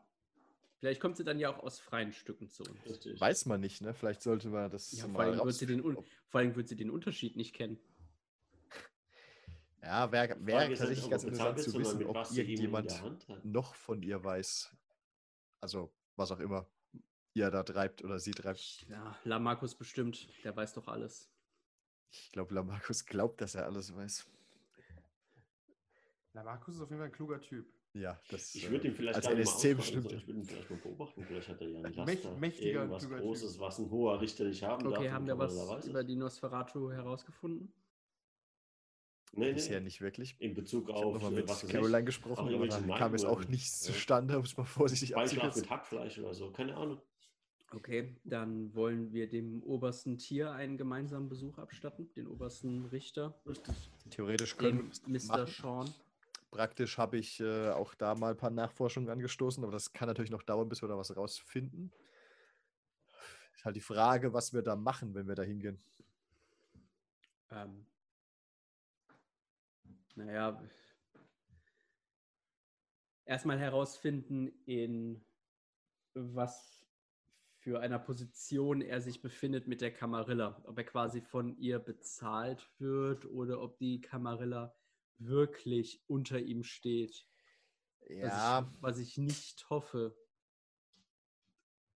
[0.80, 2.86] Vielleicht kommt sie dann ja auch aus freien Stücken zu uns.
[2.86, 3.20] Richtig.
[3.20, 3.94] Weiß man nicht, ne?
[3.94, 6.78] Vielleicht sollte man das Ja, vor, mal allem wird sie den, vor allem wird sie
[6.78, 7.82] den Unterschied nicht kennen.
[9.82, 13.04] Ja, wäre wär tatsächlich ganz er interessant zu wissen, ob irgendjemand
[13.44, 14.74] noch von ihr weiß.
[15.60, 16.66] Also, was auch immer
[17.34, 18.86] ihr da treibt oder sie treibt.
[18.88, 21.31] Ja, Lamarcus bestimmt, der weiß doch alles.
[22.12, 24.28] Ich glaube, Lamarcus glaubt, dass er alles weiß.
[26.34, 27.68] Na, Markus ist auf jeden Fall ein kluger Typ.
[27.94, 30.12] Ja, das Ich würde äh, ihn vielleicht als nicht NSC ausfragen, bestimmt.
[30.14, 31.26] Ich würde ihn vielleicht mal beobachten.
[31.26, 32.38] Vielleicht hat er ja einen Mächt- Laster.
[32.38, 33.62] mächtiger, irgendwas kluger Großes, Typ.
[33.62, 34.98] was ein hoher Richter nicht haben darf.
[34.98, 36.06] Okay, haben wir was über es.
[36.06, 37.74] die Nosferatu herausgefunden?
[39.34, 39.86] Nee, Bisher nee.
[39.86, 40.36] nicht wirklich.
[40.40, 43.26] In Bezug Ich habe auf, äh, mit was Caroline ich, gesprochen, aber da kam jetzt
[43.26, 43.94] auch nichts ja.
[43.94, 45.62] zustande, um es mal vorsichtig abzukürzen.
[45.62, 46.52] mit Hackfleisch oder so.
[46.52, 47.02] Keine Ahnung.
[47.74, 53.34] Okay, dann wollen wir dem obersten Tier einen gemeinsamen Besuch abstatten, den obersten Richter,
[54.10, 55.28] Theoretisch können wir Mr.
[55.28, 55.48] machen.
[55.48, 55.94] Sean.
[56.52, 60.32] Praktisch habe ich äh, auch da mal ein paar Nachforschungen angestoßen, aber das kann natürlich
[60.32, 61.94] noch dauern, bis wir da was rausfinden.
[63.56, 65.82] Ist halt die Frage, was wir da machen, wenn wir da hingehen.
[67.52, 67.86] Ähm,
[70.16, 70.62] naja,
[73.24, 75.24] erstmal herausfinden, in
[76.14, 76.81] was
[77.62, 80.64] für einer Position er sich befindet mit der Kamarilla.
[80.66, 84.76] Ob er quasi von ihr bezahlt wird oder ob die Kamarilla
[85.20, 87.28] wirklich unter ihm steht.
[88.10, 90.18] Ja, Was, ich, was ich nicht hoffe.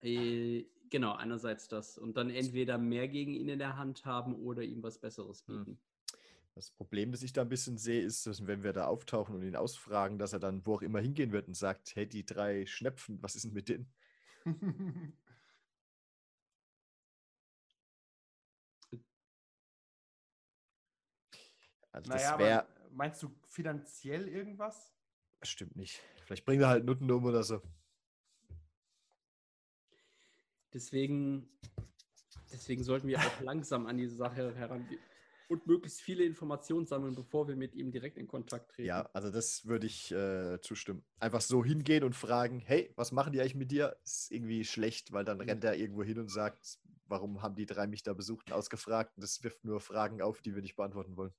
[0.02, 1.98] Äh, genau, einerseits das.
[1.98, 5.66] Und dann entweder mehr gegen ihn in der Hand haben oder ihm was Besseres Hm.
[5.66, 5.82] bieten.
[6.54, 9.44] das Problem, das ich da ein bisschen sehe, ist, dass wenn wir da auftauchen und
[9.44, 12.66] ihn ausfragen, dass er dann wo auch immer hingehen wird und sagt, hey, die drei
[12.66, 13.94] Schnepfen, was ist denn mit denen?
[21.96, 24.92] Also naja, das aber wäre meinst du finanziell irgendwas?
[25.40, 26.02] bestimmt nicht.
[26.26, 27.62] Vielleicht bringen wir halt Nutten um oder so.
[30.74, 31.48] Deswegen,
[32.52, 35.00] deswegen sollten wir auch langsam an diese Sache herangehen
[35.48, 38.88] und möglichst viele Informationen sammeln, bevor wir mit ihm direkt in Kontakt treten.
[38.88, 41.06] Ja, also das würde ich äh, zustimmen.
[41.20, 43.96] Einfach so hingehen und fragen, hey, was machen die eigentlich mit dir?
[44.04, 45.44] Ist irgendwie schlecht, weil dann Mhm.
[45.44, 49.16] rennt er irgendwo hin und sagt, warum haben die drei mich da besucht und ausgefragt?
[49.16, 51.34] Und das wirft nur Fragen auf, die wir nicht beantworten wollen.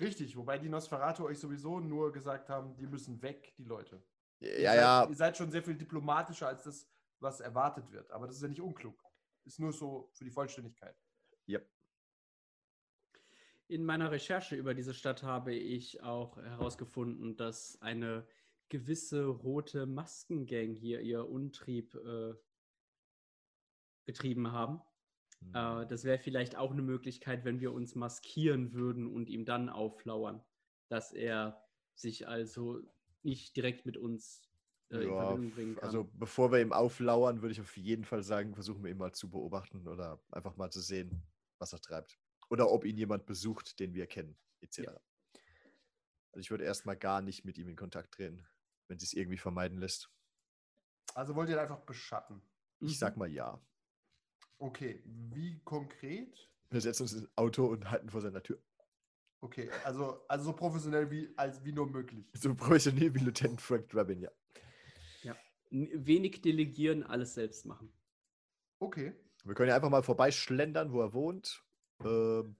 [0.00, 4.02] Richtig, wobei die Nosferatu euch sowieso nur gesagt haben, die müssen weg, die Leute.
[4.40, 8.10] Ihr Ja, seid, ja, Ihr seid schon sehr viel diplomatischer als das, was erwartet wird.
[8.10, 9.04] Aber das ist ja nicht unklug.
[9.44, 10.96] Ist nur so für die Vollständigkeit.
[11.46, 11.60] ja.
[13.68, 18.26] In meiner Recherche über diese Stadt habe ich auch herausgefunden, dass eine
[18.68, 22.34] gewisse rote Maskengang hier ihr Untrieb äh,
[24.06, 24.80] getrieben haben.
[25.42, 25.54] Hm.
[25.54, 29.68] Äh, das wäre vielleicht auch eine Möglichkeit, wenn wir uns maskieren würden und ihm dann
[29.68, 30.44] auflauern,
[30.88, 31.64] dass er
[31.94, 32.80] sich also
[33.22, 34.42] nicht direkt mit uns
[34.90, 36.04] äh, in Ja, Verbindung bringen kann.
[36.04, 39.12] also bevor wir ihm auflauern, würde ich auf jeden Fall sagen, versuchen wir ihn mal
[39.12, 41.22] zu beobachten oder einfach mal zu sehen,
[41.58, 42.18] was er treibt.
[42.50, 44.88] Oder ob ihn jemand besucht, den wir kennen, etc.
[44.88, 45.00] Ja.
[46.32, 48.48] Also ich würde erstmal gar nicht mit ihm in Kontakt treten,
[48.88, 50.10] wenn sie es irgendwie vermeiden lässt.
[51.14, 52.42] Also wollt ihr ihn einfach beschatten.
[52.84, 52.98] Ich Mhm.
[52.98, 53.64] sag mal ja.
[54.60, 56.48] Okay, wie konkret?
[56.70, 58.62] Wir setzen uns ins Auto und halten vor seiner Tür.
[59.40, 62.26] Okay, also, also so professionell wie, als, wie nur möglich.
[62.34, 64.30] So professionell wie Lieutenant Frank Drabin, ja.
[65.70, 67.92] N- Wenig delegieren, alles selbst machen.
[68.80, 69.14] Okay.
[69.44, 71.64] Wir können ja einfach mal vorbeischlendern, wo er wohnt.
[72.04, 72.56] Ähm,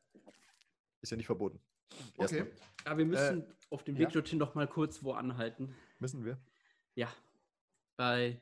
[1.03, 1.61] ist ja nicht verboten.
[2.17, 2.43] Erstmal.
[2.43, 2.53] Okay.
[2.85, 4.11] Aber wir müssen auf dem Weg ja.
[4.11, 5.75] dorthin noch mal kurz wo anhalten.
[5.99, 6.41] Müssen wir?
[6.95, 7.13] Ja,
[7.97, 8.41] bei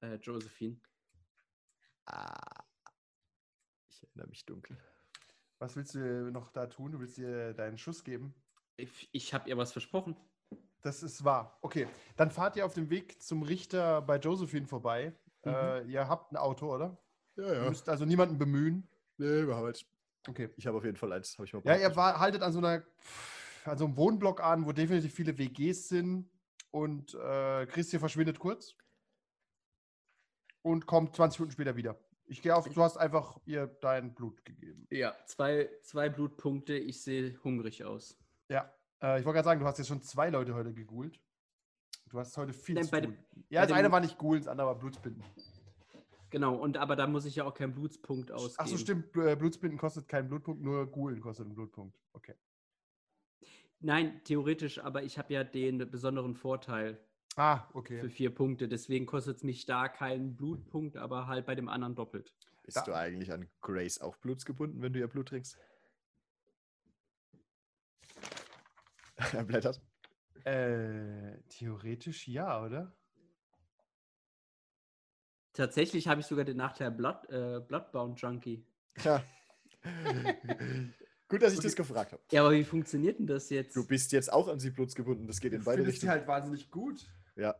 [0.00, 0.80] äh, Josephine.
[2.06, 2.59] Ah.
[4.10, 4.76] Erinnere mich dunkel.
[5.58, 6.92] Was willst du noch da tun?
[6.92, 8.34] Du willst ihr deinen Schuss geben?
[8.76, 10.16] Ich, ich habe ihr was versprochen.
[10.82, 11.58] Das ist wahr.
[11.60, 15.14] Okay, dann fahrt ihr auf dem Weg zum Richter bei Josephine vorbei.
[15.44, 16.98] Äh, ihr habt ein Auto, oder?
[17.36, 18.88] Ja, Ihr müsst also niemanden bemühen.
[19.18, 19.86] Nee, wir haben jetzt.
[20.26, 20.50] Okay.
[20.56, 21.38] Ich habe auf jeden Fall eins.
[21.42, 22.82] Ich mal Ja, ihr war, haltet an so einer,
[23.64, 26.30] an so einem Wohnblock an, wo definitiv viele WGs sind.
[26.70, 28.74] Und äh, Christian verschwindet kurz.
[30.62, 31.98] Und kommt 20 Minuten später wieder.
[32.30, 34.86] Ich gehe auf, du hast einfach ihr dein Blut gegeben.
[34.90, 36.74] Ja, zwei, zwei Blutpunkte.
[36.74, 38.16] Ich sehe hungrig aus.
[38.48, 38.72] Ja.
[39.02, 41.18] Äh, ich wollte gerade sagen, du hast jetzt schon zwei Leute heute gegoolt.
[42.08, 43.00] Du hast heute viel Nein, zu tun.
[43.02, 45.24] dem- ja, das eine war nicht Ghoul, das andere war Blutsbinden.
[46.30, 48.54] Genau, und aber da muss ich ja auch keinen Blutspunkt ausgeben.
[48.58, 49.16] Ach so, stimmt.
[49.16, 51.98] Äh, Blutsbinden kostet keinen Blutpunkt, nur Ghoulen kostet einen Blutpunkt.
[52.12, 52.36] Okay.
[53.80, 57.00] Nein, theoretisch, aber ich habe ja den besonderen Vorteil
[57.40, 58.00] Ah, okay.
[58.00, 58.68] für vier Punkte.
[58.68, 62.34] Deswegen kostet es mich da keinen Blutpunkt, aber halt bei dem anderen doppelt.
[62.64, 65.56] Bist Da- du eigentlich an Grace auch blutsgebunden, wenn du ihr Blut trinkst?
[69.32, 69.80] er blättert.
[70.44, 72.92] Äh, theoretisch ja, oder?
[75.52, 78.64] Tatsächlich habe ich sogar den Nachteil Blood, äh, Bloodbound Junkie.
[79.02, 79.24] Ja.
[81.28, 82.22] Gut, dass ich das gefragt habe.
[82.32, 83.76] Ja, aber wie funktioniert denn das jetzt?
[83.76, 85.26] Du bist jetzt auch an sie blutsgebunden.
[85.26, 86.10] Das geht in beide Findest die Richtungen.
[86.10, 87.08] halt wahnsinnig gut.
[87.36, 87.54] Ja.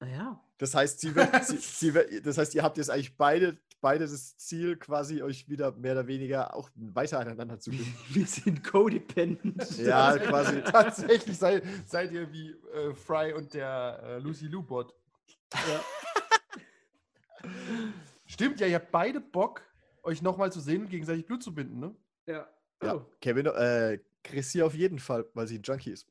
[0.00, 0.44] Ah ja.
[0.58, 4.04] Das heißt, sie wird, sie, sie wird, das heißt, ihr habt jetzt eigentlich beide, beide
[4.06, 7.94] das Ziel, quasi euch wieder mehr oder weniger auch weiter aneinander zu binden.
[8.10, 9.78] Wir sind codependent.
[9.78, 10.62] Ja, quasi.
[10.64, 14.94] Tatsächlich seid, seid ihr wie äh, Fry und der äh, Lucy Lou Bot.
[15.52, 15.84] Ja.
[18.26, 19.62] Stimmt, ja, ihr habt beide Bock,
[20.02, 21.94] euch nochmal zu sehen und gegenseitig Blut zu binden, ne?
[22.26, 22.48] ja.
[22.82, 22.96] Ja.
[22.96, 23.06] Oh.
[23.20, 26.06] Kevin, äh, Chrissy auf jeden Fall, weil sie ein Junkie ist.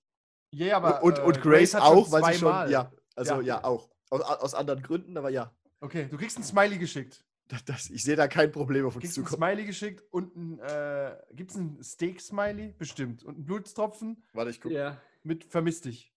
[0.53, 1.03] Ja, aber.
[1.03, 2.69] und, äh, und Grace, hat schon auch, weil sie schon.
[2.69, 3.41] Ja, also Ja.
[3.41, 3.89] ja, auch.
[4.09, 5.51] Aus, aus anderen Gründen, aber ja.
[5.81, 7.25] Okay, du kriegst ein Smiley geschickt.
[7.49, 9.49] Das, das, ich sehe da kein Problem auf Du uns kriegst ein zukommen.
[9.49, 10.59] Smiley geschickt und ein.
[10.59, 12.75] Äh, Gibt es ein Steak-Smiley?
[12.77, 13.23] Bestimmt.
[13.23, 14.73] Und ein Blutstropfen Warte, ich gucke.
[14.75, 15.01] ja.
[15.23, 16.13] mit Vermiss dich.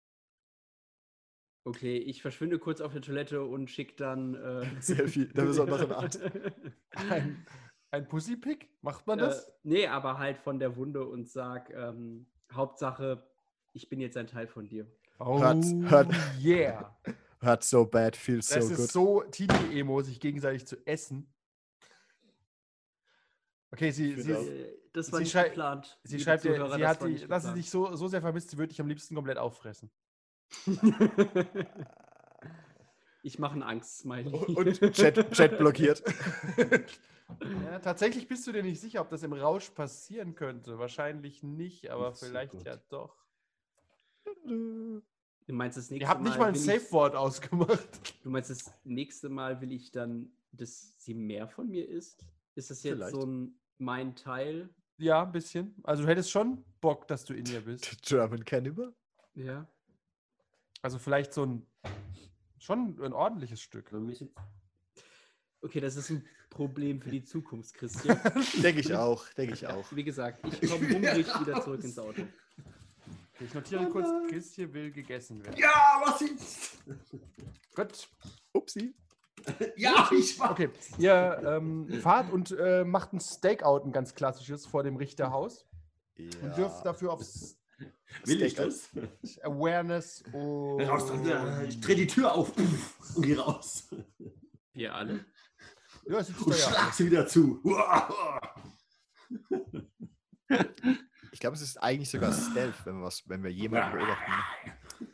[1.65, 4.35] Okay, ich verschwinde kurz auf der Toilette und schicke dann.
[4.35, 6.19] Äh, Selfie, der besonderen Art.
[7.11, 7.45] Ein,
[7.91, 8.69] ein Pussypick?
[8.83, 9.49] Macht man das?
[9.49, 13.27] Äh, nee, aber halt von der Wunde und sag, ähm, Hauptsache,
[13.77, 14.87] ich bin jetzt ein Teil von dir.
[15.19, 16.97] oh, hört's- hört- yeah.
[17.43, 18.79] Hurt so bad, feels so Das good.
[18.79, 21.33] ist so Teenie-Emo, sich gegenseitig zu essen.
[23.71, 24.33] Okay, sie, sie,
[24.95, 25.99] Das war Sie nicht schrei- geplant.
[26.05, 28.51] sie schreibt dir, Zuhörer, sie das hat die, dass sie dich so, so sehr vermisst,
[28.51, 29.91] sie würde dich am liebsten komplett auffressen.
[33.23, 34.33] ich mache einen Angst-Smiley.
[34.55, 36.03] Und Chat, Chat blockiert.
[37.65, 40.79] ja, tatsächlich bist du dir nicht sicher, ob das im Rausch passieren könnte.
[40.79, 42.65] Wahrscheinlich nicht, aber so vielleicht Gott.
[42.65, 43.26] ja doch.
[44.47, 47.89] Du meinst das nächste Ihr habt nicht mal ein will ich- Safe-Wort ausgemacht.
[48.23, 52.25] Du meinst das nächste Mal will ich dann, dass sie mehr von mir ist?
[52.55, 53.15] Ist das jetzt Vielleicht.
[53.15, 54.71] so ein mein Teil?
[54.99, 55.75] Ja, ein bisschen.
[55.85, 57.97] Also du hättest schon Bock, dass du in ihr bist.
[58.03, 58.95] German Cannibal?
[59.35, 59.67] Ja.
[60.83, 61.67] Also vielleicht so ein
[62.59, 63.93] schon ein ordentliches Stück.
[65.61, 68.19] Okay, das ist ein Problem für die Zukunft, Christian.
[68.63, 69.85] Denke ich auch, denke ich auch.
[69.95, 72.23] Wie gesagt, ich komme hungrig wieder zurück ins Auto.
[73.41, 75.59] Ich notiere kurz, Christian will gegessen werden.
[75.59, 76.79] Ja, was ist?
[77.75, 78.09] Gut.
[78.53, 78.95] Upsi.
[79.77, 80.51] Ja, ich war.
[80.51, 85.69] Okay, ihr ähm, fahrt und äh, macht ein Stakeout, ein ganz klassisches, vor dem Richterhaus.
[86.19, 87.57] Und dürft dafür aufs
[88.25, 88.89] Will ich das?
[89.43, 90.83] Awareness und.
[90.83, 93.89] Raus, ja, ich drehe die Tür auf und gehe raus.
[94.73, 95.25] Wir alle.
[96.07, 96.55] Ja, Und ja.
[96.55, 97.61] schlag sie wieder zu.
[101.37, 104.33] Ich glaube, es ist eigentlich sogar Stealth, wenn wir, was, wenn wir jemanden beobachten.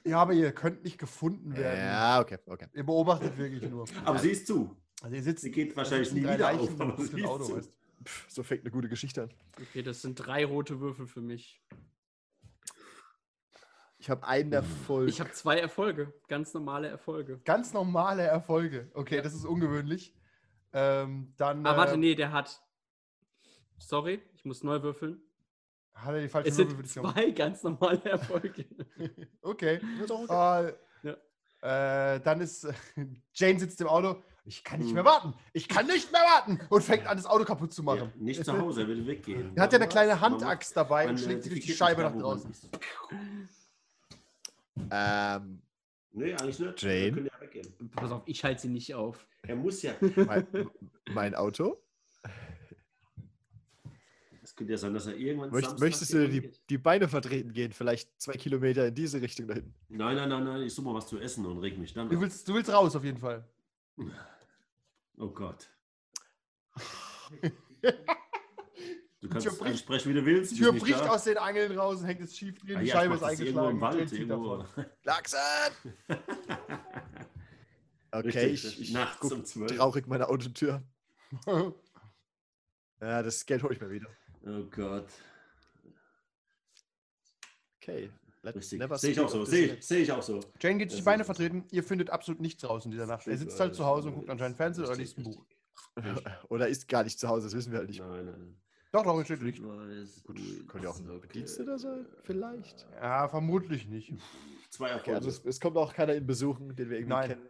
[0.05, 1.81] Ja, aber ihr könnt nicht gefunden werden.
[1.81, 2.69] Ja, okay, okay.
[2.74, 3.86] Ihr beobachtet wirklich nur.
[4.05, 4.77] Aber sie ist zu.
[5.03, 7.44] Also ihr sitzt, Sie geht wahrscheinlich nie wieder Leichen auf, aber im sie ist Auto,
[7.44, 7.57] zu.
[7.57, 8.05] weißt du.
[8.05, 9.31] Pff, so fängt eine gute Geschichte an.
[9.61, 11.61] Okay, das sind drei rote Würfel für mich.
[13.99, 15.09] Ich habe einen Erfolg.
[15.09, 17.40] Ich habe zwei Erfolge, ganz normale Erfolge.
[17.44, 18.93] Ganz normale Erfolge.
[18.94, 20.15] Okay, das ist ungewöhnlich.
[20.73, 22.62] Ähm, dann Ah, warte, äh, nee, der hat.
[23.78, 25.20] Sorry, ich muss neu würfeln.
[25.94, 28.64] Hat er die falsche Es sind zwei ganz normale Erfolge.
[29.43, 29.81] Okay.
[30.02, 30.73] Ist auch okay.
[31.64, 32.66] Äh, dann ist
[33.35, 34.20] Jane sitzt im Auto.
[34.44, 34.94] Ich kann nicht Hm.
[34.94, 35.35] mehr warten.
[35.52, 36.59] Ich kann nicht mehr warten.
[36.69, 38.12] Und fängt an, das Auto kaputt zu Ja, machen.
[38.16, 39.52] nicht zu Hause, er will weggehen.
[39.55, 42.16] Er hat ja eine kleine Handaxt dabei und äh, schlägt sie durch die Scheibe nach
[42.16, 42.51] draußen.
[44.90, 45.62] Ähm,
[46.14, 46.82] Nee, eigentlich nicht.
[46.82, 47.05] Jane?
[47.05, 47.90] Wir können ja weggehen.
[47.97, 49.27] Pass auf, ich halte sie nicht auf.
[49.43, 49.93] Er muss ja.
[50.16, 50.47] mein,
[51.14, 51.81] mein Auto.
[54.53, 55.49] Es könnte ja sein, dass er irgendwann.
[55.51, 57.73] Möcht, möchtest du die, die Beine vertreten gehen?
[57.73, 59.74] Vielleicht zwei Kilometer in diese Richtung da hinten.
[59.89, 60.61] Nein, nein, nein, nein.
[60.61, 62.11] Ich suche mal was zu essen und reg mich dann.
[62.11, 63.49] Du willst, du willst raus auf jeden Fall.
[65.16, 65.70] Oh Gott.
[67.41, 67.49] Du
[67.81, 70.53] Tür kannst bricht- ansprechen, wie du willst.
[70.53, 71.09] Die Tür bricht da.
[71.09, 72.77] aus den Angeln raus und hängt es schief drin.
[72.77, 73.81] Ah die ja, Scheibe ist eingeschlagen.
[73.81, 74.12] Wald.
[74.12, 74.65] Irgendwo.
[75.05, 75.39] Lachsen!
[78.15, 79.74] Okay, Richtig, ich, ich nachts guck um 12.
[79.79, 80.83] traurig meine Autotür.
[83.01, 84.07] Ja, das Geld hole ich mir wieder.
[84.47, 85.09] Oh Gott.
[87.81, 88.10] Okay.
[88.60, 89.44] Sehe ich auch so.
[89.44, 90.02] Sehe again.
[90.02, 90.40] ich, auch so.
[90.60, 91.64] Jane geht sich die Beine vertreten.
[91.70, 93.27] Ihr findet absolut nichts raus in dieser Nacht.
[93.28, 95.44] Er sitzt halt zu Hause und guckt anscheinend Fernsehen oder liest ein Buch.
[96.48, 98.01] Oder ist gar nicht zu Hause, das wissen wir halt nicht.
[98.01, 98.56] Nein, nein.
[98.93, 99.62] Doch, doch, steht Licht.
[99.62, 100.36] Weiß, Gut,
[100.69, 101.20] könnte ja auch ein okay.
[101.28, 102.86] Bediensteter sein, vielleicht.
[103.01, 104.12] Ja, vermutlich nicht.
[104.69, 105.16] Zwei Okay, Erfolge.
[105.16, 107.28] also es, es kommt auch keiner in besuchen, den wir irgendwie Nein.
[107.31, 107.48] kennen.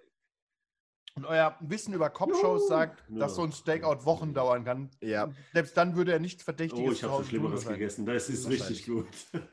[1.15, 3.19] Und euer Wissen über Cop-Shows sagt, Ja.
[3.21, 4.91] dass so ein Stakeout Wochen dauern kann.
[5.01, 5.31] Ja.
[5.53, 8.07] Selbst dann würde er nicht verdächtig oh, ich habe Schlimmeres gegessen.
[8.07, 9.07] Das ist richtig gut.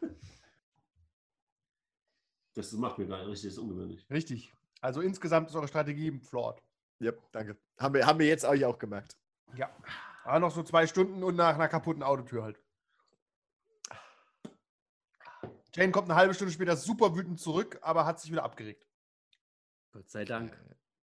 [2.55, 4.05] Das macht mir gar nicht richtig, das ist ungewöhnlich.
[4.09, 4.53] Richtig.
[4.81, 6.61] Also insgesamt ist eure Strategie flawed.
[6.99, 7.55] Ja, danke.
[7.77, 9.17] Haben wir, haben wir jetzt euch auch gemerkt.
[9.55, 9.69] Ja.
[10.25, 12.59] Aber noch so zwei Stunden und nach einer kaputten Autotür halt.
[15.73, 18.85] Jane kommt eine halbe Stunde später super wütend zurück, aber hat sich wieder abgeregt.
[19.93, 20.57] Gott sei Dank.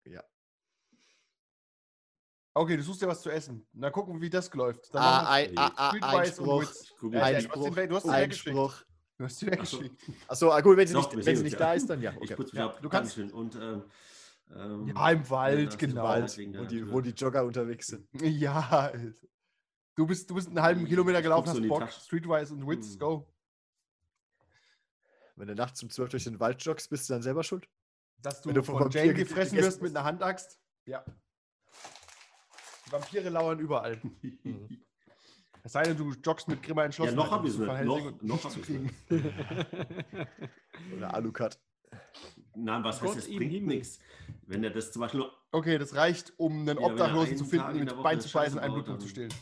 [0.04, 0.22] Ja.
[2.58, 3.66] Okay, du suchst dir was zu essen.
[3.74, 4.94] Na gucken, wie das läuft.
[4.94, 6.62] Dann Ah, ein, ah, ah, Streetwise und Einspruch.
[6.62, 8.48] Ich Ja, ja, jetzt- du hast den weg- du hast den weggeschickt.
[8.56, 8.82] Einspruch.
[9.18, 9.80] Du hast sie Ach so.
[9.82, 10.02] weggeschickt.
[10.26, 11.58] Achso, ah, gut, wenn sie Doch, nicht, wenn sie nicht ja.
[11.58, 12.12] da ist, dann ja.
[12.12, 12.34] Ich Okay.
[12.36, 12.80] putze mich Ja, ab.
[12.80, 13.38] du kannst- Dankeschön.
[13.38, 13.82] Und, ähm,
[14.54, 16.02] ähm, Ja, im Wald, das genau.
[16.04, 18.08] Wald Wo die, wo die Jogger unterwegs sind.
[18.22, 19.26] Ja, Alter.
[19.94, 21.90] Du bist, du bist einen halben Kilometer Ich gelaufen, hast Bock.
[21.90, 22.98] Streetwise und Wits, Hm.
[22.98, 23.28] go.
[25.36, 27.68] Wenn du nachts um 12 durch den Wald joggst, bist du dann selber schuld?
[28.22, 30.58] Dass du, Wenn du vom von Vampir Jane ge- gefressen wirst mit einer Handaxt.
[30.86, 31.04] Ja.
[32.86, 34.00] Die Vampire lauern überall.
[35.62, 37.24] Es sei denn, du joggst mit grimmer Ja, Entschlossenheit.
[37.24, 37.84] noch hab um ich's zu nicht.
[37.84, 38.82] Noch, und noch nicht zu hab ich's kriegen.
[38.84, 38.94] nicht.
[40.96, 41.58] Oder Alucard.
[42.54, 43.98] Nein, was Gott heißt, es bringt nichts.
[44.42, 47.80] Wenn er das zum Beispiel nur, Okay, das reicht, um einen Ja, Obdachlosen zu finden,
[47.80, 49.34] mit Bein zu und einen Blutdruck zu stillen.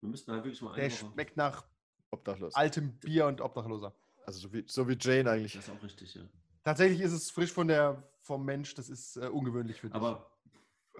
[0.00, 1.10] wir müssten halt wirklich mal Der Woche.
[1.12, 1.66] schmeckt nach
[2.10, 2.54] Obdachlos.
[2.54, 3.94] altem Bier und Obdachloser.
[4.24, 5.52] Also so wie, so wie Jane eigentlich.
[5.52, 6.22] Das ist auch richtig, ja.
[6.64, 9.94] Tatsächlich ist es frisch von der, vom Mensch, das ist äh, ungewöhnlich für dich.
[9.94, 10.29] Aber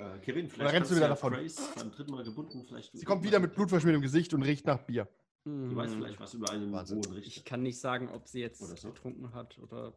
[0.00, 1.32] äh, Kevin, vielleicht rennst du wieder ja davon.
[1.32, 2.92] Grace beim dritten Mal gebunden, vielleicht.
[2.96, 5.08] Sie kommt wieder mit blutverschmiertem Gesicht und riecht nach Bier.
[5.44, 6.98] Du weißt vielleicht was über einen Wahnsinn.
[6.98, 7.28] hohen Richter.
[7.28, 8.88] Ich kann nicht sagen, ob sie jetzt Oder so.
[8.88, 9.94] getrunken hat oder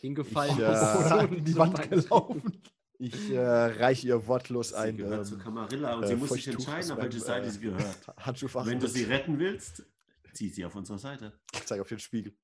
[0.00, 0.64] hingefallen Ich, ist.
[0.82, 2.62] äh, Oder und in die Wand gelaufen.
[2.98, 6.30] Ich äh, reiche ihr wortlos Sie ein gehört zu ähm, Camarilla und äh, sie muss
[6.30, 8.06] sich entscheiden, auf welche Seite äh, sie gehört.
[8.66, 9.84] Wenn du sie retten willst,
[10.32, 11.32] zieh sie auf unsere Seite.
[11.54, 12.34] Ich zeige auf den Spiegel.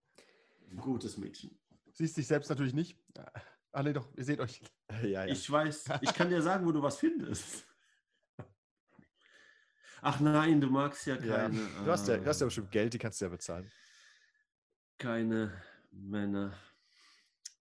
[0.71, 1.57] Ein gutes Mädchen.
[1.93, 2.97] Siehst dich selbst natürlich nicht.
[3.73, 4.63] Ah, nee, doch, ihr seht euch.
[5.03, 5.27] Ja, ja.
[5.27, 7.65] Ich weiß, ich kann dir sagen, wo du was findest.
[10.03, 11.37] Ach nein, du magst ja ja.
[11.37, 11.59] keine.
[11.85, 13.71] Du, hast ja, du hast ja äh, bestimmt Geld, die kannst du ja bezahlen.
[14.99, 15.53] keine
[15.91, 16.53] Männer.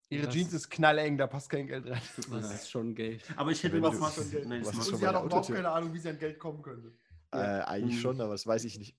[0.09, 0.35] Ihre Was?
[0.35, 2.01] Jeans ist knalleng, da passt kein Geld rein.
[2.31, 3.23] Das ist schon Geld.
[3.37, 4.15] Aber ich hätte noch was.
[4.17, 6.39] schon Geld- Nein, das macht- sie hat auch überhaupt keine Ahnung, wie sie an Geld
[6.39, 6.93] kommen könnte.
[7.33, 8.03] Äh, eigentlich Hm.
[8.03, 8.97] schon, aber das weiß ich nicht.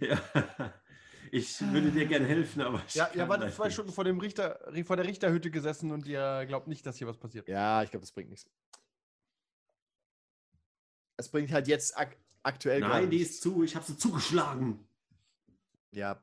[0.00, 0.18] Ja.
[1.32, 3.74] Ich würde dir gerne helfen, aber ich Ja, kann ihr wart zwei nicht.
[3.74, 7.16] Stunden vor, dem Richter, vor der Richterhütte gesessen und ihr glaubt nicht, dass hier was
[7.18, 7.46] passiert.
[7.48, 8.46] Ja, ich glaube, das bringt nichts.
[11.16, 13.62] Es bringt halt jetzt ak aktuell Nein, die ist zu.
[13.62, 14.86] Ich habe sie zugeschlagen.
[15.92, 16.22] Ja,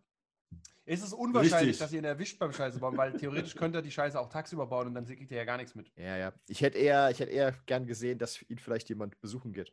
[0.85, 1.79] Es ist unwahrscheinlich, Richtig.
[1.79, 4.65] dass ihr ihn erwischt beim Scheiße bauen, weil theoretisch könnt ihr die Scheiße auch tagsüber
[4.65, 5.91] bauen und dann kriegt ihr ja gar nichts mit.
[5.97, 6.33] ja, ja.
[6.47, 9.71] Ich hätte eher, ich hätte eher gern gesehen, dass ihn vielleicht jemand besuchen geht.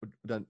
[0.00, 0.46] Und dann.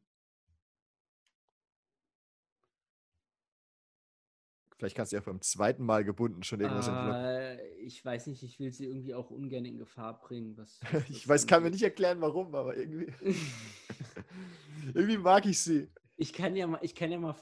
[4.81, 7.23] Vielleicht kannst du ja beim zweiten Mal gebunden schon irgendwas entlocken.
[7.23, 10.57] Äh, ich weiß nicht, ich will sie irgendwie auch ungern in Gefahr bringen.
[10.57, 13.12] Was, was Ich weiß, kann mir nicht erklären, warum, aber irgendwie.
[14.94, 15.90] irgendwie mag ich sie.
[16.16, 17.36] Ich kann ja mal, ich kann ja mal,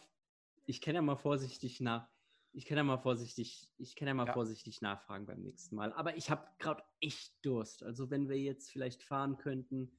[0.66, 2.09] ich kann ja mal vorsichtig nach,
[2.52, 4.32] ich kann ja mal vorsichtig, ich kann ja mal Ja.
[4.32, 5.93] vorsichtig nachfragen beim nächsten Mal.
[5.93, 7.85] Aber ich habe gerade echt Durst.
[7.85, 9.93] Also wenn wir jetzt vielleicht fahren könnten.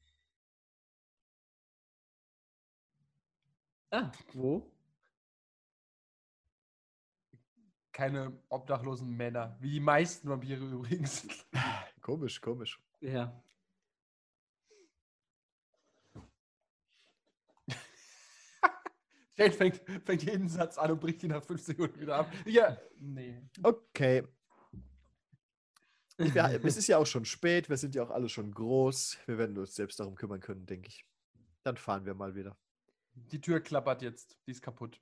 [3.91, 4.69] Ah, wo?
[7.99, 11.27] Keine obdachlosen Männer, wie die meisten Vampire übrigens.
[12.01, 12.79] Komisch, komisch.
[13.01, 13.43] Ja.
[19.35, 22.31] Jane fängt, fängt jeden Satz an und bricht ihn nach fünf Sekunden wieder ab.
[22.45, 23.41] Ja, nee.
[23.61, 24.23] Okay.
[26.19, 29.17] Ja, es ist ja auch schon spät, wir sind ja auch alle schon groß.
[29.25, 31.05] Wir werden uns selbst darum kümmern können, denke ich.
[31.63, 32.57] Dann fahren wir mal wieder.
[33.11, 35.01] Die Tür klappert jetzt, die ist kaputt.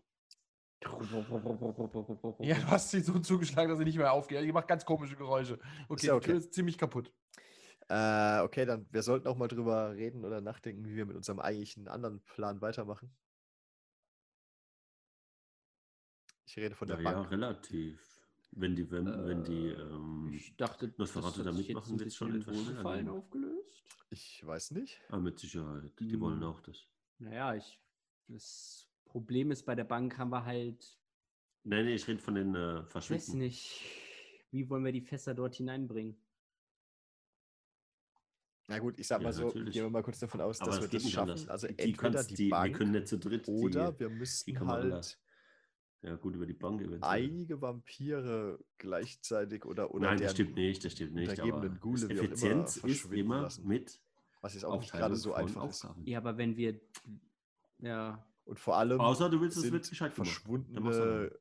[0.83, 4.43] Ja, du hast sie so zugeschlagen, dass sie nicht mehr aufgeht.
[4.43, 5.59] Die macht ganz komische Geräusche.
[5.89, 6.37] Okay, ja die Tür okay.
[6.37, 7.11] ist ziemlich kaputt.
[7.89, 11.39] Äh, okay, dann wir sollten auch mal drüber reden oder nachdenken, wie wir mit unserem
[11.39, 13.15] eigentlichen anderen Plan weitermachen.
[16.45, 17.31] Ich rede von der Ja, ja, Bank.
[17.31, 17.99] relativ.
[18.51, 21.99] Wenn die, wenn, wenn die, Äh, ähm, Ich dachte, Nosferatu da hat sich mitmachen, ein
[21.99, 23.15] wird's schon etwas schneller Wohlgefallen gehen.
[23.15, 23.83] aufgelöst.
[24.09, 25.01] Ich weiß nicht.
[25.09, 25.93] ah, mit Sicherheit.
[25.99, 26.47] Die wollen Hm.
[26.47, 26.87] auch das.
[27.19, 27.79] Naja, ich,
[28.27, 28.86] das
[29.17, 30.95] Problem ist, bei der Bank haben wir halt,
[31.63, 33.39] Nein, nee, ich rede von den äh, weiß Verschwinden.
[33.39, 33.81] nicht,
[34.51, 36.15] wie wollen wir die Fässer dort hineinbringen?
[38.69, 39.73] Na gut, ich sag Ja, mal so, natürlich.
[39.73, 41.29] gehen wir mal kurz davon aus, Aber dass das wir das nicht schaffen.
[41.31, 41.47] anders.
[41.47, 44.53] Also Die entweder die die- wir Bank können nicht zu dritt oder wir die müssten
[44.53, 45.19] kann man halt.
[46.03, 47.03] Ja, gut, über die Bank eventuell.
[47.03, 51.39] einige Vampire gleichzeitig oder, oder Nein, das stimmt nicht, das stimmt nicht.
[51.39, 53.67] Aber wie auch immer, Effizienz ist immer lassen.
[53.67, 53.99] mit
[54.41, 55.87] was jetzt auch nicht gerade so einfach ist.
[56.05, 56.79] Ja, aber wenn wir.
[57.79, 58.23] Ja.
[58.47, 61.31] Und vor allem Außer du willst, es machst du verschwundene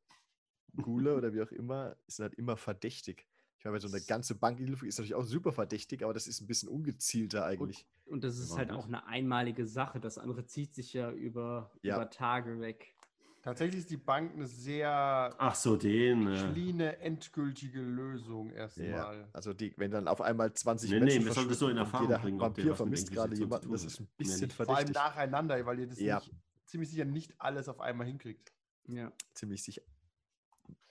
[0.75, 3.29] Ghule oder wie auch immer, sind halt immer verdächtig.
[3.59, 6.13] Ich meine, so eine ganze Bank in die Luft ist natürlich auch super verdächtig, aber
[6.13, 7.87] das ist ein bisschen ungezielter eigentlich.
[8.07, 9.99] Und das ist war halt auch eine einmalige Sache.
[10.01, 11.97] Das andere zieht sich ja über, Ja.
[11.97, 12.95] über Tage weg.
[13.43, 16.27] Tatsächlich ist die Bank eine sehr Ach so, den.
[16.27, 19.29] Äh, cleane, endgültige Lösung erstmal.
[19.33, 21.73] Also die, wenn dann auf einmal 20 Nee, nee, Menschen wir sollten das so in
[21.73, 24.53] und Erfahrung jeder bringen, Vampir vermisst gerade jemanden, das ist ein Nee, bisschen nicht.
[24.57, 24.97] Vor allem verdächtig.
[24.97, 26.17] nacheinander, weil ihr das Ja.
[26.17, 26.33] nicht,
[26.67, 28.53] ziemlich sicher nicht alles auf einmal hinkriegt.
[28.85, 29.13] Ja.
[29.35, 29.83] Ziemlich sicher.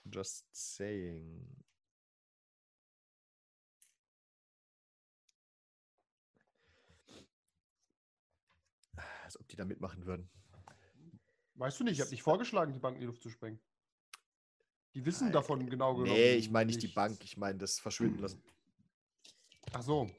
[0.04, 1.64] Just saying.
[9.24, 10.30] Als ob die da mitmachen würden.
[11.54, 13.60] Weißt du nicht, ich habe nicht vorgeschlagen, die Bank in die Luft zu sprengen.
[14.94, 16.12] Die wissen Nein, davon genau genommen.
[16.12, 16.88] Nee, ich meine nicht die.
[16.88, 18.42] Bank, ich meine das Verschwinden lassen.
[19.72, 20.10] Ach so.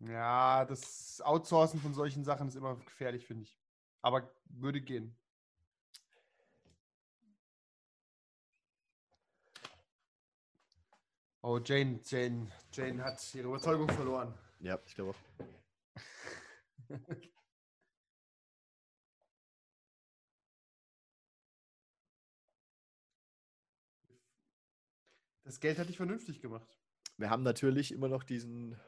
[0.00, 3.58] Ja, das Outsourcen von solchen Sachen ist immer gefährlich, finde ich.
[4.04, 5.16] Aber würde gehen.
[11.40, 14.34] Oh, Jane, Jane, Jane hat ihre Überzeugung verloren.
[14.60, 15.16] Ja, ich glaube auch.
[25.44, 26.78] Das Geld hat dich vernünftig gemacht.
[27.16, 28.78] Wir haben natürlich immer noch diesen,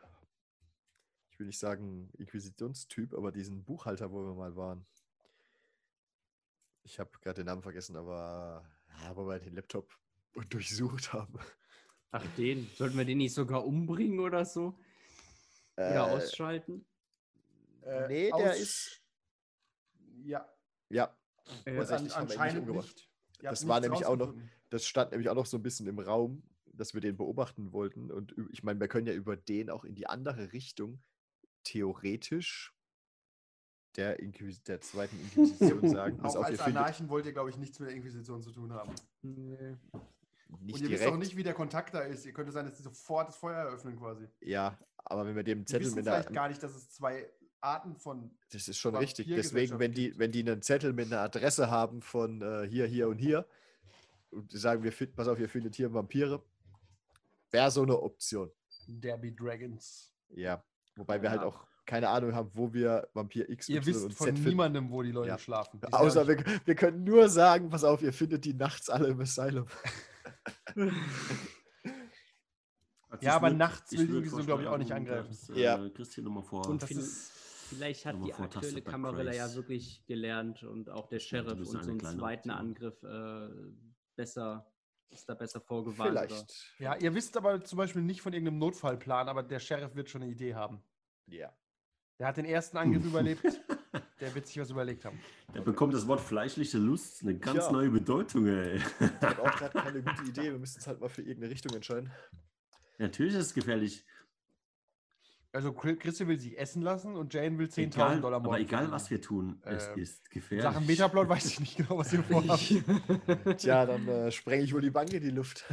[1.30, 4.86] ich will nicht sagen Inquisitionstyp, aber diesen Buchhalter, wo wir mal waren.
[6.86, 8.64] Ich habe gerade den Namen vergessen, aber
[9.02, 9.92] ja, wo wir den Laptop
[10.50, 11.34] durchsucht haben.
[12.12, 12.70] Ach, den.
[12.76, 14.78] Sollten wir den nicht sogar umbringen oder so?
[15.76, 16.86] Oder Äh, ausschalten?
[17.82, 19.02] Äh, nee, der aus- ist,
[20.24, 20.48] Ja,
[20.88, 21.14] ja,
[21.64, 23.08] Äh, an, nicht anscheinend nicht.
[23.42, 24.34] Ihr Das war nämlich auch noch-
[24.70, 28.10] das stand nämlich auch noch so ein bisschen im Raum, dass wir den beobachten wollten.
[28.12, 31.02] Und ich meine, wir können ja über den auch in die andere Richtung
[31.64, 32.75] theoretisch
[33.96, 36.20] der, Inquis der zweiten Inquisition sagen.
[36.20, 38.92] Auch als findet Anarchen wollt ihr, glaube ich, nichts mit der Inquisition zu tun haben.
[39.22, 39.76] nee.
[40.60, 41.06] nicht Und ihr wisst direkt.
[41.12, 42.24] auch nicht, wie der Kontakt da ist.
[42.26, 44.28] Ihr könnte sein, dass die sofort das Feuer eröffnen quasi.
[44.40, 46.90] Ja, aber wenn wir dem Die Zettel wissen mit vielleicht einer, gar nicht, dass es
[46.90, 47.28] zwei
[47.60, 48.30] Arten von.
[48.52, 49.26] das ist schon richtig.
[49.28, 53.08] Deswegen, wenn die, wenn die einen Zettel mit einer Adresse haben von äh, hier, hier
[53.08, 53.46] und hier
[54.30, 56.42] und die sagen, wir finden, pass auf, ihr findet hier Vampire,
[57.50, 58.50] wäre so eine Option.
[58.86, 60.12] Derby Dragons.
[60.30, 60.62] Ja.
[60.96, 61.46] Wobei wir halt Ja.
[61.48, 64.50] auch keine Ahnung haben, wo wir Vampir X, Ihr Y wisst und von Z finden.
[64.50, 65.38] niemandem, wo die Leute Ja.
[65.38, 65.80] schlafen.
[65.80, 69.08] Die Außer ja wir, wir können nur sagen, pass auf, ihr findet die nachts alle
[69.08, 69.66] im Asylum.
[73.20, 75.28] Ja, aber würd- nachts will die würd Inquisition, glaub ich, auch nicht angreifen.
[75.28, 75.82] dass, Ja.
[75.82, 76.68] Äh, Christian nochmal vor.
[76.68, 77.30] Und das ist-
[77.68, 81.78] vielleicht hat die aktuelle bei Kamarilla ja wirklich gelernt und auch der Sheriff und so
[81.78, 82.66] einen zweiten Option.
[82.68, 83.48] Angriff äh,
[84.16, 84.70] besser,
[85.08, 86.12] ist da besser vorgewarnt.
[86.12, 86.26] Oder?
[86.26, 86.74] Vielleicht.
[86.78, 90.22] Ja, ihr wisst aber zum Beispiel nicht von irgendeinem Notfallplan, aber der Sheriff wird schon
[90.22, 90.82] eine Idee haben.
[91.26, 91.52] Ja.
[92.18, 93.42] Der hat den ersten Angriff überlebt.
[94.20, 95.18] Der wird sich was überlegt haben.
[95.52, 97.72] Da bekommt das Wort fleischliche Lust eine ganz Tja.
[97.72, 98.76] neue Bedeutung, ey.
[98.76, 98.82] Ich
[99.20, 100.42] habe auch gerade keine gute Idee.
[100.44, 102.10] Wir müssen uns halt mal für irgendeine Richtung entscheiden.
[102.98, 104.06] Natürlich ist es gefährlich.
[105.52, 108.62] Also Chri- Christian will sich essen lassen und Jane will 10.000 Egal, Dollar aber morgen
[108.62, 110.62] egal, was wir tun, es Ähm, ist gefährlich.
[110.64, 112.60] Sachen Metaplot weiß ich nicht genau, was ihr vorhabt.
[113.58, 115.64] Tja, dann äh, sprenge ich wohl die Bank in die Luft.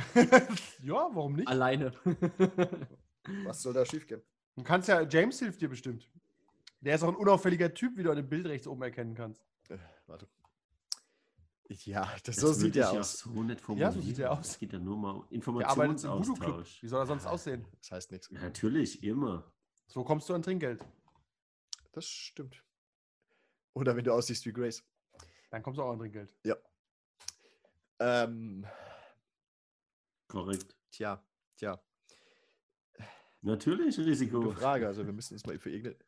[0.82, 1.48] ja, warum nicht?
[1.48, 1.92] Alleine.
[3.46, 4.22] Was soll da schiefgehen?
[4.56, 6.10] Du kannst ja, James hilft dir bestimmt.
[6.84, 9.46] Der ist auch ein unauffälliger Typ, wie du an dem Bild rechts oben erkennen kannst.
[9.70, 10.28] Äh, warte.
[11.70, 13.20] Ja, das, Das so sieht er aus.
[13.20, 14.50] so Ja, so sieht er aus.
[14.52, 15.28] Es geht ja nur mal um.
[15.30, 16.84] Informationsaustausch.
[16.84, 17.66] Wie soll er sonst aussehen?
[17.80, 18.30] Das heißt nichts.
[18.30, 19.50] Ja, Natürlich, immer.
[19.88, 20.86] So kommst du an Trinkgeld.
[21.94, 22.64] Das stimmt.
[23.74, 24.84] Oder wenn du aussiehst wie Grace.
[25.52, 26.36] Dann kommst du auch an Trinkgeld.
[28.00, 28.66] Ähm,
[30.28, 30.76] Korrekt.
[30.92, 31.82] tja, tja.
[33.42, 34.42] Natürlich Risiko.
[34.42, 34.88] Gute Frage.
[34.88, 36.04] Also wir müssen uns mal für irgendeine.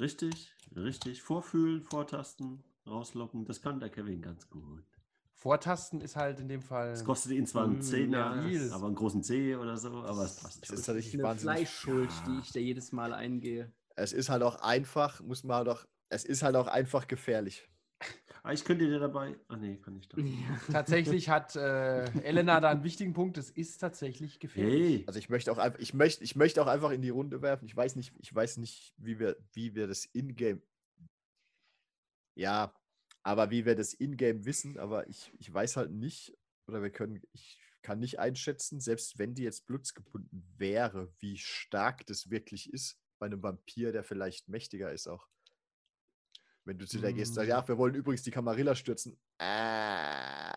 [0.00, 1.22] Richtig, richtig.
[1.22, 3.44] Vorfühlen, vortasten, rauslocken.
[3.44, 4.82] Das kann der Kevin ganz gut.
[5.34, 6.90] Vortasten ist halt in dem Fall.
[6.90, 8.74] Es kostet ihn zwar einen Zehner, ja.
[8.74, 10.76] aber einen großen C oder so, aber es passt Es schon.
[10.76, 11.56] ist tatsächlich eine wahnsinnig.
[11.56, 12.24] Fleischschuld, Ja.
[12.26, 13.72] die ich da jedes Mal eingehe.
[13.96, 15.84] Es ist halt auch einfach, muss man halt auch.
[16.08, 17.68] Es ist halt auch einfach gefährlich.
[18.42, 19.36] Ah, ich könnte dir dabei.
[19.48, 20.18] Ah, nee, kann ich doch.
[20.72, 23.36] Tatsächlich hat äh, Elena da einen wichtigen Punkt.
[23.36, 24.98] Es ist tatsächlich gefährlich.
[24.98, 27.42] Hey, Also ich möchte auch einfach, ich möchte, ich möchte auch einfach in die Runde
[27.42, 27.66] werfen.
[27.66, 30.62] Ich weiß nicht, ich weiß nicht, wie wir, wie wir das Ingame.
[32.34, 32.74] Ja,
[33.22, 36.36] aber wie wir das Ingame wissen, aber ich, ich weiß halt nicht,
[36.66, 42.06] oder wir können, ich kann nicht einschätzen, selbst wenn die jetzt blutsgebunden wäre, wie stark
[42.06, 45.28] das wirklich ist bei einem Vampir, der vielleicht mächtiger ist auch.
[46.70, 47.50] Wenn du zu der gehst, sagst, Mm.
[47.50, 49.18] ja, wir wollen übrigens die Camarilla stürzen.
[49.38, 50.52] Äh,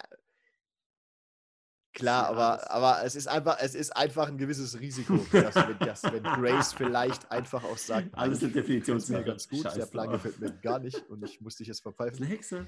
[1.91, 5.80] klar, Ja, aber, aber es ist einfach, es ist einfach ein gewisses Risiko, dass, wenn,
[5.80, 9.72] dass, wenn Grace vielleicht einfach auch sagt, Alles eigentlich eine gefällt's mir ganz gut, der
[9.72, 12.68] Scheiß Plan gefällt mir gar nicht und ich muss dich jetzt ist verpfeifen eine Hexe.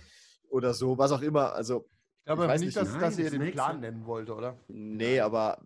[0.49, 1.53] oder so, was auch immer.
[1.53, 1.87] Also,
[2.21, 4.33] Ich glaube Ich weiß nicht, nicht, dass, nein, dass ihr ist den Plan nennen wollte,
[4.33, 4.57] oder?
[4.69, 5.61] nee, aber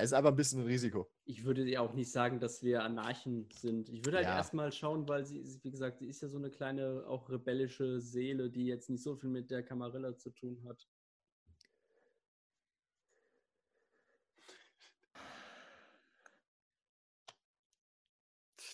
[0.00, 1.10] ist einfach ein bisschen ein Risiko.
[1.24, 3.88] Ich würde ja auch nicht sagen, dass wir Anarchen sind.
[3.88, 4.36] Ich würde halt Ja.
[4.36, 8.50] erstmal schauen, weil sie, wie gesagt, sie ist ja so eine kleine, auch rebellische Seele,
[8.50, 10.88] die jetzt nicht so viel mit der Camarilla zu tun hat.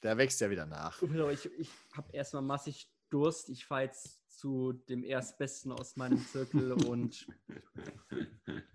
[0.03, 1.01] Der wächst ja wieder nach.
[1.03, 3.49] Aber ich, ich habe erstmal massig Durst.
[3.49, 7.27] Ich fahre jetzt zu dem Erstbesten aus meinem Zirkel und.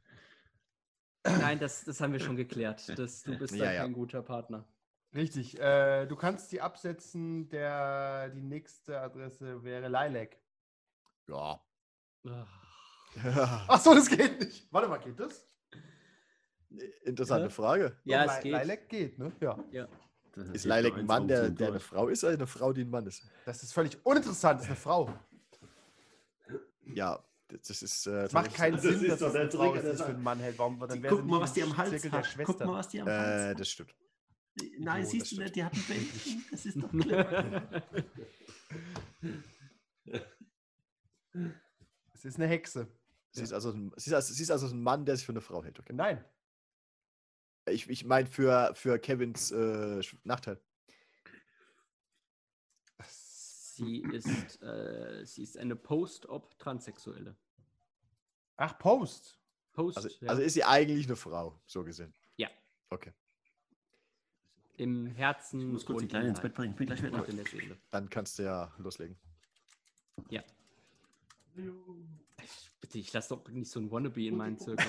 [1.23, 2.97] Nein, das, das haben wir schon geklärt.
[2.97, 3.81] Das, du bist Ja, da ja.
[3.83, 4.65] kein guter Partner.
[5.13, 5.59] Richtig.
[5.59, 7.49] Äh, du kannst die absetzen.
[7.49, 10.37] Der, die nächste Adresse wäre Lilac.
[11.27, 11.59] Ja.
[12.27, 12.47] Ach.
[13.67, 14.71] Ach so, das geht nicht.
[14.71, 15.45] Warte mal, geht das?
[17.03, 17.49] Interessante Ja.
[17.49, 17.97] Frage.
[18.03, 18.53] Ja, es geht.
[18.53, 19.31] Lilac geht, ne?
[19.39, 19.57] Ja.
[19.71, 19.87] Ja.
[20.35, 21.79] Das Ist nur Lilac ein Mann, der, der eine.
[21.79, 23.23] Frau ist, oder eine Frau, die ein Mann ist?
[23.45, 24.59] Das ist völlig uninteressant.
[24.59, 25.13] Das ist eine Frau.
[26.85, 28.07] Ja, das ist.
[28.07, 30.23] Äh, Es macht keinen Das Sinn, ist dass der eine Frau ist, es für einen
[30.23, 30.57] Mann hält.
[30.57, 30.79] Warum?
[30.79, 32.37] Dann Guck mal, was die am Hals Zirkel der hat.
[32.43, 33.89] Guck mal, was die am äh, Hals das stimmt.
[33.89, 33.97] hat.
[34.79, 36.45] Nein, Oh, siehst das du nicht, die hat ein Bändchen.
[36.51, 37.83] Das ist doch clever.
[42.13, 42.87] Es ist eine Hexe.
[43.31, 45.31] Sie ist, also ein, sie, ist also, sie ist also ein Mann, der sich für
[45.31, 45.79] eine Frau hält.
[45.79, 45.93] Okay.
[45.93, 46.25] Nein.
[47.69, 50.59] Ich, ich meine für, für Kevins äh, Nachteil.
[53.79, 57.35] Sie ist, äh, sie ist eine Post-Op-Transsexuelle.
[58.57, 59.39] Ach, Post.
[59.71, 60.27] Post, Also, ja.
[60.29, 62.13] also ist sie eigentlich eine Frau, so gesehen.
[62.37, 62.49] Ja.
[62.89, 63.11] Okay.
[64.77, 65.59] im Herzen.
[65.61, 66.71] Ich muss kurz die Kleine ins Bett bringen.
[66.71, 67.77] Ich bin gleich wieder in der Seele.
[67.89, 69.17] Dann kannst du ja loslegen.
[70.29, 70.41] Ja.
[72.81, 74.85] Bitte, ich lasse doch nicht so ein Wannabe in meinen Zirkel.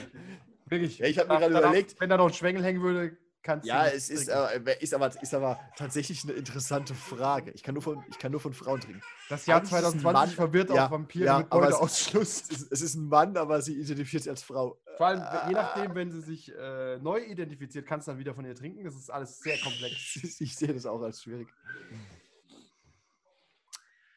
[0.66, 0.98] Wirklich.
[0.98, 3.86] Ja, ich hab mir gerade überlegt- Wenn da noch ein Schwengel hängen würde, kannst Ja,
[3.86, 7.50] es ist, äh, ist, aber, ist aber tatsächlich eine interessante Frage.
[7.52, 9.02] Ich kann nur von, ich kann nur von Frauen trinken.
[9.28, 11.68] Das Jahr eigentlich ist es ein 2020 Mann- verwirrt ja, auch Vampire ja, mit aber
[11.68, 12.14] es-.
[12.14, 14.80] Es ist, es ist ein Mann, aber sie identifiziert sich als Frau.
[14.96, 18.44] Vor allem, je nachdem, wenn sie sich äh, neu identifiziert, kannst du dann wieder von
[18.44, 18.84] ihr trinken.
[18.84, 20.18] Das ist alles sehr komplex.
[20.40, 21.48] Ich sehe das auch als schwierig.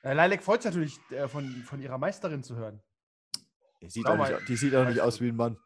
[0.03, 2.81] Äh, Lilac freut sich natürlich, äh, von, von ihrer Meisterin zu hören.
[3.81, 5.57] Die sieht, auch nicht, die sieht auch nicht aus wie ein Mann.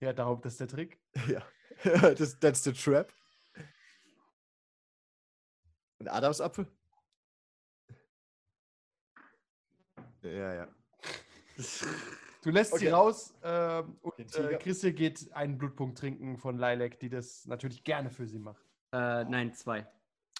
[0.00, 1.00] Ja, darum, das ist der Trick.
[1.28, 1.42] Ja.
[2.18, 3.12] das, that's the trap.
[6.00, 6.66] Ein Adamsapfel?
[10.22, 10.68] Ja, ja.
[12.42, 12.90] Du lässt sie Okay.
[12.90, 14.58] raus ähm, und äh.
[14.58, 18.64] Christian geht einen Blutpunkt trinken von Lilac, die das natürlich gerne für sie macht.
[18.92, 19.86] Äh, nein, zwei.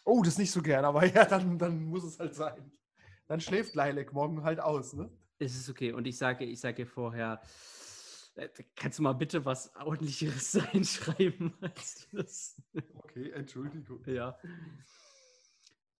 [0.04, 2.72] Oh, das nicht so gern, aber ja, dann, dann muss es halt sein.
[3.26, 5.10] Dann schläft Lilac morgen halt aus, ne?
[5.38, 5.92] Es ist okay.
[5.92, 7.40] Und ich sage, ich sage vorher,
[8.76, 12.62] kannst du mal bitte was ordentlicheres reinschreiben als das?
[12.94, 14.02] Okay, Entschuldigung.
[14.06, 14.38] ja.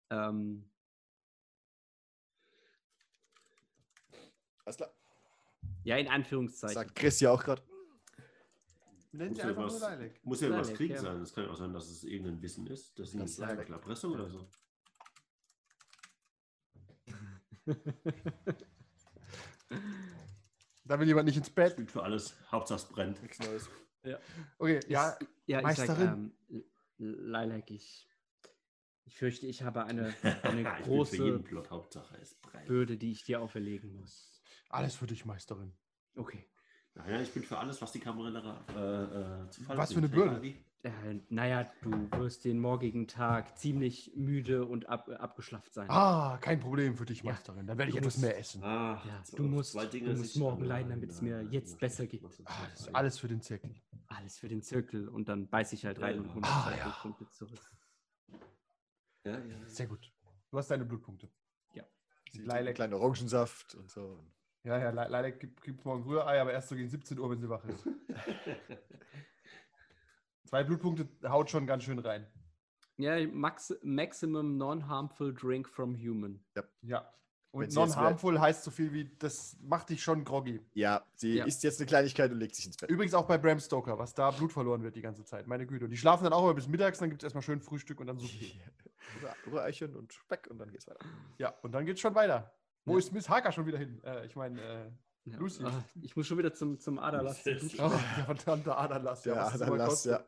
[0.09, 0.69] Ähm,
[4.65, 4.93] Alles klar.
[5.83, 6.75] ja, in Anführungszeichen.
[6.75, 7.61] Sagt Chris ja auch gerade.
[9.13, 10.25] Muss sie ja, einfach was, nur Lilac.
[10.25, 11.01] muss ja was Lilac, Krieg ja.
[11.01, 11.21] sein.
[11.21, 12.97] Es kann ja auch sein, dass es irgendein Wissen ist.
[12.97, 13.67] Das ist Das eine.
[13.67, 14.47] Erpressung oder so.
[20.91, 21.71] Da will jemand nicht ins Bett.
[21.71, 22.35] Spielt für alles.
[22.51, 23.21] Hauptsache es brennt.
[23.23, 23.69] Nichts Neues.
[24.57, 26.33] Okay, ja, Ich- ja, ich sage, Meisterin.
[26.49, 26.65] ähm,
[26.99, 28.09] L- Lilac, ich,
[29.05, 30.13] ich fürchte, ich habe eine,
[30.43, 31.69] eine ich bin für große jeden Plot.
[31.69, 32.67] Hauptsache es brennt.
[32.67, 34.41] Bürde, die ich dir auferlegen muss.
[34.67, 35.71] alles für dich, Meisterin.
[36.17, 36.45] Okay.
[36.93, 40.09] Naja, ich bin für alles, was die Kamerilla äh, äh, zu Fall Was für eine
[40.09, 40.41] Bürde?
[40.41, 40.61] Wie.
[40.83, 40.89] Äh,
[41.29, 45.87] naja, du wirst den morgigen Tag ziemlich müde und ab, abgeschlafft sein.
[45.91, 47.31] Ah, kein Problem für dich, Ja.
[47.33, 47.67] Meisterin.
[47.67, 48.63] Dann werde ich Du etwas musst- mehr essen.
[48.63, 52.07] Ah, Ja, du musst- du musst morgen leiden, damit es mir Nein, jetzt nein, besser
[52.07, 52.23] geht.
[52.45, 53.75] Ah, das ist alles für den Zirkel.
[54.07, 56.21] Alles für den Zirkel und dann beiß ich halt Ja, rein ja.
[56.21, 56.83] und hole Ah, ja.
[56.85, 57.71] Blutpunkte zurück.
[59.23, 59.67] Ja, ja.
[59.67, 60.11] Sehr gut.
[60.49, 61.29] Du hast deine Blutpunkte.
[62.33, 62.59] Lilac.
[62.63, 64.23] trinkt kleinen Orangensaft und so.
[64.63, 67.41] Ja, ja, Le- Lilac gibt, gibt morgen Rührei, aber erst so gegen 17 Uhr, wenn
[67.41, 67.85] sie wach ist.
[70.51, 72.27] Zwei Blutpunkte haut schon ganz schön rein.
[72.97, 76.43] Ja, max, Maximum Non-Harmful Drink from Human.
[76.81, 77.09] Ja.
[77.53, 80.61] Wenn Und non-harmful heißt so viel wie, das macht dich schon groggy.
[80.73, 81.45] Ja, sie Ja.
[81.45, 82.89] isst jetzt eine Kleinigkeit und legt sich ins Bett.
[82.89, 85.47] Übrigens auch bei Bram Stoker, was da Blut verloren wird die ganze Zeit.
[85.47, 85.85] Meine Güte.
[85.85, 88.07] Und die schlafen dann auch immer bis mittags, dann gibt es erstmal schön Frühstück und
[88.07, 88.33] dann Suppe.
[89.47, 90.99] Rühreichen und Speck und dann geht's weiter.
[91.37, 92.53] Ja, und dann geht's schon weiter.
[92.85, 92.99] Wo Ja.
[92.99, 94.01] ist Miss Harker schon wieder hin?
[94.03, 94.91] Äh, ich meine, äh,
[95.25, 95.63] Ja, Lucy.
[95.65, 97.39] ah, ich muss schon wieder zum, zum Aderlass.
[97.45, 97.77] Oh, spenden.
[97.77, 99.21] der verdammte Aderlass.
[99.23, 100.23] Das immer Aderlass, ja.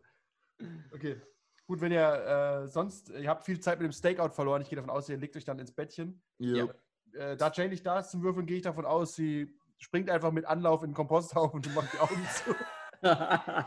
[0.94, 1.22] Okay.
[1.66, 4.62] Gut, wenn ihr äh, sonst, ihr habt viel Zeit mit dem Stakeout verloren.
[4.62, 6.22] Ich gehe davon aus, ihr legt euch dann ins Bettchen.
[6.38, 6.68] Ja.
[7.14, 10.32] Äh, da Jane nicht da ist zum Würfeln, gehe ich davon aus, sie springt einfach
[10.32, 12.56] mit Anlauf in den Komposthaufen und macht die Augen zu.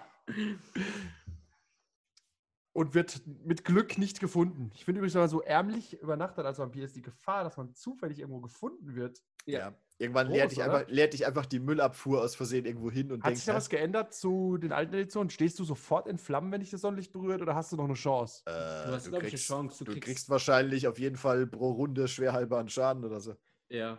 [2.72, 4.70] Und wird mit Glück nicht gefunden.
[4.74, 7.74] Ich finde übrigens, wenn man so ärmlich übernachtet als Vampir, ist die Gefahr, dass man
[7.74, 9.22] zufällig irgendwo gefunden wird.
[9.46, 9.74] Ja.
[9.98, 13.20] Irgendwann Groß, leert dich, einfach, leert dich einfach die Müllabfuhr aus Versehen irgendwo hin und
[13.22, 15.30] Hat denkst, sich da was geändert zu den alten Editionen?
[15.30, 17.94] Stehst du sofort in Flammen, wenn dich das Sonnenlicht berührt, oder hast du noch eine
[17.94, 18.42] Chance?
[18.44, 19.78] äh, Du hast, du, glaub ich, eine kriegst, Chance.
[19.78, 23.36] Du du kriegst, kriegst- wahrscheinlich auf jeden Fall pro Runde schwer halbaren Schaden oder so.
[23.70, 23.98] ja.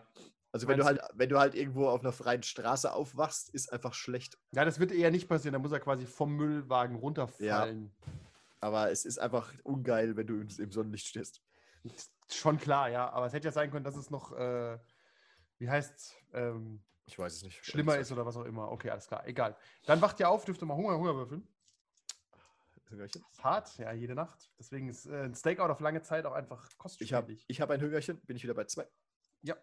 [0.53, 3.93] Also wenn du halt, wenn du halt irgendwo auf einer freien Straße aufwachst, ist einfach
[3.93, 4.39] schlecht.
[4.53, 5.53] Ja, das wird eher nicht passieren.
[5.53, 7.91] Da muss er quasi vom Müllwagen runterfallen.
[8.59, 11.41] Aber es ist einfach ungeil, wenn du im, im Sonnenlicht stehst.
[11.83, 13.09] Ist Schon klar, ja.
[13.11, 14.79] Aber es hätte ja sein können, dass es noch, äh,
[15.59, 17.65] wie heißt ähm, Ich weiß es nicht.
[17.65, 18.71] schlimmer ist oder was auch immer.
[18.71, 19.25] Okay, alles klar.
[19.27, 19.57] Egal.
[19.85, 21.41] Dann wacht ihr auf, dürft ihr mal Hunger, Hunger würfeln.
[21.41, 22.89] gesagt.
[22.89, 23.25] Hüngerchen.
[23.39, 24.51] Hart, ja, jede Nacht.
[24.59, 26.71] Deswegen ist äh, ein Stakeout auf lange Zeit auch einfach Ich
[27.13, 27.45] habe kostspielig.
[27.47, 28.87] ich hab ein Hüngerchen, bin ich wieder bei zwei.
[29.41, 29.55] Ja.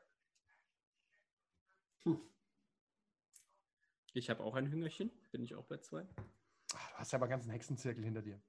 [4.12, 5.10] Ich habe auch ein Hüngerchen.
[5.32, 6.06] Bin ich auch bei zwei?
[6.74, 8.40] Ach, du hast ja aber einen ganzen Hexenzirkel hinter dir.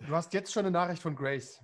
[0.00, 1.62] Du hast jetzt schon eine Nachricht von Grace.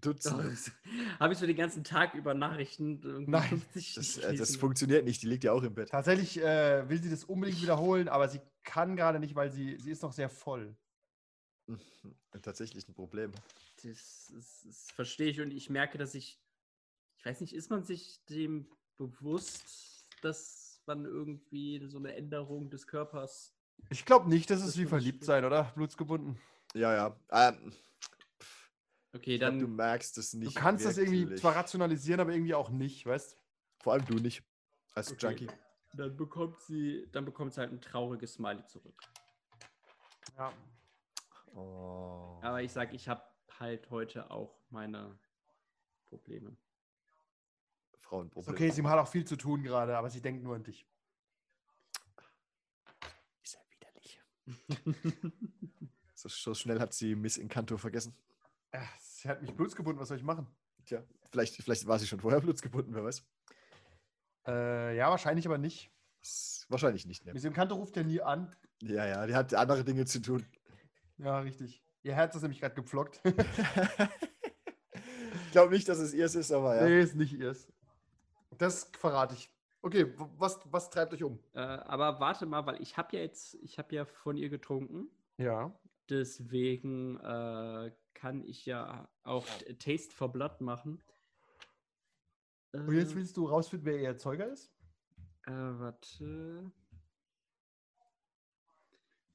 [0.00, 0.72] Dutzend.
[1.20, 5.22] Habe ich so den ganzen Tag über Nachrichten Nein, 50 Das, äh, das funktioniert nicht,
[5.22, 5.90] die liegt ja auch im Bett.
[5.90, 9.90] Tatsächlich äh, will sie das unbedingt wiederholen, aber sie kann gerade nicht, weil sie, sie
[9.90, 10.76] ist noch sehr voll.
[12.42, 13.32] Tatsächlich ein Problem.
[13.82, 16.40] Das, das, das verstehe ich und ich merke, dass ich,
[17.18, 22.86] ich weiß nicht, ist man sich dem bewusst, dass man irgendwie so eine Änderung des
[22.86, 23.54] Körpers.
[23.90, 25.72] Ich glaube nicht, das ist wie verliebt sein, oder?
[25.74, 26.38] Blutsgebunden.
[26.74, 27.16] Ja, ja.
[27.30, 27.72] Ähm,
[29.14, 29.58] Okay, ich glaub, dann.
[29.60, 30.54] du merkst es Du nicht.
[30.56, 31.40] kannst das irgendwie wirklich.
[31.40, 33.38] zwar rationalisieren, aber irgendwie auch nicht, weißt
[33.82, 34.42] Vor allem du nicht.
[34.94, 35.26] Als Okay.
[35.28, 35.48] Junkie.
[35.94, 39.02] Dann bekommt sie, dann bekommt sie halt ein trauriges Smiley zurück.
[40.38, 40.52] Ja.
[41.54, 42.38] Oh.
[42.40, 43.22] Aber ich sag, ich habe
[43.60, 45.18] halt heute auch meine
[46.08, 46.56] Probleme.
[47.92, 48.54] Ist Frauenproblem.
[48.54, 50.86] okay, sie hat auch viel zu tun gerade, aber sie denkt nur an dich.
[53.42, 54.20] Ist ja widerlich.
[56.14, 58.14] So, so schnell hat sie Miss Encanto vergessen.
[58.72, 60.46] Ja, sie hat mich blutsgebunden, was soll ich machen?
[60.84, 63.22] Tja, vielleicht, vielleicht war sie schon vorher blutsgebunden, wer weiß.
[64.46, 65.90] Äh, ja, wahrscheinlich aber nicht.
[66.68, 67.26] Wahrscheinlich nicht.
[67.26, 67.32] Ne?
[67.32, 68.54] Miss Encanto ruft ja nie an.
[68.80, 70.46] Ja, ja, die hat andere Dinge zu tun.
[71.18, 71.82] Ja, richtig.
[72.02, 73.20] Ihr Herz ist nämlich gerade gepflockt.
[73.24, 73.34] ich
[75.52, 76.84] glaube nicht, dass es ihrs ist, aber ja.
[76.84, 77.68] Nee, ist nicht ihrs.
[78.58, 79.50] Das verrate ich.
[79.82, 81.38] Okay, was, was treibt euch um?
[81.54, 85.08] Äh, aber warte mal, weil ich habe ja jetzt, ich habe ja von ihr getrunken.
[85.38, 85.72] Ja.
[86.08, 89.46] Deswegen äh, kann ich ja auch
[89.78, 91.02] Taste for Blood machen.
[92.72, 94.72] Und jetzt Äh, willst du rausfinden, wer ihr Erzeuger ist?
[95.46, 96.72] Äh, warte.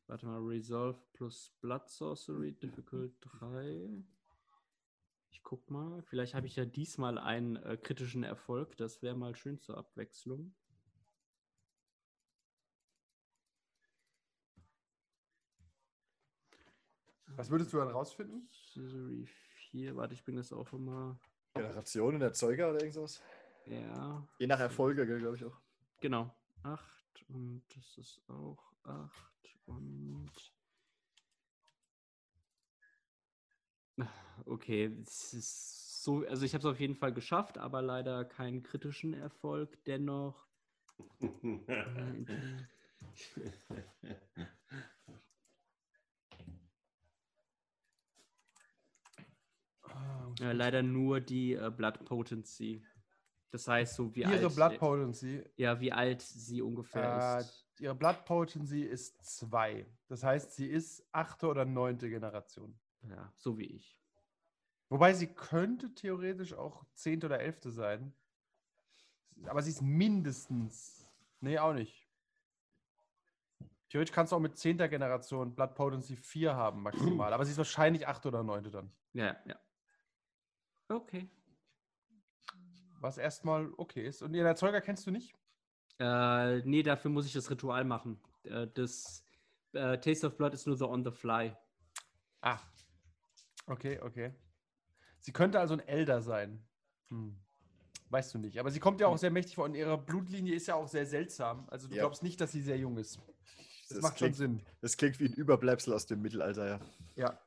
[0.07, 4.03] Warte mal, Resolve plus Blood Sorcery, Difficult 3.
[5.31, 8.77] Ich guck mal, vielleicht habe ich ja diesmal einen äh, kritischen Erfolg.
[8.77, 10.55] Das wäre mal schön zur Abwechslung.
[17.35, 18.49] Was würdest du dann rausfinden?
[18.77, 19.25] Sorcery
[19.71, 21.19] 4, warte, ich bin das auch immer.
[21.55, 23.23] Generationen, Erzeuger oder irgendwas.
[23.65, 25.59] Ja, Je nach Erfolge, glaube ich auch.
[25.99, 26.31] genau.
[26.61, 30.31] 8 und das ist auch 8 und.
[34.45, 38.61] Okay, es ist so, also ich habe es auf jeden Fall geschafft, aber leider keinen
[38.61, 39.83] kritischen Erfolg.
[39.85, 40.45] Dennoch.
[50.41, 52.83] äh, leider nur die äh, Blood Potency.
[53.51, 54.55] Das heißt, so wie Ihre alt.
[54.55, 55.43] Blood Potency.
[55.55, 57.65] ja, wie alt sie ungefähr Äh, ist.
[57.79, 59.85] ihre Blood Potency ist 2.
[60.07, 62.77] Das heißt, sie ist achte oder neunte Generation.
[63.03, 63.97] Ja, so wie ich.
[64.89, 68.13] Wobei sie könnte theoretisch auch zehnte oder elfte sein.
[69.45, 71.09] Aber sie ist mindestens.
[71.39, 72.07] Nee, auch nicht.
[73.89, 77.31] Theoretisch kannst du auch mit zehnter Generation Blood Potency 4 haben, maximal.
[77.33, 78.91] Aber sie ist wahrscheinlich achte oder neunte dann.
[79.13, 79.55] Ja, ja.
[80.89, 81.29] Okay.
[82.99, 84.21] Was erstmal okay ist.
[84.21, 85.33] Und ihren Erzeuger kennst du nicht?
[85.99, 88.19] Äh, nee, dafür muss ich das Ritual machen.
[88.43, 89.23] Äh, das
[89.73, 91.55] äh, Taste of Blood ist nur so on the fly.
[92.41, 92.59] Ah.
[93.67, 94.33] Okay, okay.
[95.19, 96.63] Sie könnte also ein Elder sein.
[97.09, 97.35] Hm.
[98.09, 98.57] Weißt du nicht.
[98.59, 101.05] Aber sie kommt ja auch sehr mächtig vor und ihre Blutlinie ist ja auch sehr
[101.05, 101.67] seltsam.
[101.69, 102.03] Also du Ja.
[102.03, 103.19] glaubst nicht, dass sie sehr jung ist.
[103.89, 104.61] Das, Das macht schon klingt- Sinn.
[104.81, 106.79] Das klingt wie ein Überbleibsel aus dem Mittelalter, ja.
[107.15, 107.41] Ja.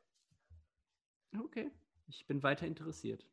[1.43, 1.71] Okay.
[2.11, 3.25] Ich bin weiter interessiert.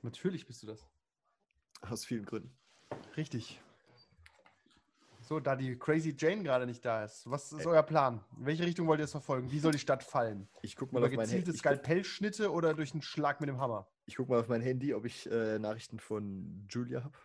[0.00, 0.86] Natürlich bist du das.
[1.82, 2.56] Aus vielen Gründen.
[3.16, 3.60] Richtig.
[5.20, 7.66] So, da die Crazy Jane gerade nicht da ist, was ist Ey.
[7.66, 8.24] euer Plan?
[8.38, 9.50] In welche Richtung wollt ihr es verfolgen?
[9.50, 10.48] Wie soll die Stadt fallen?
[10.62, 11.52] Ich guck mal Über auf mein Handy.
[11.52, 13.86] Skalpellschnitte oder durch einen Schlag mit dem Hammer?
[14.06, 17.18] ich guck mal auf mein Handy, ob ich äh, Nachrichten von Julia habe.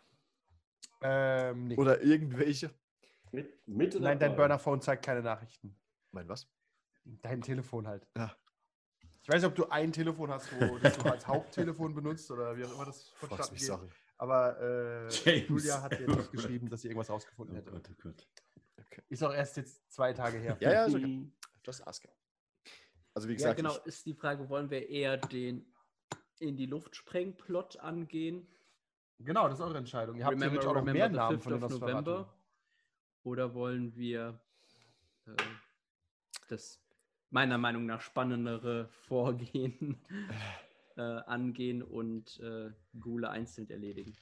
[1.02, 1.76] Ähm, nee.
[1.76, 2.74] Oder irgendwelche.
[3.32, 4.36] Mit, mit oder Nein, dein?
[4.36, 5.76] Burner-Phone zeigt keine Nachrichten.
[6.12, 6.48] Mein was?
[7.04, 8.08] Dein Telefon halt.
[8.18, 8.34] Ja.
[9.30, 12.58] Ich weiß nicht, ob du ein Telefon hast, wo das du als Haupttelefon benutzt oder
[12.58, 13.80] wie auch immer das vonstatten geht.
[14.18, 15.38] Aber äh.
[15.48, 17.70] Julia hat dir nicht geschrieben, dass sie irgendwas rausgefunden Oh hätte.
[17.70, 18.28] Gott, oh Gott.
[19.08, 20.58] Ist auch erst jetzt zwei Tage her.
[20.60, 21.32] Ja, ja, ist okay.
[21.64, 22.10] Just asking.
[23.14, 25.72] Also wie Ja, gesagt, genau, ich, ist die Frage, wollen wir eher den
[26.40, 28.48] in die Luft sprengen Plot angehen?
[29.20, 30.16] Genau, das ist eure Entscheidung.
[30.16, 31.80] Ihr habt Remember, theoretisch auch noch mehr Namen 5th von.
[31.80, 32.34] November?
[33.22, 34.42] Oder wollen wir
[35.28, 35.34] äh,
[36.48, 36.82] das
[37.32, 40.00] meiner Meinung nach spannendere Vorgehen
[40.98, 44.16] äh, angehen und äh, Gule einzeln erledigen?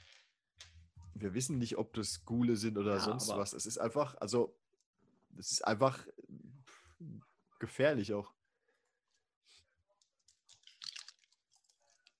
[1.20, 3.54] wir wissen nicht, ob das Gule sind oder Ja, sonst was.
[3.54, 4.56] Es ist einfach, also,
[5.36, 6.14] es ist einfach äh,
[7.58, 8.32] gefährlich auch.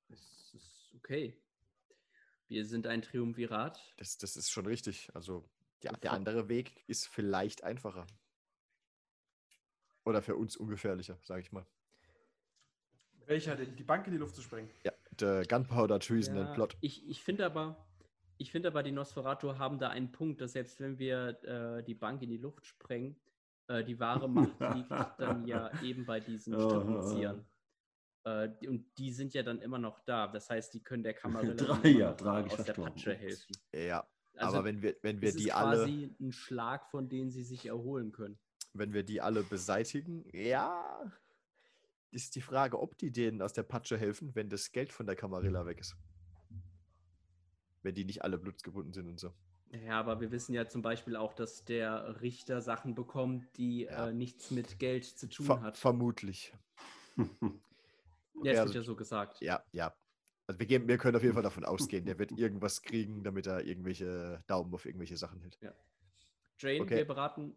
[0.10, 0.20] Das
[0.56, 1.38] ist okay.
[2.48, 3.80] Wir sind ein Triumvirat.
[3.98, 5.10] Das, das ist schon richtig.
[5.14, 5.48] Also,
[5.84, 8.08] der vor- andere Weg ist vielleicht einfacher.
[10.08, 11.66] Oder für uns ungefährlicher, sage ich mal.
[13.26, 13.76] Welcher denn?
[13.76, 14.70] Die Bank in die Luft zu sprengen?
[14.86, 16.78] Ja, der Gunpowder Treason and Ja, Plot.
[16.80, 17.86] Ich, ich finde aber,
[18.38, 21.94] ich finde aber, die Nosferatu haben da einen Punkt, dass selbst wenn wir äh, die
[21.94, 23.20] Bank in die Luft sprengen,
[23.68, 26.70] äh, die wahre Macht liegt dann ja eben bei diesen Oh.
[26.70, 27.46] Strapazieren.
[28.24, 30.28] Äh, und die sind ja dann immer noch da.
[30.28, 31.54] Das heißt, die können der Kamarilla
[31.84, 32.74] Drei, ja, aus der.
[32.76, 33.58] Patsche helfen.
[33.74, 37.30] Ja, Also, aber wenn wir, wenn wir ist die alle, quasi ein Schlag, von denen
[37.30, 38.40] sie sich erholen können.
[38.74, 41.12] Wenn wir die alle beseitigen, ja,
[42.12, 45.16] ist die Frage, ob die denen aus der Patsche helfen, wenn das Geld von der
[45.16, 45.96] Camarilla weg ist.
[47.84, 49.34] Wenn die nicht alle blutsgebunden sind und so.
[49.72, 54.08] Ja, aber wir wissen ja zum Beispiel auch, dass der Richter Sachen bekommt, die Ja.
[54.10, 55.78] äh, nichts mit Geld zu tun Ver hat.
[55.78, 56.54] vermutlich.
[57.18, 57.26] Ja,
[58.44, 59.42] Ja, es also- wird ja so gesagt.
[59.42, 59.94] Ja, ja.
[60.46, 63.48] Also wir, gehen, wir können auf jeden Fall davon ausgehen, der wird irgendwas kriegen, damit
[63.48, 65.58] er irgendwelche Daumen auf irgendwelche Sachen hält.
[66.60, 66.98] Jane, Okay.
[66.98, 67.54] wir beraten.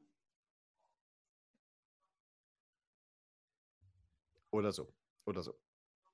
[4.51, 4.93] Oder so.
[5.25, 5.59] Oder so.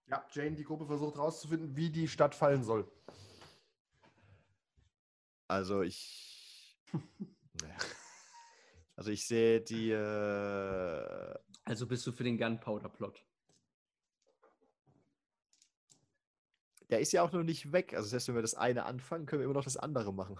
[0.06, 2.90] Ja, Jane, die Gruppe versucht herauszufinden, wie die Stadt fallen soll.
[5.48, 6.78] Also ich.
[7.62, 7.76] naja.
[8.94, 9.90] Also ich sehe die.
[9.90, 11.34] Äh,
[11.65, 13.24] Also bist du für den Gunpowder-Plot.
[16.90, 17.94] der ist ja auch noch nicht weg.
[17.94, 20.39] Also selbst wenn wir das eine anfangen, können wir immer noch das andere machen.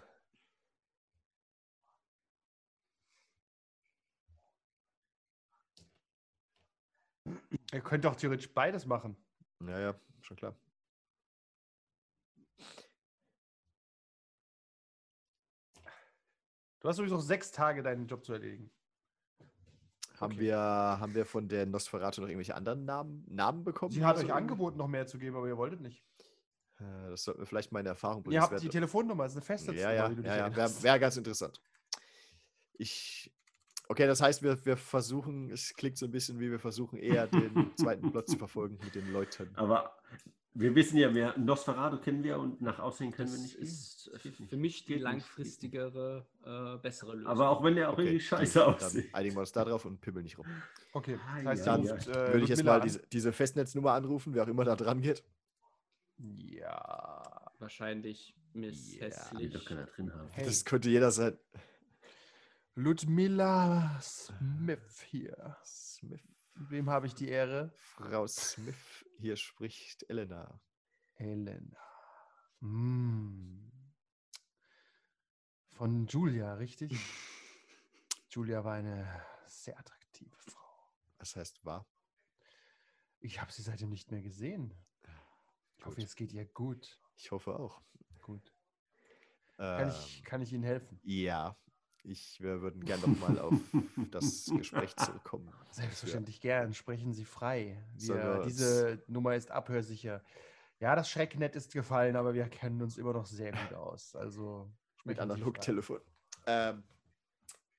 [7.73, 9.17] Ihr könnt doch theoretisch beides machen.
[9.67, 10.55] Ja, ja, schon klar.
[16.81, 18.71] Du hast übrigens noch sechs Tage, deinen Job zu erledigen.
[20.21, 20.41] Haben, Okay.
[20.41, 23.93] wir, haben wir von der Nosferatu noch irgendwelche anderen Namen, Namen bekommen?
[23.93, 24.33] Sie hat euch so?
[24.33, 26.03] angeboten, noch mehr zu geben, aber ihr wolltet nicht.
[26.79, 28.35] Äh, Das sollten wir vielleicht mal in Erfahrung bringen.
[28.35, 30.57] Ihr habt die Telefonnummer, das ist eine Festnetznummer, Ja, ja, wie du dich ja, ja.
[30.57, 31.61] Wäre wär ganz interessant.
[32.75, 33.33] Ich.
[33.89, 37.27] Okay, das heißt, wir, wir versuchen, es klingt so ein bisschen wie wir versuchen, eher
[37.29, 39.49] den zweiten Plot zu verfolgen mit den Leuten.
[39.55, 39.97] Aber
[40.55, 43.55] wir wissen ja, wir, Nosferatu kennen wir und nach Aussehen können Das wir nicht.
[43.57, 43.63] gehen.
[43.65, 44.51] ist nicht.
[44.51, 47.31] für mich die Geht langfristigere, äh, bessere Lösung.
[47.31, 49.15] Aber auch wenn der auch Okay, irgendwie scheiße Dann aussieht.
[49.15, 50.47] einigen wir uns da drauf und pimmel nicht rum.
[50.93, 51.95] Okay, Ah, das heißt, ja, Dann ja.
[51.97, 55.23] äh, würde ich jetzt mal diese, diese Festnetznummer anrufen, wer auch immer da dran geht.
[56.19, 57.53] Ja.
[57.59, 59.53] Wahrscheinlich Miss Ja, Will Hässlich.
[59.53, 60.29] doch keiner drin haben.
[60.33, 60.45] Hey.
[60.47, 61.37] Das könnte jeder sein.
[62.79, 65.57] Ludmilla Smith hier.
[65.65, 66.21] Smith.
[66.55, 67.73] Mit wem habe ich die Ehre?
[67.77, 70.61] Frau Smith, hier spricht Elena.
[71.15, 71.81] Helena.
[72.61, 73.73] Hm.
[75.71, 76.93] Von Julia, richtig?
[78.31, 80.91] Julia war eine sehr attraktive Frau.
[81.19, 81.87] Was heißt war?
[83.21, 84.75] Ich habe sie seitdem nicht mehr gesehen.
[85.79, 86.05] Ich hoffe, Gut.
[86.05, 87.01] es geht ihr gut.
[87.17, 87.81] Ich hoffe auch.
[88.21, 88.53] Gut.
[89.57, 91.01] Kann, Ähm, ich, kann ich Ihnen helfen?
[91.03, 91.57] ja,
[92.07, 93.55] ich, wir würden gerne nochmal auf
[94.11, 95.53] das Gespräch zurückkommen.
[95.73, 96.73] Selbstverständlich gern.
[96.75, 97.83] Sprechen Sie frei.
[97.97, 100.23] Wir, uns- diese Nummer ist abhörsicher.
[100.79, 104.15] Ja, das Schrecknet ist gefallen, aber wir kennen uns immer noch sehr gut aus.
[104.15, 104.71] Also
[105.05, 105.19] Mit.
[105.19, 106.01] Analogtelefon.
[106.47, 106.83] Ähm,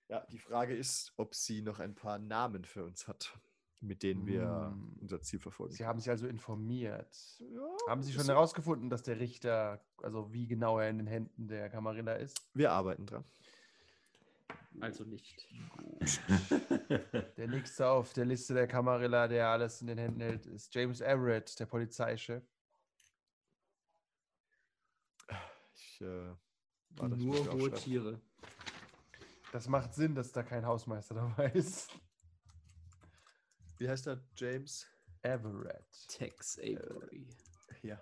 [0.10, 3.38] ja, die Frage ist, ob sie noch ein paar Namen für uns hat,
[3.82, 4.98] mit denen wir Hm.
[5.02, 5.74] unser Ziel verfolgen.
[5.74, 7.16] Sie haben sich also informiert.
[7.40, 11.48] Ja, Haben Sie schon herausgefunden, dass der Richter, also wie genau er in den Händen
[11.48, 12.42] der Kamarilla ist?
[12.54, 13.24] Wir arbeiten dran.
[14.80, 15.48] Also nicht.
[17.38, 21.02] Der nächste auf der Liste der Kamarilla, der alles in den Händen hält, ist James
[21.02, 22.44] Everett, der Polizeichef.
[25.98, 26.02] ich.
[26.02, 26.36] Äh,
[26.90, 27.72] war das Nur hohe.
[27.74, 28.22] Tiere.
[29.52, 31.92] Das macht Sinn, dass da kein Hausmeister dabei ist.
[33.78, 34.24] Wie heißt er?
[34.36, 34.88] James?
[35.22, 36.08] Everett.
[36.08, 37.28] Tex Avery.
[37.82, 38.02] Ja.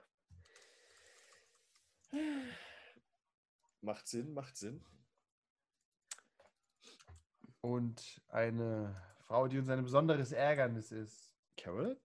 [3.81, 4.83] Macht Sinn, macht Sinn.
[7.65, 11.33] Und eine Frau, die uns ein besonderes Ärgernis ist.
[11.57, 11.99] Carol?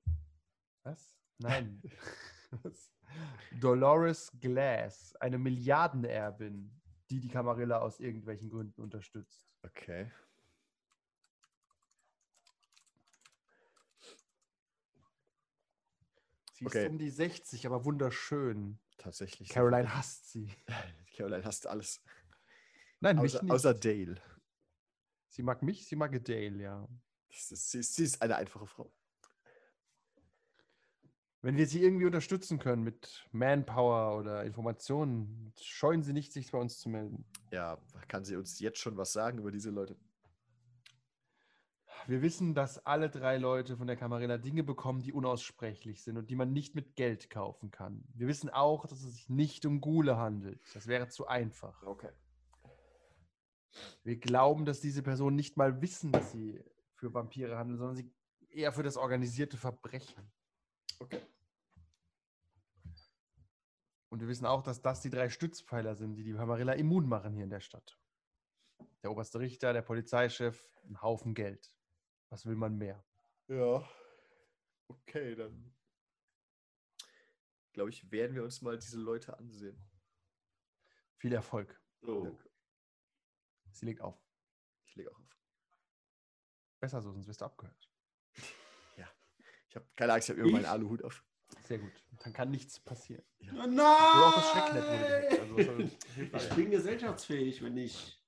[0.84, 1.18] Was?
[1.36, 1.82] Nein.
[2.62, 2.90] Was?
[3.60, 6.80] Dolores Glass, eine Milliardenerbin,
[7.10, 9.52] die die Camarilla aus irgendwelchen Gründen unterstützt.
[9.62, 10.10] Okay.
[16.55, 16.84] Sie Okay.
[16.84, 18.78] ist um die 60, aber wunderschön.
[18.97, 19.50] Tatsächlich.
[19.50, 20.50] Caroline hasst sie.
[21.14, 22.02] Caroline hasst alles.
[23.00, 23.52] Nein, mich Außer, nicht.
[23.52, 24.22] außer Dale.
[25.31, 26.89] Sie mag mich, sie mag Dale, ja.
[27.31, 28.92] Ist, sie, ist, sie ist eine einfache Frau.
[31.42, 36.59] Wenn wir sie irgendwie unterstützen können mit Manpower oder Informationen, scheuen sie nicht, sich bei
[36.59, 37.25] uns zu melden.
[37.50, 37.78] Ja,
[38.09, 39.97] kann sie uns jetzt schon was sagen über diese Leute?
[42.07, 46.31] Wir wissen, dass alle drei Leute von der Camarilla Dinge bekommen, die unaussprechlich sind und
[46.31, 48.05] die man nicht mit Geld kaufen kann.
[48.15, 50.60] Wir wissen auch, dass es sich nicht um Gule handelt.
[50.75, 51.83] Das wäre zu einfach.
[51.83, 52.10] Okay.
[54.02, 56.62] Wir glauben, dass diese Personen nicht mal wissen, dass sie
[56.94, 58.12] für Vampire handeln, sondern sie
[58.50, 60.32] eher für das organisierte Verbrechen.
[60.99, 61.20] Okay.
[64.08, 67.32] Und wir wissen auch, dass das die drei Stützpfeiler sind, die die Camarilla immun machen
[67.32, 67.99] hier in der Stadt.
[69.02, 71.73] Der oberste Richter, der Polizeichef, ein Haufen Geld.
[72.28, 73.05] Was will man mehr?
[73.47, 73.89] Ja.
[74.89, 75.73] Okay, dann
[77.73, 79.78] glaube ich, werden wir uns mal diese Leute ansehen.
[81.16, 81.81] Viel Erfolg.
[82.00, 82.36] So.
[83.73, 84.18] Sie legt auf.
[84.84, 85.36] Ich lege auch auf.
[86.81, 87.90] Besser so, sonst wirst du abgehört.
[89.70, 90.66] Ich habe keine Angst, ich habe immer meinen?
[90.66, 91.24] Aluhut auf.
[91.62, 91.92] Sehr gut.
[92.24, 93.23] Dann kann nichts passieren.
[93.40, 95.40] Oh Oder auch das Schrecknet nein!
[95.40, 95.90] Also, soll-
[96.34, 98.20] ich bin gesellschaftsfähig, wenn ich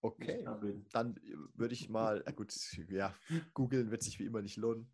[0.00, 0.36] Okay.
[0.36, 0.86] nicht da bin.
[0.92, 1.20] Dann
[1.54, 2.54] würde ich mal, äh, gut,
[2.88, 3.12] ja,
[3.54, 4.88] googeln wird sich wie immer nicht lohnen.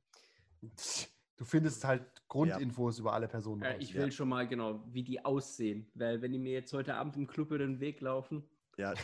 [1.36, 3.60] Du findest halt Grundinfos über alle Personen.
[3.62, 4.02] Äh, ich ja.
[4.02, 5.90] will schon mal genau, wie die aussehen.
[5.94, 8.94] Weil wenn die mir jetzt heute Abend im Club über den Weg laufen, Ja.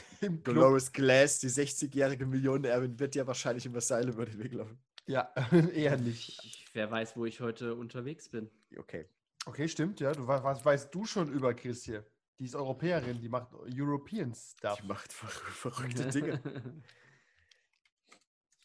[0.44, 4.78] Dolores Glass, die 60-jährige Millionenerbin, wird ja wahrscheinlich im Versailles über den Weg laufen.
[5.07, 5.32] Ja,
[5.74, 6.42] eher nicht.
[6.44, 8.50] ich, wer weiß, wo ich heute unterwegs bin.
[8.76, 9.08] Okay.
[9.47, 10.12] Okay, stimmt, ja.
[10.12, 12.05] Du, wa- was weißt du schon über Chris hier?
[12.39, 14.81] Die ist Europäerin, die macht European Stuff.
[14.81, 16.40] Die macht ver verrückte Dinge.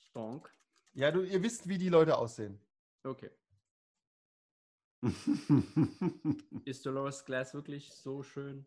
[0.09, 0.49] Stonk.
[0.93, 2.59] Ja, du, ihr wisst, wie die Leute aussehen.
[3.03, 3.29] Okay.
[6.65, 8.65] Ist Dolores Glass wirklich so schön?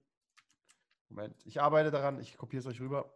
[1.08, 3.14] Moment, ich arbeite daran, ich kopiere es euch rüber.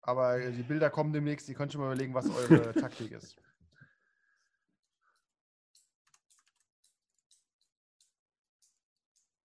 [0.00, 3.36] Aber die Bilder kommen demnächst, ihr könnt schon mal überlegen, was eure Taktik ist.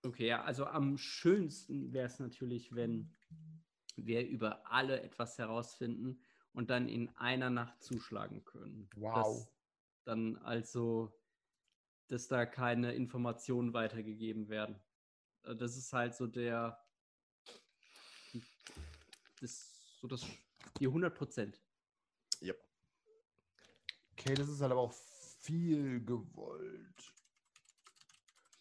[0.03, 3.15] Okay, ja, also am schönsten wäre es natürlich, wenn
[3.95, 6.21] wir über alle etwas herausfinden
[6.53, 8.89] und dann in einer Nacht zuschlagen können.
[8.95, 9.15] Wow.
[9.15, 9.53] Dass
[10.05, 11.13] dann also,
[12.07, 14.81] dass da keine Informationen weitergegeben werden.
[15.43, 16.79] Äh, Das ist halt so der,
[19.41, 20.25] das, so das,
[20.79, 21.59] die 100 Prozent.
[22.41, 22.53] Ja.
[24.13, 27.13] Okay, das ist halt aber auch viel gewollt.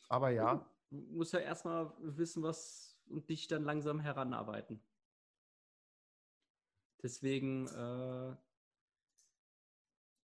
[0.08, 4.82] Aber ja, Du musst ja erstmal wissen, was und dich dann langsam heranarbeiten.
[7.02, 8.36] Deswegen, äh,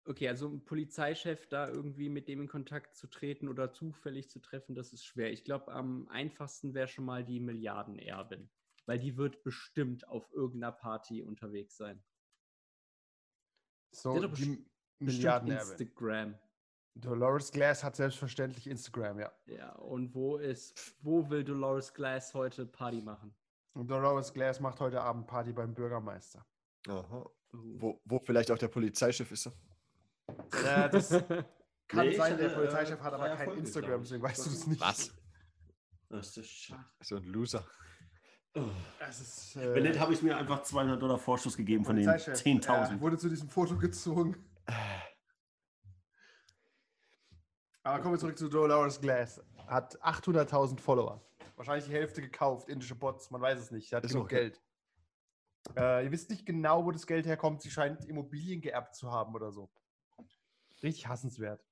[0.05, 4.41] okay, also ein Polizeichef da irgendwie mit dem in Kontakt zu treten oder zufällig zu
[4.41, 5.33] treffen, das ist schwer.
[5.33, 8.49] Ich glaube, am einfachsten wäre schon mal die Milliardenerbin,
[8.87, 12.03] weil die wird bestimmt auf irgendeiner Party unterwegs sein.
[13.93, 14.67] so Die
[14.99, 15.71] Milliardenerbin.
[15.73, 16.39] Instagram.
[16.95, 19.33] Dolores Glass hat selbstverständlich Instagram, ja.
[19.47, 23.35] Ja, und wo ist, wo will Dolores Glass heute Party machen?
[23.75, 26.45] Und Dolores Glass macht heute Abend Party beim Bürgermeister.
[26.89, 27.31] Aha.
[27.53, 29.51] Wo, wo vielleicht auch der Polizeichef ist.
[30.65, 31.09] Ja, das
[31.89, 34.47] kann Nee, ich sein, der hatte, Polizeichef äh, hat aber kein Erfolge, Instagram, deswegen weißt
[34.47, 34.81] du das nicht.
[34.81, 35.15] Was?
[36.09, 36.85] Das ist schade.
[37.01, 37.67] So ein Loser.
[38.55, 38.61] Oh.
[38.99, 42.05] Das ist, Wenn nicht, äh, habe ich mir einfach 200 Dollar Vorschuss gegeben von den
[42.05, 42.91] Polizeichef, 10.000.
[42.93, 44.37] Er wurde zu diesem Foto gezwungen.
[47.83, 49.43] Aber kommen wir zurück zu Dolores Glass.
[49.67, 51.21] Hat 800.000 Follower.
[51.57, 53.89] Wahrscheinlich die Hälfte gekauft, indische Bots, man weiß es nicht.
[53.89, 54.37] Sie hat Ist genug okay.
[54.37, 54.61] Geld.
[55.77, 57.63] Äh, ihr wisst nicht genau, wo das Geld herkommt.
[57.63, 59.71] Sie scheint Immobilien geerbt zu haben oder so.
[60.83, 61.65] Richtig hassenswert.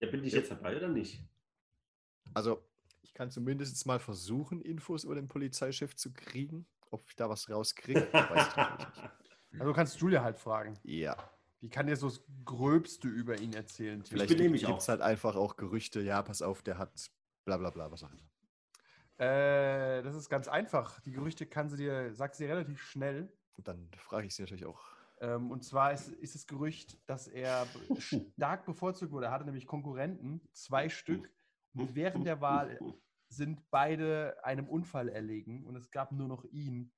[0.00, 1.22] Ja, bin ich jetzt dabei oder nicht?
[2.34, 2.62] Also,
[3.02, 6.66] ich kann zumindest mal versuchen, Infos über den Polizeichef zu kriegen.
[6.90, 9.10] Ob ich da was rauskriege, weiß ich natürlich nicht.
[9.54, 10.78] Also du kannst Julia halt fragen.
[10.82, 11.14] Ja,
[11.60, 14.02] Die kann dir so das Gröbste über ihn erzählen.
[14.02, 17.10] vielleicht gibt es halt einfach auch Gerüchte, ja, pass auf, der hat
[17.44, 18.30] bla bla bla, was auch immer.
[19.18, 21.00] Äh, das ist ganz einfach.
[21.00, 23.30] Die Gerüchte kann sie dir, sagt sie dir relativ schnell.
[23.58, 24.80] Und dann frage ich sie natürlich auch.
[25.20, 27.66] Ähm, und zwar ist, ist das Gerücht, dass er
[28.34, 29.26] stark bevorzugt wurde.
[29.26, 31.30] Er hatte nämlich Konkurrenten, zwei Stück.
[31.74, 32.78] Und während der Wahl
[33.28, 36.92] sind beide einem Unfall erlegen und es gab nur noch ihn.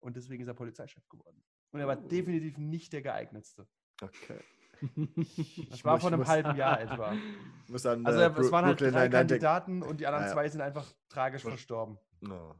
[0.00, 1.42] Und deswegen ist er Polizeichef geworden.
[1.72, 2.08] Und er war Oh.
[2.08, 3.66] definitiv nicht der geeignetste.
[4.00, 4.40] Okay.
[5.70, 7.10] Das war muss- vor einem halben Jahr etwa.
[7.92, 9.08] An, Also äh, es waren halt Brooklyn drei.
[9.08, 10.32] Kandidaten und die anderen ja.
[10.32, 11.98] zwei sind einfach tragisch verstorben.
[12.20, 12.56] No.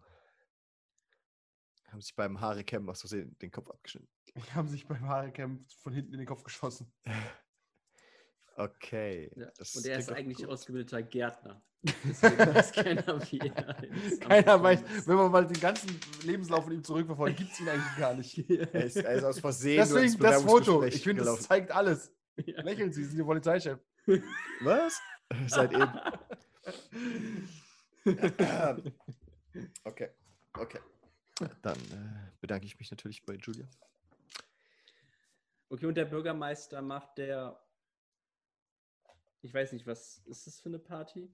[1.89, 4.09] Haben sich beim Haare Cam aus Versehen den Kopf abgeschnitten.
[4.37, 6.91] Die haben sich beim Haarcamp von hinten in den Kopf geschossen.
[8.57, 9.31] Okay.
[9.37, 9.51] Ja.
[9.75, 10.49] Und er ist eigentlich gut.
[10.49, 11.63] ausgebildeter Gärtner.
[12.05, 16.85] Deswegen weiß keiner, wie er Keiner weiß, wenn man mal den ganzen Lebenslauf von ihm
[16.85, 18.39] zurückverfolgt, gibt es ihn eigentlich gar nicht.
[18.49, 20.85] Er ist, er ist aus Versehen Deswegen das Foto.
[20.85, 22.13] Ich finde, das zeigt alles.
[22.37, 22.63] Ja.
[22.63, 23.79] Lächeln Sie, Sie sind der Polizeichef.
[24.61, 25.01] Was?
[25.49, 25.91] Seit eben.
[29.85, 30.09] okay.
[30.55, 30.79] Okay.
[31.63, 33.67] Dann äh, bedanke ich mich natürlich bei Julia.
[35.69, 37.59] Okay, und der Bürgermeister macht der.
[39.43, 41.29] Ich weiß nicht, was ist das für eine Party?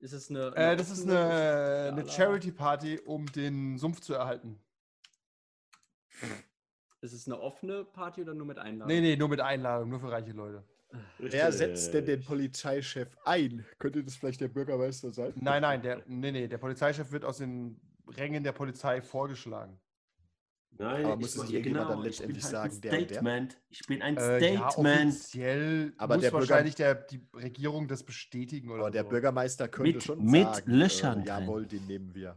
[0.00, 0.54] Ist es eine.
[0.56, 2.08] Äh, das ist eine, eine?
[2.08, 4.60] Charity-Party, um den Sumpf zu erhalten.
[7.00, 8.88] Ist es eine offene Party oder nur mit Einladung?
[8.88, 10.64] Nee, nee, nur mit Einladung, nur für reiche Leute.
[11.18, 12.24] Wer setzt denn den.
[12.24, 13.64] Polizeichef ein?
[13.78, 15.32] Könnte das vielleicht der Bürgermeister sein?
[15.36, 19.80] Nein, nein, der, nee, nee, der Polizeichef wird aus den Rängen der Polizei vorgeschlagen.
[20.76, 22.04] Nein, Aber ich muss es mach- irgendjemand dann ich bin
[22.34, 23.08] letztendlich halt sagen, ein der und der?
[23.08, 23.58] Statement.
[23.70, 25.08] Ich bin ein Äh, ja, Statement.
[25.12, 29.08] offiziell Aber muss der Bürger- wahrscheinlich der, die Regierung das bestätigen oder Aber der so.
[29.10, 32.36] Bürgermeister könnte Mit- schon mit sagen, Löchern äh, jawohl, den nehmen wir.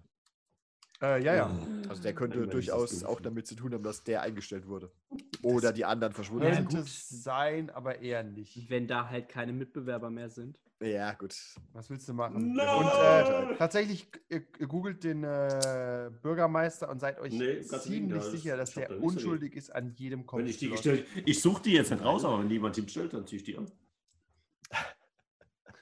[1.01, 1.59] Äh, ja, ja.
[1.89, 4.91] Also der könnte das durchaus auch damit zu tun haben, dass der eingestellt wurde.
[5.43, 6.69] Oder die anderen verschwunden sind.
[6.69, 8.67] Könnte sein, aber eher nicht.
[8.69, 10.57] Wenn da halt keine Mitbewerber mehr sind.
[10.79, 11.35] Ja, gut.
[11.73, 12.53] Was willst du machen?
[12.53, 12.79] No!
[12.79, 18.57] Und äh, tatsächlich, ihr, ihr googelt den äh, Bürgermeister und seid euch Nee, ziemlich sicher,
[18.57, 20.83] dass der unschuldig ist an jedem Wenn ich die Komplott.
[20.83, 23.45] gestellt, ich suche die jetzt nicht raus, aber wenn jemand die stellt, dann ziehe ich
[23.45, 23.71] die an.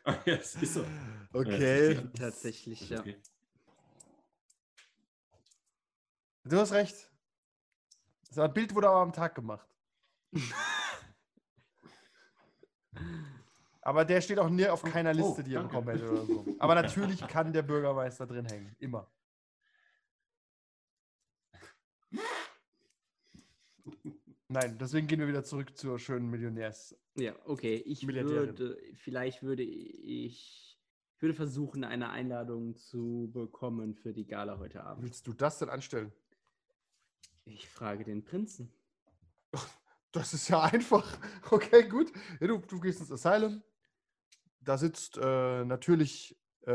[0.05, 0.85] Ah, ja, es ist so.
[1.33, 1.99] Okay.
[2.17, 2.99] Tatsächlich, Ist ja.
[3.01, 3.17] okay.
[6.45, 7.11] Du hast recht.
[8.33, 9.67] Das Bild wurde aber am Tag gemacht.
[13.85, 15.77] Aber der steht auch nie auf keiner Oh, Liste, die er danke.
[15.77, 16.43] bekommen hätte oder so.
[16.59, 18.75] Aber natürlich kann der Bürgermeister drin hängen.
[18.79, 19.07] Immer.
[24.47, 26.95] Nein, deswegen gehen wir wieder zurück zur schönen Millionärs.
[27.15, 27.75] Ja, okay.
[27.85, 30.77] Ich würde, vielleicht würde ich,
[31.15, 35.03] ich würde versuchen, eine Einladung zu bekommen für die Gala heute Abend.
[35.03, 36.11] Willst du das denn anstellen?
[37.45, 38.73] Ich frage den Prinzen.
[40.11, 41.17] Das ist ja einfach.
[41.51, 42.09] Okay, gut.
[42.39, 43.61] Ja, du, du gehst ins Asylum.
[44.65, 46.67] Da sitzt äh, natürlich äh,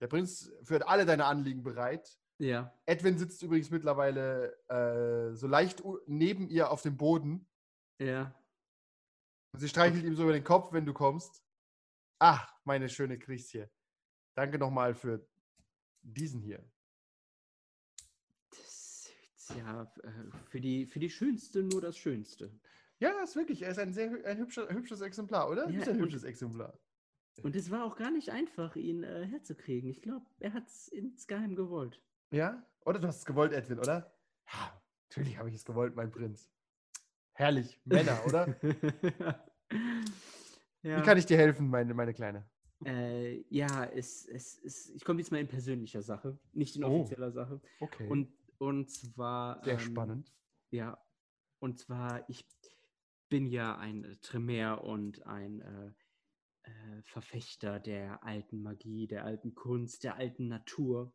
[0.00, 2.18] der Prinz für alle deine Anliegen bereit.
[2.38, 2.72] Ja.
[2.86, 7.46] Edwin sitzt übrigens mittlerweile äh, so leicht neben ihr auf dem Boden.
[7.98, 8.34] Ja.
[9.52, 11.42] Und sie streichelt ihm so über den Kopf, wenn du kommst.
[12.18, 13.66] Ach, meine schöne Christie.
[14.34, 15.26] Danke nochmal für
[16.02, 16.64] diesen hier.
[18.50, 22.58] Das ist ja äh, für die, für die Schönste nur das Schönste.
[23.00, 23.62] Ja, ist wirklich.
[23.62, 25.68] Er ist ein sehr ein hübscher, hübsches Exemplar, oder?
[25.70, 26.78] Ja, ein hübsches Exemplar.
[27.42, 29.88] Und es war auch gar nicht einfach, ihn äh, herzukriegen.
[29.90, 32.00] Ich glaube, er hat es insgeheim gewollt.
[32.30, 32.64] Ja?
[32.84, 34.12] Oder du hast es gewollt, Edwin, oder?
[34.52, 36.50] Ja, natürlich habe ich es gewollt, mein Prinz.
[37.34, 37.80] Herrlich.
[37.84, 38.56] Männer, oder?
[40.82, 40.98] ja.
[40.98, 42.48] Wie kann ich dir helfen, meine, meine Kleine?
[42.84, 47.00] Äh, ja, es, es, es, ich komme jetzt mal in persönlicher Sache, nicht in Oh.
[47.00, 47.60] offizieller Sache.
[47.80, 48.06] Okay.
[48.08, 49.62] Und, und zwar.
[49.64, 50.32] sehr ähm, spannend.
[50.70, 50.98] Ja,
[51.60, 52.46] und zwar, ich
[53.28, 55.92] bin ja ein Tremere und ein äh,
[56.68, 61.12] äh, Verfechter der alten Magie, der alten Kunst, der alten Natur.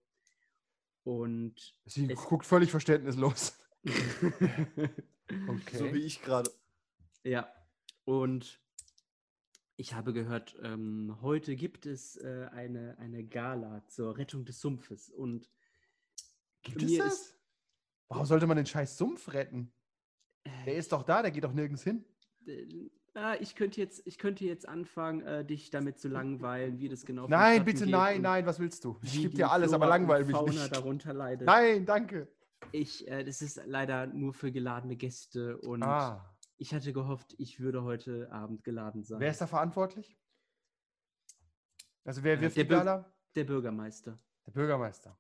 [1.04, 3.60] Und Sie es- guckt völlig verständnislos.
[5.48, 5.78] Okay.
[5.78, 6.52] So wie ich gerade.
[7.24, 7.52] ja,
[8.04, 8.62] und
[9.78, 15.10] ich habe gehört, ähm, heute gibt es äh, eine, eine Gala zur Rettung des Sumpfes.
[15.10, 15.50] Und
[16.62, 17.14] Gibt es das?
[17.14, 17.40] ist-
[18.10, 19.74] Warum sollte man den scheiß Sumpf retten?
[20.46, 22.06] Der äh, ist doch da, der geht doch nirgends hin.
[23.16, 26.90] Äh, ah, ich, könnte jetzt, ich könnte jetzt anfangen, äh, dich damit zu langweilen, wie
[26.90, 29.00] das genau Nein, bitte, nein, nein, was willst du?
[29.04, 30.76] Ich gebe dir alles, aber Flora und langweil mich nicht.
[30.76, 31.46] darunter leidet.
[31.48, 32.28] Nein, danke.
[32.72, 37.60] Ich, äh, das ist leider nur für geladene Gäste und Ah, ich hatte gehofft, ich
[37.60, 39.20] würde heute Abend geladen sein.
[39.20, 40.18] wer ist da verantwortlich?
[42.06, 43.14] Also wer Äh, wirft der die Gala?
[43.36, 44.18] Der Bürgermeister.
[44.46, 45.18] Der Bürgermeister.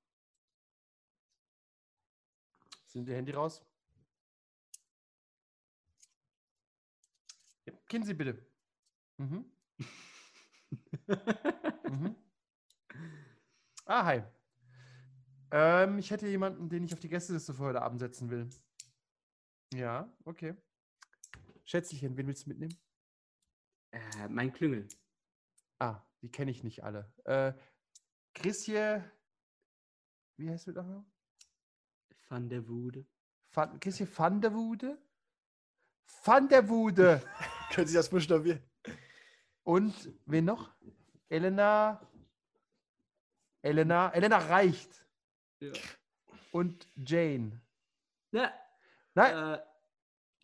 [2.85, 3.65] Sind die Handy raus?
[7.93, 8.43] Gehen Sie bitte.
[9.17, 9.45] Mhm.
[11.87, 12.15] Mhm.
[13.85, 14.23] Ah, hi.
[15.51, 18.49] Ähm, ich hätte jemanden, den ich auf die Gästeliste für heute Abend setzen will.
[19.75, 20.55] Ja, okay.
[21.65, 22.75] Schätzchen, wen willst du mitnehmen?
[23.91, 24.87] Äh, mein Klüngel.
[25.77, 27.13] Ah, die kenne ich nicht alle.
[27.25, 27.53] Äh,
[28.33, 29.03] Chrisje,
[30.37, 31.05] wie heißt du da?
[32.27, 33.05] Van der Wude.
[33.51, 34.97] Van, Chrisje van der Wude?
[36.23, 37.21] Van der Wude.
[37.73, 38.61] Können Sie das buchstabieren?
[39.63, 39.93] Und
[40.25, 40.69] wen noch?
[41.29, 42.01] Elena.
[43.61, 44.09] Elena.
[44.13, 45.05] Elena reicht.
[45.59, 45.71] Ja.
[46.51, 47.61] Und Jane.
[48.31, 48.51] Ja,
[49.15, 49.59] Nein, äh,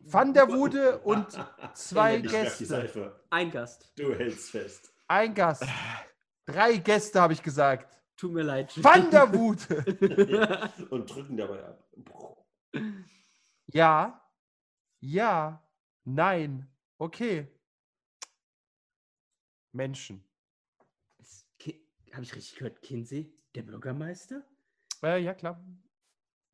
[0.00, 1.26] Van der Wude und
[1.74, 3.20] zwei Gäste.
[3.30, 3.92] Ein Gast.
[3.96, 4.92] Du hältst fest.
[5.08, 5.64] Ein Gast.
[6.46, 8.00] Drei Gäste, habe ich gesagt.
[8.16, 8.72] Tut mir leid.
[8.82, 10.70] Van der Wude.
[10.90, 11.88] Und drücken dabei ab.
[13.66, 14.22] Ja.
[15.00, 15.62] Ja.
[16.04, 16.69] Nein.
[17.00, 17.48] Okay.
[19.72, 20.22] Menschen.
[22.12, 22.82] Habe ich richtig gehört?
[22.82, 24.44] Kinsey, der Bürgermeister?
[25.02, 25.64] Äh, ja, klar.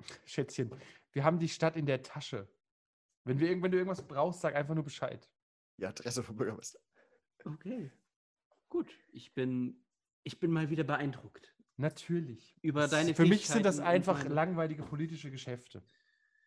[0.24, 0.70] Schätzchen,
[1.12, 2.48] wir haben die Stadt in der Tasche.
[3.24, 5.28] Wenn, wir, wenn du irgendwas brauchst, sag einfach nur Bescheid.
[5.78, 6.78] Die Adresse vom Bürgermeister.
[7.44, 7.90] Okay.
[8.68, 9.82] Gut, ich bin,
[10.22, 11.56] ich bin mal wieder beeindruckt.
[11.76, 12.56] Natürlich.
[12.62, 15.82] Über deine Für mich sind das einfach langweilige politische Geschäfte.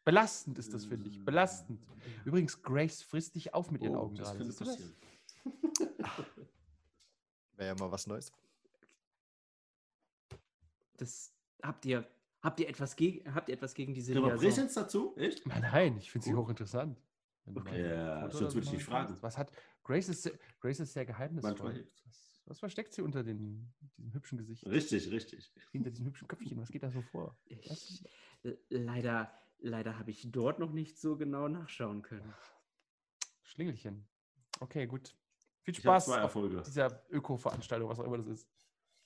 [0.06, 1.24] Belastend ist das, finde ich.
[1.24, 1.86] Belastend.
[2.26, 4.38] Übrigens, Grace frisst dich auf mit ihren Oh, Augen das gerade.
[4.40, 4.68] könnte das?
[4.68, 4.96] passieren.
[7.58, 8.32] Wäre ja mal was Neues.
[10.98, 12.08] Das habt ihr,
[12.42, 14.38] habt ihr etwas gegen, habt ihr etwas gegen diese Liaison?
[14.40, 15.16] Präsenz dazu?
[15.18, 15.46] Echt?
[15.46, 16.42] Nein, nein, ich finde sie Gut.
[16.44, 16.98] hochinteressant.
[17.56, 19.18] Okay, ja, sonst würde ich nicht fragen.
[19.22, 19.52] Was hat.
[19.84, 21.88] Grace ist, sehr- Grace ist sehr geheimnisvoll.
[22.06, 24.66] Was, was versteckt sie unter den, diesem hübschen Gesicht?
[24.68, 25.52] Richtig, richtig.
[25.72, 26.60] Hinter diesem hübschen Köpfchen?
[26.60, 27.36] Was geht da so vor?
[27.46, 28.04] Ich,
[28.44, 32.34] äh, leider, leider habe ich dort noch nicht so genau nachschauen können.
[33.44, 34.08] Schlingelchen.
[34.60, 35.16] Okay, gut.
[35.62, 36.34] Viel Spaß auf
[36.66, 38.50] dieser Öko-Veranstaltung, was auch immer das ist.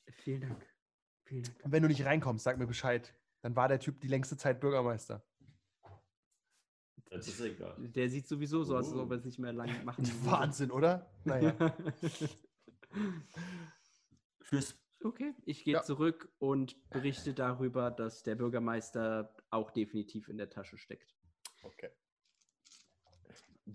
[0.10, 0.66] Vielen Dank.
[1.26, 1.64] Vielen Dank.
[1.66, 3.14] Und wenn du nicht reinkommst, sag mir Bescheid.
[3.42, 5.26] Dann war der Typ die längste Zeit Bürgermeister.
[7.10, 7.76] Das ist egal.
[7.90, 9.02] Der sieht sowieso so aus, als Oh.
[9.02, 10.26] ob er es nicht mehr lang machen würde.
[10.32, 11.12] Wahnsinn, oder?
[11.26, 11.54] Naja.
[14.42, 15.84] Fürs Okay, ich gehe Ja.
[15.84, 21.14] zurück und berichte darüber, dass der Bürgermeister auch definitiv in der Tasche steckt.
[21.64, 21.90] Okay.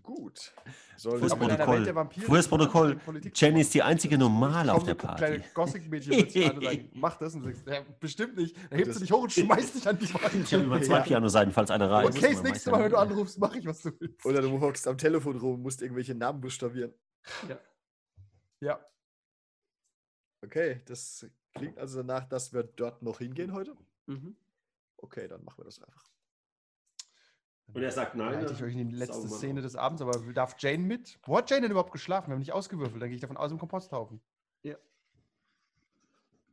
[0.03, 0.53] Gut.
[0.99, 1.77] Soll Fürs Protokoll.
[1.77, 3.01] Welt der Vampire Fürs Protokoll.
[3.35, 5.25] Jenny ist die einzige Normale auf der Party.
[5.25, 6.13] Kleine Gothic-Mädchen
[6.51, 7.35] an und sagen, mach das.
[7.35, 8.55] Und sagst, ja, bestimmt nicht.
[8.71, 10.63] Dann hebst du dich hoch und schmeißt dich an die Ich habe Wand.
[10.65, 11.03] immer zwei Ja.
[11.05, 12.19] Pianoseiten, falls einer reißt.
[12.19, 14.27] Okay, das nächste Mal, wenn du anrufst, mach ich, was du willst.
[14.27, 16.93] Oder du hockst am Telefon rum und musst irgendwelche Namen buchstabieren.
[18.61, 18.79] Ja.
[20.43, 23.77] Okay, das klingt also danach, dass wir dort noch hingehen heute.
[24.07, 24.37] Mhm.
[24.97, 26.05] Okay, dann machen wir das einfach.
[27.75, 28.33] Und er sagt nein.
[28.33, 29.65] Leite ich euch in die letzte saugen wir Szene auf.
[29.65, 31.19] des Abends, aber darf Jane mit?
[31.25, 32.29] Wo hat Jane denn überhaupt geschlafen?
[32.29, 34.21] Wir haben nicht ausgewürfelt, dann gehe ich davon aus im Komposthaufen.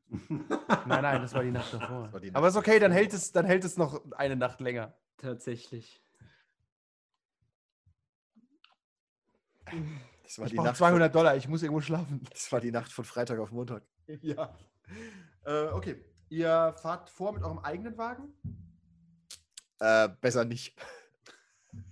[0.30, 2.08] Nein, nein, das war die Nacht davor.
[2.20, 4.94] die aber Nacht ist okay, dann hält, es, dann hält es noch eine Nacht länger.
[5.18, 6.02] Tatsächlich.
[10.26, 12.20] Das war, Ich die Nacht 200 Dollar, ich muss irgendwo schlafen.
[12.20, 13.84] Von, das war die Nacht von Freitag auf Montag.
[14.22, 14.56] Ja.
[15.46, 16.04] Äh, okay.
[16.30, 18.34] Ihr fahrt vor mit eurem eigenen Wagen?
[19.80, 20.76] Äh, besser nicht.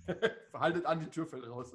[0.52, 1.72] Haltet an, die Tür fällt raus.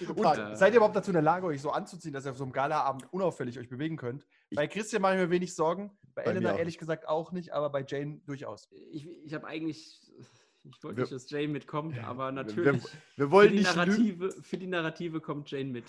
[0.00, 2.36] Und äh, seid ihr überhaupt dazu in der Lage, euch so anzuziehen, dass ihr auf
[2.36, 4.26] so einem Galaabend unauffällig euch bewegen könnt?
[4.54, 7.70] Bei Christian mache ich mir wenig Sorgen, bei, Bei Elena ehrlich gesagt auch nicht, aber
[7.70, 8.68] bei Jane durchaus.
[8.70, 10.11] Ich, ich habe eigentlich,
[10.64, 12.82] ich wollte Wir- nicht, dass Jane mitkommt, aber wir- natürlich.
[13.16, 13.86] Wir für, wollen die nicht lügen.
[14.18, 15.84] Narrative, für die Narrative kommt Jane mit.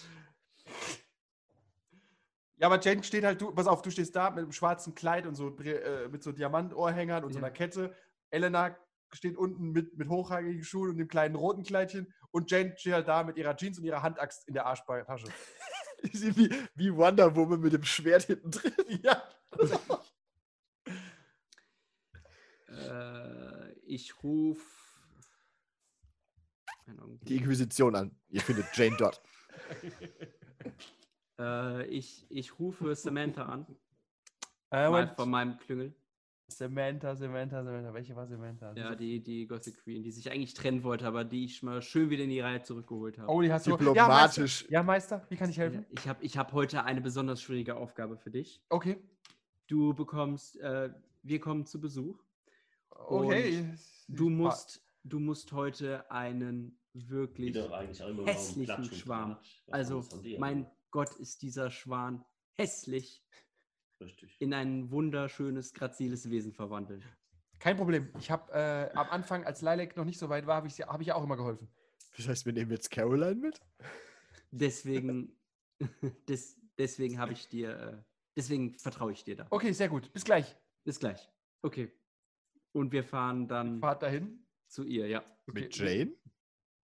[2.57, 5.25] Ja, aber Jane steht halt, du, pass auf, du stehst da mit einem schwarzen Kleid
[5.25, 7.45] und so äh, mit so Diamantohrhängern und so Ja.
[7.45, 7.93] einer Kette.
[8.29, 8.77] Elena
[9.11, 13.07] steht unten mit, mit hochhagigen Schuhen und dem kleinen roten Kleidchen und Jane steht halt
[13.07, 15.27] da mit ihrer Jeans und ihrer Handaxt in der Arschtasche.
[16.13, 18.73] Sie wie, wie Wonder Woman mit dem Schwert hinten drin.
[19.03, 19.21] ja.
[23.93, 24.65] ich rufe.
[27.21, 28.11] Die Inquisition an.
[28.29, 29.21] Ihr findet Jane dort.
[31.39, 33.65] Äh, ich, ich rufe Samantha an.
[34.69, 35.95] Äh, mal von meinem Klüngel.
[36.47, 37.91] Samantha, Samantha, Samantha.
[37.91, 38.71] Welche war Samantha?
[38.75, 42.11] Ja, die, die Gothic Queen, die sich eigentlich trennen wollte, aber die ich mal schön
[42.11, 43.31] wieder in die Reihe zurückgeholt habe.
[43.31, 43.71] Oh, die hast du.
[43.71, 43.93] Ja, Meister.
[43.93, 44.65] Diplomatisch.
[44.69, 45.87] Ja, Meister, wie kann ich helfen?
[45.89, 48.61] Ich habe ich hab heute eine besonders schwierige Aufgabe für dich.
[48.69, 48.97] Okay.
[49.65, 50.91] Du bekommst, äh,
[51.23, 52.23] wir kommen zu Besuch.
[52.95, 53.73] Okay.
[54.07, 57.55] Du musst, du musst heute einen wirklich
[58.25, 59.37] hässlichen Schwarm.
[59.71, 60.05] Also,
[60.37, 60.67] mein.
[60.91, 62.23] Gott, ist dieser Schwan
[62.53, 63.25] hässlich
[63.99, 64.39] Richtig.
[64.39, 67.01] in ein wunderschönes, graziles Wesen verwandelt.
[67.57, 68.09] Kein Problem.
[68.19, 70.83] Ich habe äh, am Anfang, als Lilac noch nicht so weit war, habe ich, sie-
[70.83, 71.67] hab ich ja auch immer geholfen.
[72.15, 73.59] Das heißt, wir nehmen jetzt Caroline mit?
[74.51, 75.35] Deswegen,
[76.29, 77.97] des, deswegen habe ich dir, äh,
[78.35, 79.47] deswegen vertraue ich dir da.
[79.49, 80.13] Okay, sehr gut.
[80.13, 80.55] Bis gleich.
[80.83, 81.27] Bis gleich.
[81.63, 81.91] Okay.
[82.73, 84.45] Und wir fahren dann Fahrt dahin.
[84.67, 85.19] zu ihr, ja.
[85.47, 85.61] Okay.
[85.61, 86.15] Mit Jane?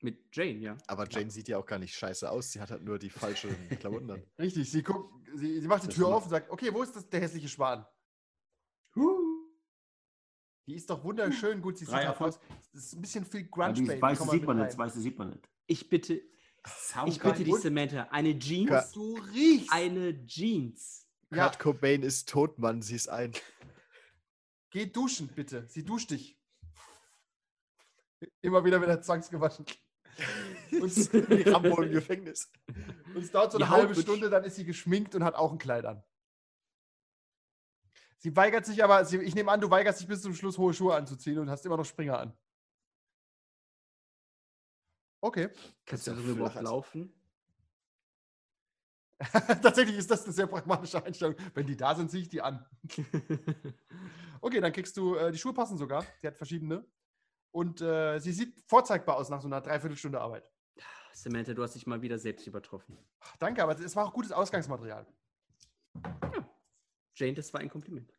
[0.01, 0.77] Mit Jane, ja.
[0.87, 2.53] Aber Jane sieht ja auch gar nicht scheiße aus.
[2.53, 3.51] Sie hat halt nur die falschen
[3.81, 4.23] Klamotten an.
[4.39, 6.95] Richtig, sie guckt, sie, sie macht die Das Tür auf und sagt, okay, wo ist
[6.95, 7.85] das, der hässliche Schwan?
[10.67, 12.39] Die ist doch wunderschön, gut, sie sieht Drei auch aus.
[12.73, 14.03] Das ist ein bisschen viel Ja, Grunge, die Baby.
[14.03, 15.49] weiße sieht man nicht, weiße sieht man nicht.
[15.67, 16.15] Ich bitte,
[17.07, 19.73] ich bitte dich, Samantha, eine Jeans, Ka- Du riechst.
[19.73, 21.07] eine Jeans.
[21.31, 22.83] Ja, Kurt Cobain ist tot, Mann.
[22.83, 23.33] Sie ist ein.
[24.71, 25.67] Geh duschen, bitte.
[25.69, 26.39] Sie duscht dich.
[28.41, 29.65] Immer wieder wird er zwangsgewaschen.
[30.73, 32.51] Und Wie Rambo im Gefängnis.
[33.15, 35.35] und es dauert so Die eine Haut halbe Stunde, dann ist sie geschminkt und hat
[35.35, 36.03] auch ein Kleid an.
[38.19, 40.75] Sie weigert sich aber, sie, ich nehme an, du weigerst dich bis zum Schluss hohe
[40.75, 42.37] Schuhe anzuziehen und hast immer noch Springer an.
[45.21, 45.51] Okay.
[45.87, 47.18] Kannst du darüber überhaupt laufen?
[49.63, 51.35] Tatsächlich ist das eine sehr pragmatische Einstellung.
[51.55, 52.65] Wenn die da sind, ziehe ich die an.
[54.41, 56.07] Okay, dann kriegst du, äh, die Schuhe passen sogar.
[56.21, 56.87] Sie hat verschiedene.
[57.51, 60.49] Und äh, sie sieht vorzeigbar aus nach so einer Dreiviertelstunde Arbeit.
[61.13, 62.97] Samantha, du hast dich mal wieder selbst übertroffen.
[63.19, 65.05] Ach, danke, aber es war auch gutes Ausgangsmaterial.
[67.17, 68.13] Jane, das war ein Kompliment.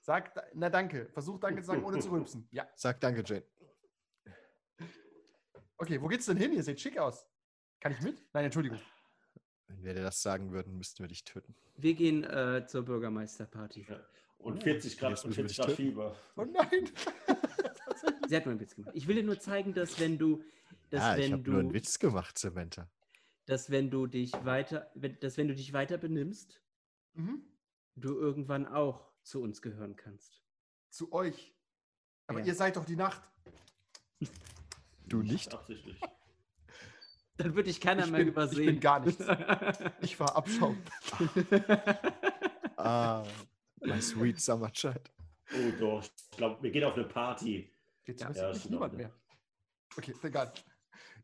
[0.00, 1.08] Sag, na danke.
[1.08, 2.48] Versuch danke zu sagen, ohne zu rülpsen.
[2.52, 2.68] Ja.
[2.76, 3.44] Sag danke, Jane.
[5.76, 6.52] Okay, wo geht's denn hin?
[6.52, 7.26] Ihr seht schick aus.
[7.80, 8.22] Kann ich mit?
[8.32, 8.80] Nein, Entschuldigung.
[9.68, 11.54] Wenn wir dir das sagen würden, müssten wir dich töten.
[11.76, 13.86] Wir gehen äh, zur Bürgermeisterparty.
[13.88, 14.00] Ja.
[14.38, 15.88] Und 40 Grad, Jetzt und müssen wir 40 dich Grad töten.
[15.88, 16.16] Fieber.
[16.36, 16.90] Oh nein.
[18.28, 18.92] Sie hat nur einen Witz gemacht.
[18.94, 20.42] Ich will dir nur zeigen, dass wenn du,
[20.90, 22.88] dass ja, Ah, ich habe nur einen Witz gemacht, Samantha.
[23.46, 26.60] dass wenn du dich weiter, wenn, dass wenn du dich weiter benimmst,
[27.14, 27.44] mhm.
[27.96, 30.42] du irgendwann auch zu uns gehören kannst.
[30.90, 31.54] Zu euch.
[32.26, 32.46] Aber Ja.
[32.46, 33.22] ihr seid doch die Nacht.
[35.06, 35.52] Du nicht?
[35.52, 36.00] Absichtlich.
[37.42, 38.66] Dann würde ich keiner Ich mehr bin- ich übersehen.
[38.66, 39.24] bin gar nichts.
[40.00, 40.76] Ich war Abschaum.
[42.76, 43.24] Ah,
[43.80, 45.10] my sweet summer child.
[45.54, 47.70] Oh doch, ich glaube, wir gehen auf eine Party.
[48.06, 48.28] Jetzt Ja.
[48.30, 49.10] weiß Ja, ich in niemand mehr.
[49.96, 50.52] Okay, egal.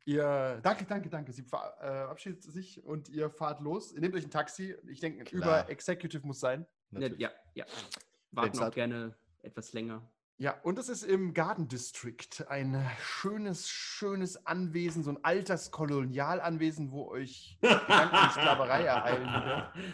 [0.05, 1.33] Ihr, danke, danke, danke.
[1.33, 3.93] Sie äh, verabschiedet sich und ihr fahrt los.
[3.93, 4.75] Ihr nehmt euch ein Taxi.
[4.87, 6.67] Ich denke, über Executive muss sein.
[6.91, 7.19] Natürlich.
[7.19, 7.65] ja, ja.
[8.31, 10.09] Warten auch gerne etwas länger.
[10.41, 16.93] Ja, und es ist im Garden District ein schönes, schönes Anwesen, so ein altes Kolonialanwesen,
[16.93, 19.93] wo euch Gedanken Sklaverei ereilen wird,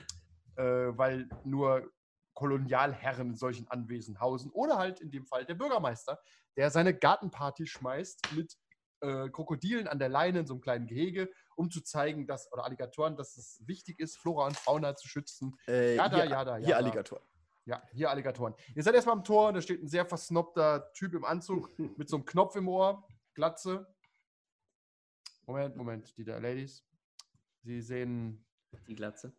[0.57, 1.91] äh, weil nur
[2.35, 4.51] Kolonialherren in solchen Anwesen hausen.
[4.51, 6.21] Oder halt in dem Fall der Bürgermeister,
[6.59, 8.59] der seine Gartenparty schmeißt mit
[9.01, 12.65] äh, Krokodilen an der Leine in so einem kleinen Gehege, um zu zeigen, dass, oder
[12.65, 15.57] Alligatoren, dass es wichtig ist, Flora und Fauna zu schützen.
[15.67, 16.85] Äh, Jada, hier, jada, hier jada.
[16.85, 17.23] Alligator.
[17.67, 18.55] Ja, hier Alligatoren.
[18.75, 22.17] Ihr seid erstmal am Tor, da steht ein sehr versnobter Typ im Anzug mit so
[22.17, 23.87] einem Knopf im Ohr, Glatze.
[25.47, 26.85] Moment, Moment, die da Ladies.
[27.63, 28.45] Sie sehen,
[28.89, 29.35] Die Glatze.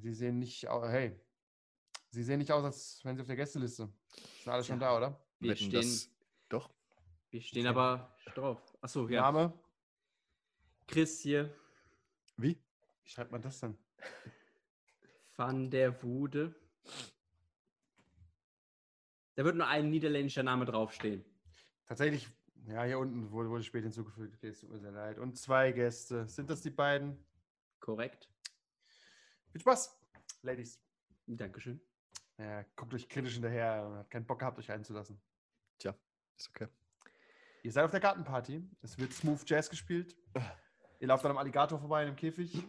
[0.00, 1.18] sie sehen nicht, au- hey,
[2.10, 3.88] sie sehen nicht aus, als wären sie auf der Gästeliste.
[4.42, 4.88] Sind alle schon Ja.
[4.90, 5.26] da, oder?
[5.38, 6.10] Wir Wetten, stehen, das-
[6.48, 6.70] Doch.
[7.30, 8.60] wir stehen aber drauf.
[8.80, 9.22] Achso, ja.
[9.22, 9.52] Name?
[10.88, 11.54] Chris hier,
[12.36, 12.60] Wie?
[13.04, 13.76] Wie schreibt man das denn?
[15.36, 16.54] Van der Wude.
[19.40, 21.24] Da wird nur ein niederländischer Name draufstehen.
[21.86, 22.28] Tatsächlich,
[22.66, 24.34] ja, hier unten wurde, wurde spät hinzugefügt.
[24.34, 25.18] Okay, es tut mir sehr leid.
[25.18, 26.28] Und zwei Gäste.
[26.28, 27.16] Sind das die beiden?
[27.78, 28.28] Korrekt.
[29.50, 29.98] Viel Spaß,
[30.42, 30.78] Ladies.
[31.26, 31.80] Dankeschön.
[32.36, 35.18] Ja, guckt euch kritisch hinterher und hat keinen Bock gehabt, euch einzulassen.
[35.78, 35.94] Tja,
[36.36, 36.68] ist okay.
[37.62, 38.62] Ihr seid auf der Gartenparty.
[38.82, 40.18] Es wird Smooth Jazz gespielt.
[40.98, 42.62] Ihr lauft an einem Alligator vorbei in einem Käfig.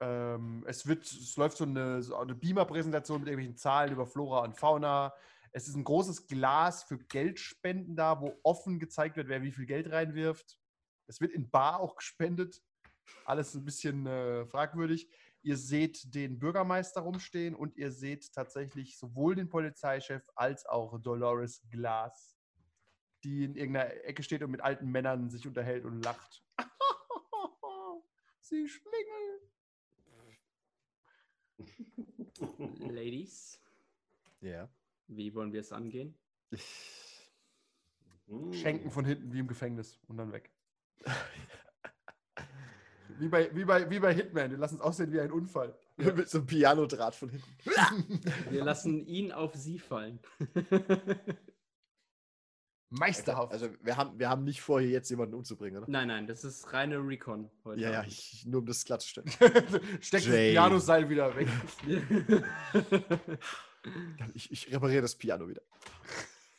[0.00, 4.40] ähm, es, wird, es läuft so eine, so eine Beamer-Präsentation mit irgendwelchen Zahlen über Flora
[4.40, 5.14] und Fauna.
[5.52, 9.66] Es ist ein großes Glas für Geldspenden da, wo offen gezeigt wird, wer wie viel
[9.66, 10.58] Geld reinwirft.
[11.06, 12.62] Es wird in Bar auch gespendet.
[13.26, 15.10] Alles ein bisschen äh, fragwürdig.
[15.42, 21.62] Ihr seht den Bürgermeister rumstehen und ihr seht tatsächlich sowohl den Polizeichef als auch Dolores
[21.68, 22.38] Glass,
[23.24, 26.42] die in irgendeiner Ecke steht und mit alten Männern sich unterhält und lacht.
[28.40, 29.40] Sie schlingel.
[32.92, 33.60] Ladies,
[34.40, 34.68] Ja.
[35.16, 36.14] Wie wollen wir es angehen?
[38.28, 38.52] Hm.
[38.52, 40.50] Schenken von hinten wie im Gefängnis und dann weg.
[43.18, 45.76] Wie bei, wie bei, wie bei Hitman, die lassen es aussehen wie ein Unfall.
[45.96, 47.46] Mit so einem Pianodraht von hinten.
[48.50, 50.18] Wir lassen ihn auf sie fallen.
[52.90, 53.52] Meisterhaft.
[53.52, 55.90] Also wir haben, wir haben nicht vor, hier jetzt jemanden umzubringen, oder?
[55.90, 57.80] nein, nein, das ist reine Recon heute.
[57.80, 59.30] Ja, ja, ich, nur um das klarzustellen.
[59.30, 60.50] Steck das Jane.
[60.50, 61.48] Pianoseil wieder weg.
[64.34, 65.62] Ich, ich repariere das Piano wieder.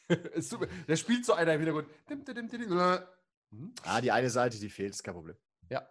[0.34, 0.68] Ist super.
[0.88, 1.88] Der spielt so einer im Hintergrund.
[3.52, 3.74] Hm?
[3.84, 5.38] Ah, die eine Seite, die fehlt, ist kein Problem.
[5.70, 5.88] Ja.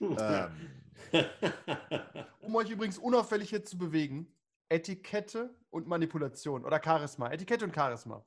[0.00, 0.82] Ähm,
[2.40, 4.26] Um euch übrigens unauffällig hier zu bewegen,
[4.68, 7.30] Etikette und Manipulation oder Charisma.
[7.30, 8.24] Etikette und Charisma.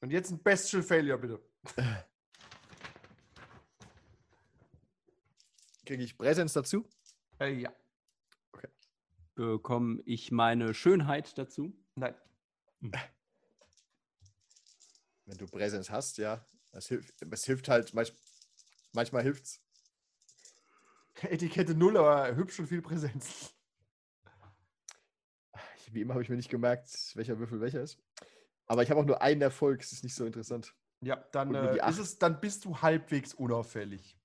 [0.00, 1.40] Und jetzt ein Bestial Failure, bitte.
[5.86, 6.86] Kriege ich Präsenz dazu?
[7.38, 7.72] Äh, ja.
[9.36, 11.72] Bekomme ich meine Schönheit dazu?
[11.94, 12.14] Nein.
[15.26, 16.44] Wenn du Präsenz hast, ja.
[16.72, 18.14] Es hilft, es hilft halt, manch,
[18.92, 19.60] manchmal hilft's.
[21.22, 23.52] Etikette null, aber hübsch und viel Präsenz.
[25.92, 27.98] Wie immer habe ich mir nicht gemerkt, welcher Würfel welcher ist.
[28.66, 30.74] Aber ich habe auch nur einen Erfolg, es ist nicht so interessant.
[31.00, 34.18] Ja, dann, äh, ist es, dann bist du halbwegs unauffällig.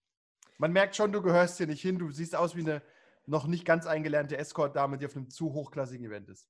[0.58, 2.00] Man merkt schon, du gehörst hier nicht hin.
[2.00, 2.82] Du siehst aus wie eine
[3.26, 6.50] noch nicht ganz eingelernte Escort-Dame, die auf einem zu hochklassigen Event ist.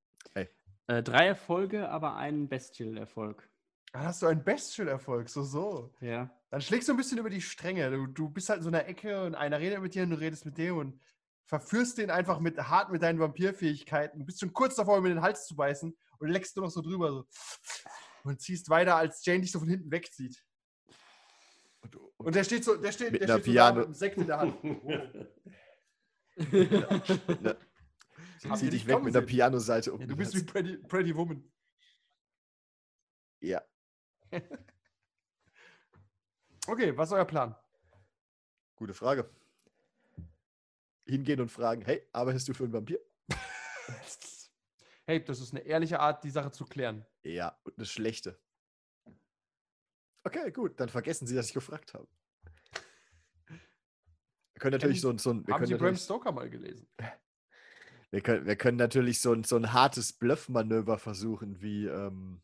[0.91, 3.49] Äh, drei Erfolge, aber einen Bestial-Erfolg.
[3.93, 5.93] Dann hast du einen Bestial-Erfolg, so, so.
[6.01, 6.29] Ja.
[6.49, 7.89] Dann schlägst du ein bisschen über die Stränge.
[7.91, 10.19] Du, du bist halt in so einer Ecke und einer redet mit dir und du
[10.19, 10.99] redest mit dem und
[11.45, 14.25] verführst den einfach mit, hart mit deinen Vampirfähigkeiten.
[14.25, 16.81] Bist schon kurz davor, ihm in den Hals zu beißen und leckst du noch so
[16.81, 17.25] drüber so.
[18.23, 20.43] und ziehst weiter, als Jane dich so von hinten wegzieht.
[21.83, 24.17] Und, Und der steht so, der steht, Mit der steht so da mit einem Sekt
[24.17, 24.55] in der Hand.
[26.51, 27.57] ne,
[28.45, 29.21] Habt zieh ihr dich weg mit der?
[29.21, 30.01] Pianoseite um.
[30.01, 31.43] Ja, du bist wie Pretty, Pretty Woman.
[33.39, 33.61] Ja.
[36.67, 37.55] Okay, was ist euer Plan?
[38.75, 39.27] Gute Frage.
[41.05, 42.99] Hingehen und fragen, hey, arbeitest du für einen Vampir?
[45.05, 47.05] Hey, das ist eine ehrliche Art, die Sache zu klären.
[47.23, 48.39] Ja, und eine schlechte.
[50.23, 52.07] Okay, gut, dann vergessen Sie, dass ich gefragt habe.
[54.61, 56.85] Wir können natürlich so ein, so ein, Haben Sie Bram Stoker mal gelesen?
[58.11, 62.41] wir können, wir können natürlich so ein, so ein hartes Bluffmanöver versuchen, wie ähm,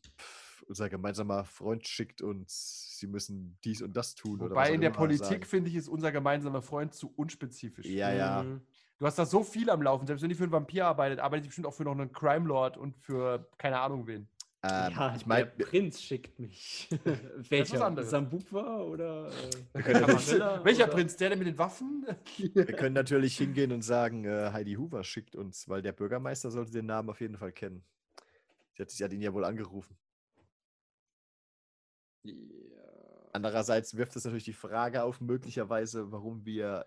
[0.66, 4.40] unser gemeinsamer Freund schickt uns, Sie müssen dies und das tun.
[4.40, 7.86] Wobei in der Politik, finde ich, ist unser gemeinsamer Freund zu unspezifisch.
[7.86, 8.42] Ja, ja.
[8.42, 8.62] Mhm.
[8.98, 10.08] Du hast da so viel am Laufen.
[10.08, 12.48] Selbst wenn die für einen Vampir arbeitet, arbeitet die bestimmt auch für noch einen Crime
[12.48, 14.28] Lord und für keine Ahnung wen.
[14.60, 16.88] Ähm, ja, ich meine, der Prinz schickt mich.
[17.48, 18.02] Welcher?
[18.02, 19.28] Sambukwa oder
[19.72, 19.74] äh,
[20.64, 20.92] Welcher oder?
[20.92, 21.16] Prinz?
[21.16, 22.04] Der denn mit den Waffen?
[22.38, 26.72] wir können natürlich hingehen und sagen, äh, Heidi Hoover schickt uns, weil der Bürgermeister sollte
[26.72, 27.84] den Namen auf jeden Fall kennen.
[28.74, 29.96] Sie hat, sie hat ihn ja wohl angerufen.
[33.32, 36.84] Andererseits wirft es natürlich die Frage auf, möglicherweise, warum wir,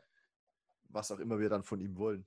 [0.90, 2.26] was auch immer wir dann von ihm wollen.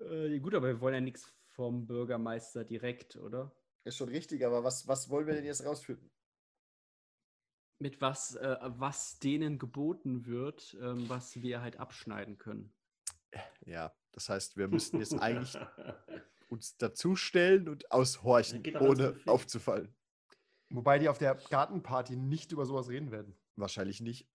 [0.00, 3.50] Äh, gut, aber wir wollen ja nichts vom Bürgermeister direkt, oder?
[3.84, 6.10] Ist schon richtig, aber was, was wollen wir denn jetzt rausfinden?
[7.78, 12.72] Mit was, äh, was denen geboten wird, ähm, was wir halt abschneiden können.
[13.64, 15.56] Ja, das heißt, wir müssten jetzt eigentlich
[16.48, 19.94] uns dazustellen und aushorchen, ohne aufzufallen.
[20.70, 23.36] Wobei die auf der Gartenparty nicht über sowas reden werden.
[23.56, 24.28] Wahrscheinlich nicht.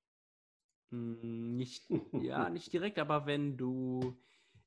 [0.92, 4.18] Mm, Nicht, ja, nicht direkt, aber wenn du,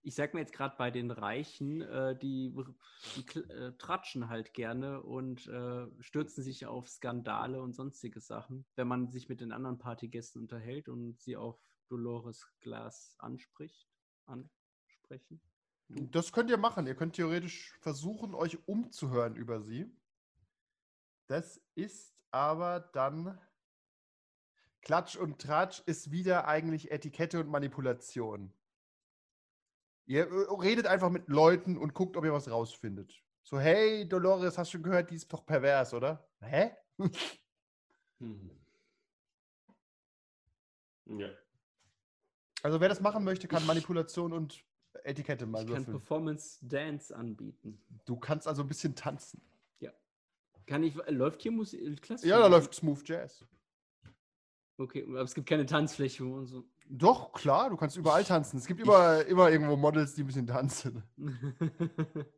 [0.04, 2.54] ich sag mir jetzt gerade bei den Reichen, äh, die,
[3.16, 8.66] die äh, tratschen halt gerne und äh, stürzen sich auf Skandale und sonstige Sachen.
[8.76, 11.58] Wenn man sich mit den anderen Partygästen unterhält und sie auf
[11.88, 13.88] Dolores Glas anspricht,
[14.26, 15.40] ansprechen.
[15.88, 16.86] Das könnt ihr machen.
[16.86, 19.90] Ihr könnt theoretisch versuchen, euch umzuhören über sie.
[21.28, 23.38] Das ist aber dann.
[24.82, 28.52] Klatsch und Tratsch ist wieder eigentlich Etikette und Manipulation.
[30.06, 33.22] Ihr äh, redet einfach mit Leuten und guckt, ob ihr was rausfindet.
[33.42, 36.28] So, hey, Dolores, hast du schon gehört, die ist doch pervers, oder?
[36.40, 36.72] Hä?
[36.98, 38.50] Mhm.
[41.06, 41.28] Ja.
[42.62, 44.64] Also, wer das machen möchte, kann Manipulation und
[45.02, 45.98] Etikette mal Ich kann würfeln.
[45.98, 47.84] Performance Dance anbieten.
[48.06, 49.42] Du kannst also ein bisschen tanzen.
[50.66, 52.00] Kann ich, äh, läuft hier Musik?
[52.00, 52.26] Klasse?
[52.26, 53.44] Ja, da läuft Smooth Jazz.
[54.76, 56.64] Okay, aber es gibt keine Tanzfläche und so.
[56.86, 58.58] Doch, klar, du kannst überall tanzen.
[58.58, 61.02] Es gibt immer, immer irgendwo Models, die ein bisschen tanzen.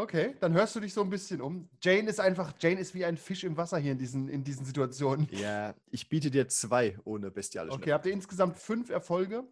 [0.00, 1.68] Okay, dann hörst du dich so ein bisschen um.
[1.82, 4.64] Jane ist einfach, Jane ist wie ein Fisch im Wasser hier in diesen, in diesen
[4.64, 5.28] Situationen.
[5.30, 7.78] Ja, ich biete dir zwei ohne bestialischen.
[7.78, 9.44] Okay, habt ihr insgesamt fünf Erfolge?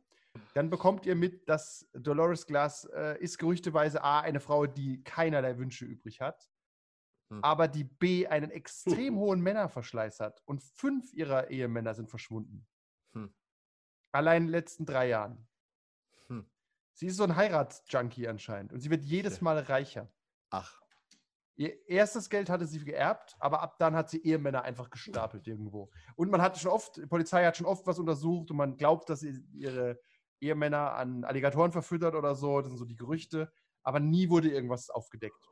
[0.55, 5.59] Dann bekommt ihr mit, dass Dolores Glass äh, ist gerüchteweise A, eine Frau, die keinerlei
[5.59, 6.49] Wünsche übrig hat,
[7.31, 7.45] Hm.
[7.45, 12.67] aber die B, einen extrem hohen Männerverschleiß hat und fünf ihrer Ehemänner sind verschwunden.
[13.13, 13.35] Hm.
[14.13, 15.47] Allein in den letzten drei Jahren.
[16.29, 16.49] Hm.
[16.95, 19.41] Sie ist so ein Heiratsjunkie anscheinend und sie wird jedes.
[19.41, 20.11] Mal reicher.
[20.51, 20.81] Ach,
[21.59, 25.91] Ihr erstes Geld hatte sie geerbt, aber ab dann hat sie Ehemänner einfach gestapelt irgendwo.
[26.15, 29.11] Und man hat schon oft, die Polizei hat schon oft was untersucht und man glaubt,
[29.11, 29.99] dass sie ihre
[30.41, 32.61] Ehemänner an Alligatoren verfüttert oder so.
[32.61, 33.51] Das sind so die Gerüchte.
[33.83, 35.49] Aber nie wurde irgendwas aufgedeckt.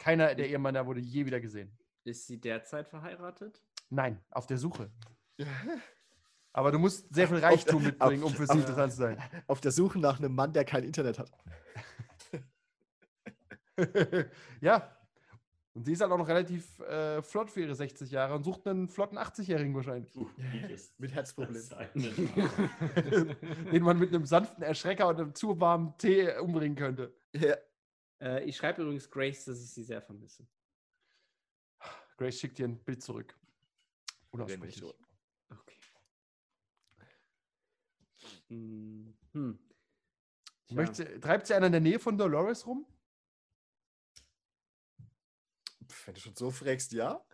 [0.00, 1.70] Keiner der Ehemänner wurde je wieder gesehen.
[2.04, 3.62] Ist sie derzeit verheiratet?
[3.90, 4.90] Nein, auf der Suche.
[6.52, 9.22] Aber du musst sehr viel Reichtum mitbringen, um für sie auf- interessant zu sein.
[9.46, 11.30] Auf der Suche nach einem Mann, der kein Internet hat.
[14.60, 14.96] ja.
[15.74, 18.66] Und sie ist halt auch noch relativ äh, flott für ihre 60 Jahre und sucht
[18.66, 20.16] einen flotten 80-Jährigen wahrscheinlich.
[20.16, 20.28] Uh,
[20.98, 21.62] Mit Herzproblem.
[23.72, 27.14] den man mit einem sanften Erschrecker und einem zu warmen Tee umbringen könnte.
[27.34, 27.54] Ja.
[28.20, 30.46] Äh, ich schreibe übrigens Grace, dass ich sie sehr vermisse.
[32.16, 33.38] Grace schickt dir ein Bild zurück.
[34.30, 34.76] Unaussprechlich.
[34.76, 34.94] drüber.
[35.50, 35.80] Okay.
[38.48, 39.16] Hm.
[39.32, 39.58] Hm.
[40.66, 40.76] Tja.
[40.76, 42.86] Möchte, treibt sie einer in der Nähe von Dolores rum?
[45.88, 47.24] Pff, Wenn du schon so fragst, ja.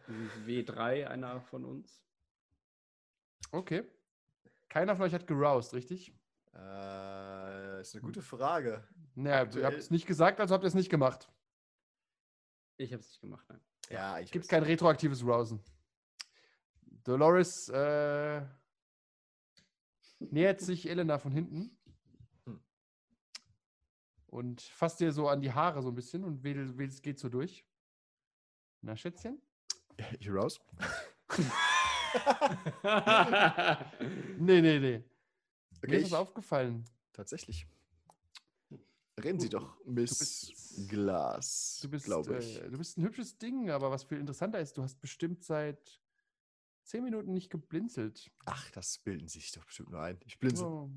[0.46, 2.02] W3, einer von uns.
[3.50, 3.84] Okay.
[4.68, 6.14] Keiner von euch hat geroused, richtig?
[6.56, 8.82] Äh, ist eine gute Frage.
[9.14, 11.30] Naja, ihr Aktuell- habt es nicht gesagt, also habt ihr es nicht gemacht.
[12.78, 13.60] Ich habe es nicht gemacht, nein.
[13.90, 15.62] Ja, ich Gibt kein retroaktives Rousen.
[17.04, 18.42] Dolores äh,
[20.18, 21.78] nähert sich Elena von hinten
[22.46, 22.60] Hm.
[24.26, 27.28] und fasst dir so an die Haare so ein bisschen und wedelt, wedelt, geht so
[27.28, 27.64] durch.
[28.82, 29.40] Na, Schätzchen?
[30.18, 30.58] Ich raus.
[34.38, 35.04] Nee, nee, nee.
[35.78, 36.84] Okay, Mir ist ich, das aufgefallen.
[37.12, 37.66] tatsächlich.
[39.22, 43.90] Reden Sie doch, Miss bist- Glas, Du bist, äh, du bist ein hübsches Ding, aber
[43.90, 46.00] was viel interessanter ist, du hast bestimmt seit
[46.84, 48.30] zehn Minuten nicht geblinzelt.
[48.44, 50.20] Ach, das bilden Sie sich doch bestimmt nur ein.
[50.26, 50.66] Ich blinze.
[50.66, 50.90] Oh.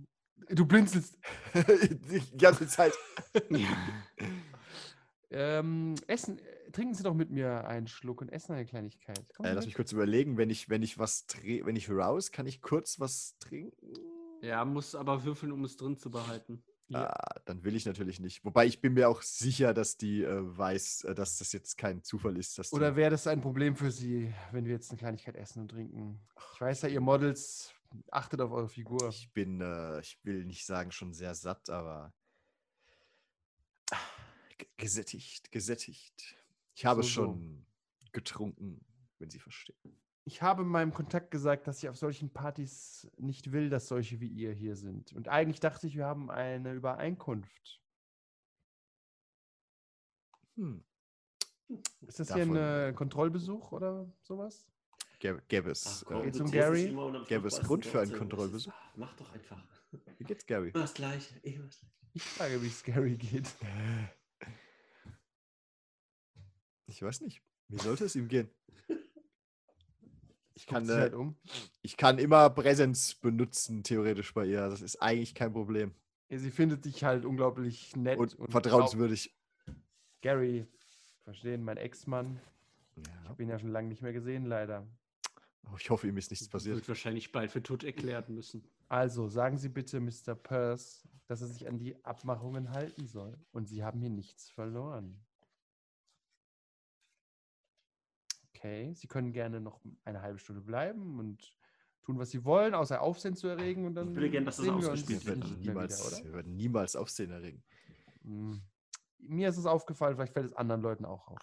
[0.49, 1.17] Du blinzelst.
[2.11, 2.93] Die ganze Zeit.
[5.31, 6.41] Ähm, essen,
[6.71, 9.23] trinken Sie doch mit mir einen Schluck und essen eine Kleinigkeit.
[9.43, 12.63] Äh, lass mich kurz überlegen, wenn ich, wenn ich was wenn ich raus, kann ich
[12.63, 13.77] kurz was trinken?
[14.41, 16.63] Ja, muss aber würfeln, um es drin zu behalten.
[16.87, 17.05] Ja.
[17.07, 18.43] Ah, dann will ich natürlich nicht.
[18.43, 22.03] Wobei ich bin mir auch sicher, dass die äh, weiß, äh, dass das jetzt kein
[22.03, 22.57] Zufall ist.
[22.57, 25.67] Dass Oder wäre das ein Problem für Sie, wenn wir jetzt eine Kleinigkeit essen und
[25.69, 26.19] trinken?
[26.55, 27.71] Ich weiß ja, ihr Models
[28.11, 29.07] achtet auf eure Figur.
[29.09, 32.11] ich bin, äh, ich will nicht sagen schon sehr satt, aber
[34.57, 36.35] ge- gesättigt, gesättigt.
[36.75, 37.13] Ich habe So, so.
[37.13, 37.65] schon
[38.11, 38.83] getrunken,
[39.19, 39.77] wenn Sie verstehen.
[40.29, 44.27] Ich habe meinem Kontakt gesagt, dass ich auf solchen Partys nicht will, dass solche wie
[44.27, 45.11] ihr hier sind.
[45.13, 47.81] Und eigentlich dachte ich, wir haben eine Übereinkunft.
[50.55, 50.83] Hm.
[52.01, 54.67] Ist das hier ein Davon- äh, Kontrollbesuch oder sowas?
[55.17, 56.95] Gäbe, gäbe es, Ach, komm, äh, um Gary?
[57.27, 58.71] Gäbe es Grund für einen Kontrollbesuch?
[58.97, 59.65] Mach doch einfach.
[60.19, 60.69] wie geht's, Gary?
[60.69, 61.33] Immer das Gleiche.
[61.41, 63.47] Ich frage, wie es Gary geht.
[66.85, 67.43] Ich weiß nicht.
[67.67, 68.49] Wie sollte es ihm gehen?
[70.59, 71.37] Ich kann, äh, halt um.
[71.81, 74.67] ich kann immer Präsenz benutzen, theoretisch bei ihr.
[74.69, 75.93] Das ist eigentlich kein Problem.
[76.27, 79.33] Ja, Sie findet dich halt unglaublich nett Und, und vertrauenswürdig.
[80.21, 80.67] Gary,
[81.23, 82.41] verstehen, mein Ex-Mann.
[82.97, 83.29] Ich Ja.
[83.29, 84.85] habe ihn ja schon lange nicht mehr gesehen, leider.
[85.71, 86.75] Oh, ich hoffe, ihm ist nichts passiert.
[86.75, 88.67] Wird wahrscheinlich bald für tot erklärt müssen.
[88.89, 90.35] Also, sagen Sie bitte Mr.
[90.35, 93.37] Peirce, dass er sich an die Abmachungen halten soll.
[93.51, 95.21] Und Sie haben hier nichts verloren.
[98.59, 101.55] Okay, Sie können gerne noch eine halbe Stunde bleiben und
[102.03, 103.85] tun, was Sie wollen, außer Aufsehen zu erregen.
[103.85, 105.59] Und dann will gern, dass das ausgespielt Wir wird.
[105.59, 106.25] niemals, wieder, oder?
[106.25, 107.63] wir werden niemals Aufsehen erregen.
[108.23, 108.61] Hm.
[109.19, 111.39] Mir ist es aufgefallen, vielleicht fällt es anderen Leuten auch auf.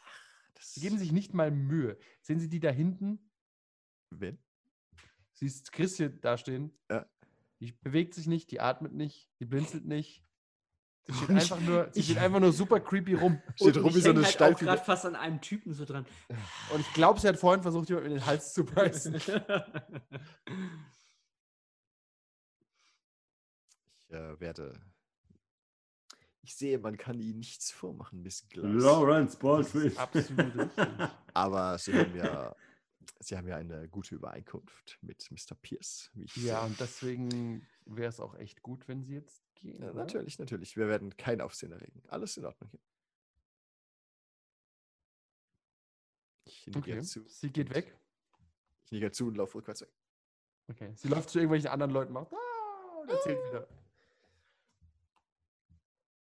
[0.61, 1.99] Sie geben sich nicht mal Mühe.
[2.20, 3.31] Sehen Sie die da hinten?
[4.11, 4.39] Wen?
[5.33, 6.78] Siehst Chris hier dastehen?
[6.91, 7.07] Ja.
[7.61, 10.23] Die bewegt sich nicht, die atmet nicht, die blinzelt nicht.
[11.09, 13.41] Sie steht einfach nur, sie steht einfach nur super creepy rum.
[13.55, 16.05] Steht rum wie ich so eine halt auch gerade fast an einem Typen so dran.
[16.75, 19.17] Und ich glaube, sie hat vorhin versucht, jemand in den Hals zu beißen.
[24.09, 24.81] Ich äh, werde.
[26.43, 28.70] Ich sehe, man kann ihnen nichts vormachen, Miss Glass.
[28.70, 29.99] Lawrence Baldwin.
[29.99, 30.70] Absolut.
[31.35, 32.55] Aber sie haben ja.
[33.20, 35.55] Sie haben ja eine gute Übereinkunft mit Mr.
[35.60, 36.10] Pierce.
[36.15, 39.83] Wie ich Ja, und deswegen wäre es auch echt gut, wenn sie jetzt gehen.
[39.83, 40.76] Ja, natürlich, natürlich.
[40.76, 42.02] Wir werden kein Aufsehen erregen.
[42.09, 42.81] Alles in Ordnung hier.
[46.44, 47.02] Ich Okay.
[47.02, 47.26] zu.
[47.26, 47.97] Sie geht weg.
[48.85, 49.93] Ich nicke zu und laufe rückwärts weg.
[50.68, 50.93] Okay.
[50.94, 53.68] Sie läuft zu irgendwelchen anderen Leuten, macht ah, und erzählt wieder.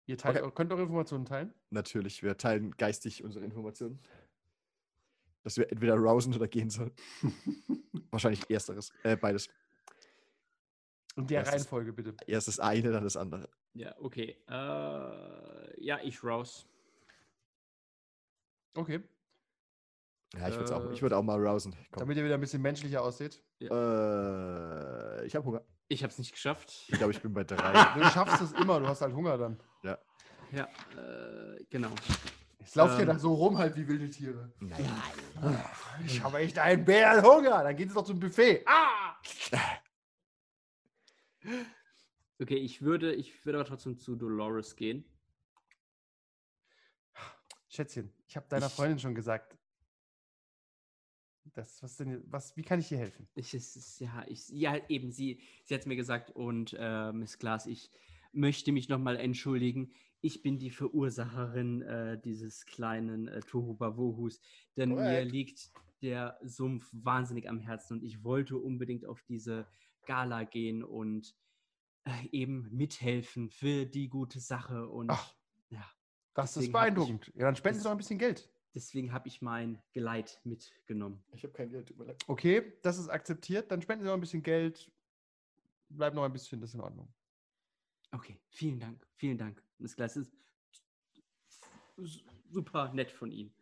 [0.07, 0.52] Ihr teilt, Okay.
[0.55, 1.55] könnt eure Informationen teilen?
[1.70, 4.00] Natürlich, wir teilen geistig unsere Informationen.
[5.43, 6.93] Dass wir entweder rousen oder gehen sollen.
[8.10, 9.49] Wahrscheinlich ersteres, äh, beides.
[11.17, 12.15] In der Erstes- Reihenfolge bitte.
[12.27, 13.49] Erst das eine, dann das andere.
[13.75, 14.36] ja, okay.
[14.49, 16.67] Äh, ja, ich rouse.
[18.75, 19.02] Okay.
[20.35, 21.75] Ja, ich würde auch, Äh, ich würd auch mal rousen.
[21.91, 22.01] Komm.
[22.01, 23.43] Damit ihr wieder ein bisschen menschlicher aussieht.
[23.60, 23.67] Äh,
[25.27, 25.62] ich habe Hunger.
[25.89, 26.70] Ich habe es nicht geschafft.
[26.89, 27.73] Ich glaube, ich bin bei drei.
[27.99, 29.60] Du schaffst es immer, du hast halt Hunger dann.
[30.52, 30.65] Ja,
[30.97, 31.91] äh, genau.
[32.63, 33.07] Es lauft ja Ähm.
[33.09, 34.53] da so rum halt wie wilde Tiere.
[34.61, 34.87] Nein.
[36.05, 37.63] Ich habe echt einen Bärenhunger.
[37.63, 38.63] Dann geht es doch zum Buffet.
[38.67, 39.17] Ah!
[42.39, 45.05] Okay, ich würde, ich würde aber trotzdem zu Dolores gehen.
[47.69, 49.57] Schätzchen, ich habe deiner Ich- Freundin schon gesagt.
[51.55, 53.27] Das, was denn, was, wie kann ich dir helfen?
[53.35, 57.39] Ich, ist, ja, ich, ja, eben, sie, sie hat es mir gesagt und äh, Miss
[57.39, 57.91] Glass, ich
[58.33, 59.93] möchte mich nochmal entschuldigen.
[60.23, 64.40] Ich bin die Verursacherin äh, dieses kleinen äh, Tohuwabohus,
[64.76, 65.32] denn mir Korrekt.
[65.32, 69.66] liegt der Sumpf wahnsinnig am Herzen und ich wollte unbedingt auf diese
[70.07, 71.34] Gala gehen und
[72.05, 75.34] äh, eben mithelfen für die gute Sache und Ach.
[75.70, 75.84] ja,
[76.34, 77.32] Das ist hab ich- beeindruckend.
[77.34, 78.50] Ja, dann spenden Sie doch ein bisschen Geld.
[78.74, 81.23] deswegen habe ich mein Geleit mitgenommen.
[81.32, 82.23] Ich habe kein Geld, mir leid.
[82.26, 83.70] Okay, das ist akzeptiert.
[83.70, 84.90] Dann spenden Sie noch ein bisschen Geld.
[85.89, 87.12] Bleibt noch ein bisschen, das ist in Ordnung.
[88.13, 89.63] Okay, vielen Dank, vielen Dank.
[89.97, 90.33] Glass ist
[92.51, 93.55] super nett von Ihnen.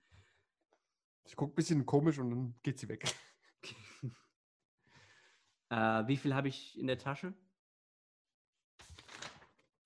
[1.24, 3.04] Ich gucke ein bisschen komisch und dann geht sie weg.
[5.70, 7.34] Äh, wie viel habe ich in der Tasche?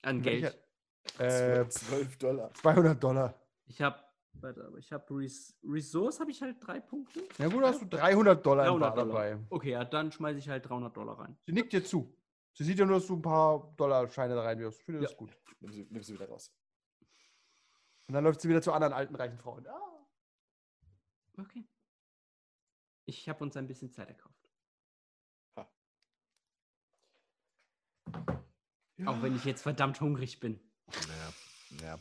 [0.02, 0.54] An Welcher-
[1.18, 1.64] Geld.
[1.64, 2.54] Äh, 12 Dollar.
[2.54, 3.34] 200 Dollar.
[3.66, 3.98] Ich habe,
[4.34, 7.24] warte, aber ich habe Res Resource, habe ich halt drei Punkte.
[7.38, 9.24] Ja gut, hast du 300 Dollar im 300 Bar Dollar.
[9.30, 9.44] dabei.
[9.50, 11.36] Okay, ja, dann schmeiße ich halt 300 Dollar rein.
[11.46, 12.16] Sie nickt dir zu.
[12.54, 14.80] Sie sieht ja nur, dass du ein paar Dollarscheine da reinwirfst.
[14.80, 15.16] Ich finde das Ja.
[15.16, 15.36] gut.
[15.60, 16.52] Nimm sie, nimm sie wieder raus.
[18.08, 19.66] Und dann läuft sie wieder zu anderen alten, reichen Frauen.
[19.66, 20.06] Ah.
[21.38, 21.66] Okay.
[23.06, 24.48] Ich habe uns ein bisschen Zeit erkauft.
[29.04, 30.60] Auch wenn ich jetzt verdammt hungrig bin.
[31.08, 31.32] Ja,
[31.82, 31.98] ja.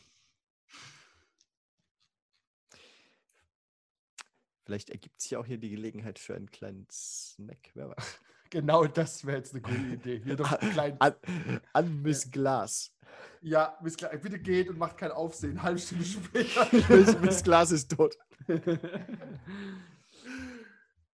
[4.66, 7.72] Vielleicht ergibt sich ja auch hier die Gelegenheit für einen kleinen Snack.
[7.74, 8.22] Wer weiß.
[8.52, 10.22] Genau das wäre jetzt eine gute Idee.
[10.24, 11.02] Hier doch einen kleinen.
[11.02, 11.16] An,
[11.74, 12.94] an Miss Glas.
[13.42, 15.64] Ja, Miss Kla bitte geht und macht kein Aufsehen.
[15.64, 16.68] Halbe Stunde später.
[16.96, 18.16] Miss, Miss Glas ist tot.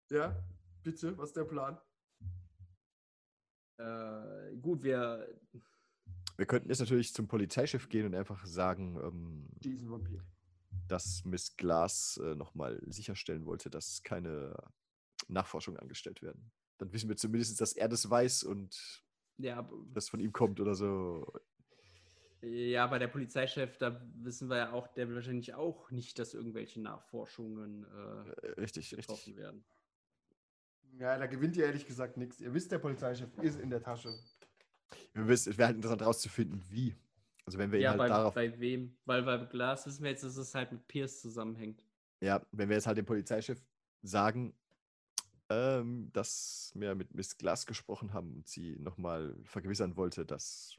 [0.10, 0.36] ja,
[0.84, 1.78] bitte, was ist der Plan?
[3.78, 5.28] äh, gut, wir.
[6.38, 10.22] Wir könnten jetzt natürlich zum Polizeichef gehen und einfach sagen, ähm, Die ist ein Vampir.
[10.88, 14.56] dass Miss Glas äh, nochmal sicherstellen wollte, dass keine
[15.28, 16.52] Nachforschungen angestellt werden.
[16.78, 19.04] Dann wissen wir zumindest, dass er das weiß und
[19.38, 21.26] Ja, das von ihm kommt oder so.
[22.42, 26.34] ja, bei der Polizeichef, da wissen wir ja auch, der will wahrscheinlich auch nicht, dass
[26.34, 28.98] irgendwelche Nachforschungen äh, Äh, Richtig, richtig.
[29.08, 29.66] getroffen werden.
[30.98, 32.40] Ja, da gewinnt ihr ehrlich gesagt nichts.
[32.40, 34.18] Ihr wisst, der Polizeichef ist in der Tasche.
[35.14, 36.95] Wir wissen, es wäre halt interessant rauszufinden, wie.
[37.45, 38.98] Also wenn wir ihn Ja, halt bei, darauf, bei wem?
[39.06, 41.84] Weil bei Glas wissen wir jetzt, dass es halt mit Pierce zusammenhängt.
[42.22, 43.62] ja, wenn wir jetzt halt dem Polizeichef
[44.02, 44.54] sagen,
[45.50, 50.78] ähm, dass wir mit Miss Glass gesprochen haben und sie nochmal vergewissern wollte, dass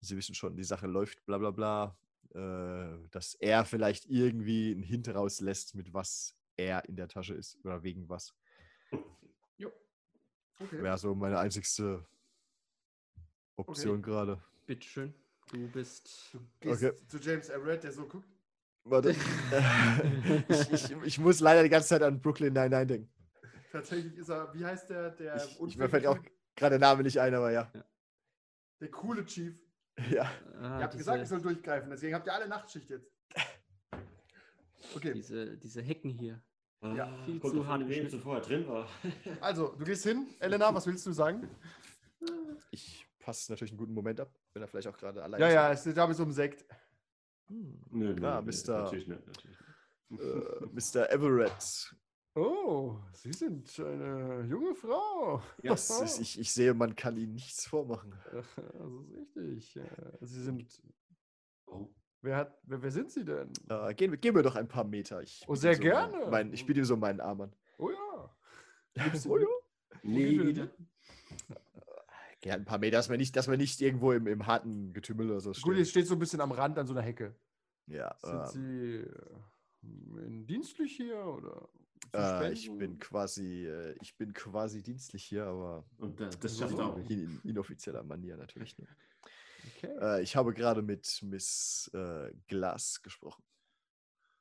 [0.00, 1.96] sie wissen schon, die Sache läuft, bla bla bla,
[2.34, 7.58] äh, dass er vielleicht irgendwie einen Hint rauslässt, mit was er in der Tasche ist
[7.64, 8.34] oder wegen was.
[9.58, 9.72] Jo.
[10.58, 10.82] Okay.
[10.82, 12.06] Wäre so meine einzigste
[13.56, 14.42] Option gerade.
[14.66, 15.14] Bitteschön,
[15.50, 16.30] du bist.
[16.32, 16.96] Du gehst Okay.
[17.08, 18.28] zu James Everett, der so guckt.
[18.84, 19.10] Warte.
[20.48, 23.15] ich, ich, ich muss leider die ganze Zeit an Brooklyn 99 denken.
[23.72, 25.10] Tatsächlich ist er, wie heißt der?
[25.10, 26.18] Der, Ich, ich, mir fällt auch
[26.54, 27.70] gerade der Name nicht ein, aber ja.
[28.80, 29.54] der coole Chief.
[30.10, 30.30] Ja.
[30.60, 33.10] Ah, ihr habt gesagt, ich soll durchgreifen, deswegen habt ihr alle Nachtschicht jetzt.
[34.94, 36.40] Okay, diese, diese Hecken hier.
[36.82, 38.86] Ja, Ah, viel kommt zu hart zu vorher drin war.
[39.40, 40.26] also, du gehst hin.
[40.38, 41.48] Elena, was willst du sagen?
[42.70, 45.54] Ich passe natürlich einen guten Moment ab, wenn er vielleicht auch gerade allein Ja, ist.
[45.54, 46.64] ja, es geht da bis um Sekt.
[47.48, 47.80] Hm.
[47.90, 48.82] Nö, nö, Ah, nö, Mr.
[48.82, 49.56] Natürlich nicht, natürlich
[50.10, 50.20] nicht.
[50.20, 51.10] Äh, Mr.
[51.10, 51.94] Everett.
[52.36, 55.42] Oh, Sie sind eine junge Frau.
[55.62, 58.14] Das ist, ich, ich sehe, man kann ihnen nichts vormachen.
[58.32, 59.76] Das ist richtig.
[59.76, 59.86] Äh,
[60.20, 60.82] Sie sind.
[61.66, 61.88] Oh.
[62.20, 63.50] Wer, hat, wer, wer sind Sie denn?
[63.68, 65.22] Äh, gehen, wir- gehen wir doch ein paar Meter.
[65.22, 66.26] Ich Oh, sehr so gerne.
[66.30, 67.52] Mein, ich biete so meinen Arm an.
[67.78, 68.36] Oh ja.
[69.28, 69.46] Oh, ja.
[70.02, 70.70] Viel wieder.
[72.44, 75.30] Ja, ein paar Meter, dass wir nicht, dass wir nicht irgendwo im, im harten Getümmel
[75.30, 75.76] oder so Gut, stehen.
[75.78, 77.34] ihr steht so ein bisschen am Rand an so einer Hecke.
[77.86, 78.94] Ja, Sind ähm, Sie
[80.18, 81.68] äh, in dienstlich hier oder?
[82.14, 86.78] Äh, ich bin quasi, äh, ich bin quasi dienstlich hier, aber Und das, das schafft
[86.78, 88.76] auch in, in inoffizieller Manier natürlich.
[88.78, 88.86] Ne?
[89.76, 89.96] Okay.
[90.00, 93.42] Äh, ich habe gerade mit Miss äh, Glass gesprochen.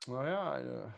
[0.07, 0.93] naja, eine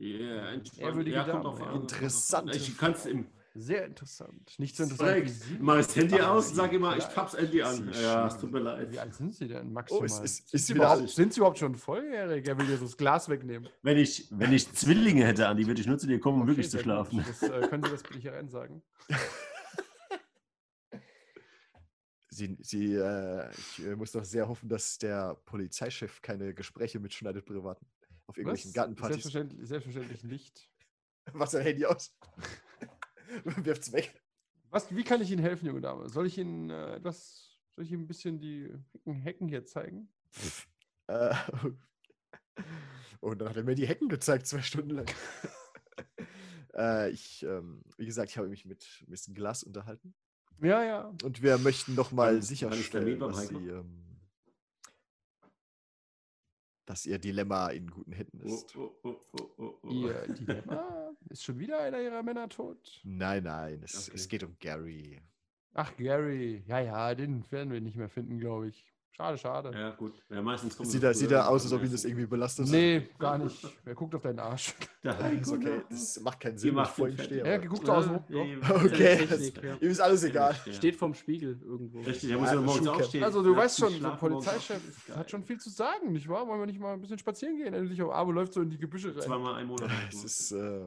[0.00, 1.82] Yeah, Ehrwürdige ja, kommt Dame, auf.
[1.82, 4.54] Interessante Ich kann es im sehr interessant.
[4.58, 5.32] Nicht so interessant.
[5.60, 7.90] Mach das Handy aus und sag immer, ich papp's Handy an.
[7.92, 8.90] Ja, es tut mir leid.
[8.92, 10.02] Wie alt sind Sie denn maximal?
[10.02, 12.46] Oh, ist- sind, ist Sie wieder überhaupt, sind Sie überhaupt schon volljährig?
[12.46, 13.68] Er will dir so das Glas wegnehmen.
[13.82, 16.50] Wenn ich, wenn ich Zwillinge hätte, Andi, würde ich nur zu dir kommen, um Okay,
[16.50, 17.24] wirklich zu schlafen.
[17.26, 18.82] Das, äh, können Sie das bitte hier rein sagen?
[22.30, 27.44] Sie, sie äh, ich äh, muss doch sehr hoffen, dass der Polizeichef keine Gespräche mitschneidet
[27.44, 27.84] privaten
[28.28, 28.74] auf irgendwelchen Was?
[28.74, 29.14] Gartenpartys.
[29.22, 30.70] Selbstverständlich, selbstverständlich nicht.
[31.32, 32.16] Macht sein Handy aus.
[33.64, 34.22] Wirft's weg.
[34.70, 36.08] Was, wie kann ich Ihnen helfen, junge Dame?
[36.08, 40.08] Soll ich Ihnen äh, etwas, soll ich Ihnen ein bisschen die Hecken, Hecken hier zeigen?
[41.06, 41.34] Äh,
[43.20, 45.06] und dann hat er mir die Hecken gezeigt, zwei Stunden lang.
[46.74, 50.14] äh, ich, ähm, wie gesagt, ich habe mich mit Miss Glass unterhalten.
[50.60, 51.14] Ja, ja.
[51.22, 54.07] Und wir möchten nochmal sicherstellen, dass, sie, ähm,
[56.88, 58.76] dass ihr Dilemma in guten Händen Oh, ist.
[58.76, 59.88] oh, oh, oh, oh, oh.
[59.90, 61.10] Ihr Dilemma?
[61.28, 63.00] Ist schon wieder einer Ihrer Männer tot?
[63.04, 64.16] Nein, nein, es, Okay.
[64.16, 65.20] es geht um Gary.
[65.74, 66.64] Ach, Gary.
[66.66, 68.84] Ja, ja, den werden wir nicht mehr finden, glaube ich.
[69.18, 69.72] Schade, schade.
[69.74, 70.22] Ja, gut.
[70.30, 72.68] Ja, meistens kommt Sieht er, sieht er aus, als ob ihn das irgendwie belastet?
[72.68, 73.66] Nee, gar nicht.
[73.82, 74.74] Wer guckt auf deinen Arsch?
[75.02, 75.82] Der Das Heiko ist okay.
[75.90, 77.42] Das macht keinen Sinn, wenn ich macht vor ihm stehe.
[77.42, 78.06] Er aber- guckt aus.
[78.28, 78.40] Ja.
[78.76, 79.74] Okay, Technik, das- ja.
[79.80, 80.54] ihm ist alles egal.
[80.64, 80.72] Ja.
[80.72, 81.98] Steht vorm Spiegel irgendwo.
[82.02, 83.24] Richtig, der muss Ja, ja morgens aufstehen.
[83.24, 86.46] Also, du weißt schon, ein morgens Polizeichef hat schon viel zu sagen, nicht wahr?
[86.46, 87.74] Wollen wir nicht mal ein bisschen spazieren gehen?
[87.74, 89.22] Endlich auf Arme läuft so in die Gebüsche rein.
[89.22, 89.90] Zweimal im Monat.
[90.12, 90.82] Es ist, äh,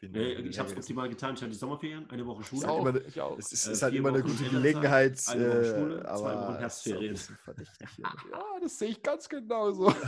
[0.00, 0.12] bin.
[0.12, 1.34] Nee, ich habe es es optimal getan.
[1.34, 2.62] Ich hatte die Sommerferien, eine Woche Schule.
[2.62, 2.86] Sag auch.
[2.86, 3.38] immer, Ich auch.
[3.38, 6.08] es ist, Äh, ist halt immer eine Wochen gute Gelegenheit, eine Woche äh, Schule, zwei
[6.08, 7.16] aber Wochen es auch ein Herbstferien.
[7.16, 8.04] hier.
[8.32, 9.92] Ja, das sehe ich ganz genauso.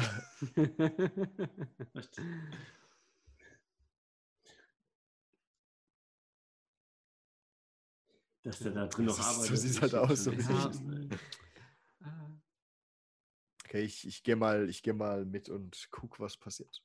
[8.43, 9.83] Dass der da drin Das noch so arbeitet.
[9.83, 11.09] halt aus, so wie hart, ich- ne?
[12.01, 12.31] Ah,
[13.65, 16.83] Okay, ich, ich gehe mal, ich geh mal mit und guck, was passiert.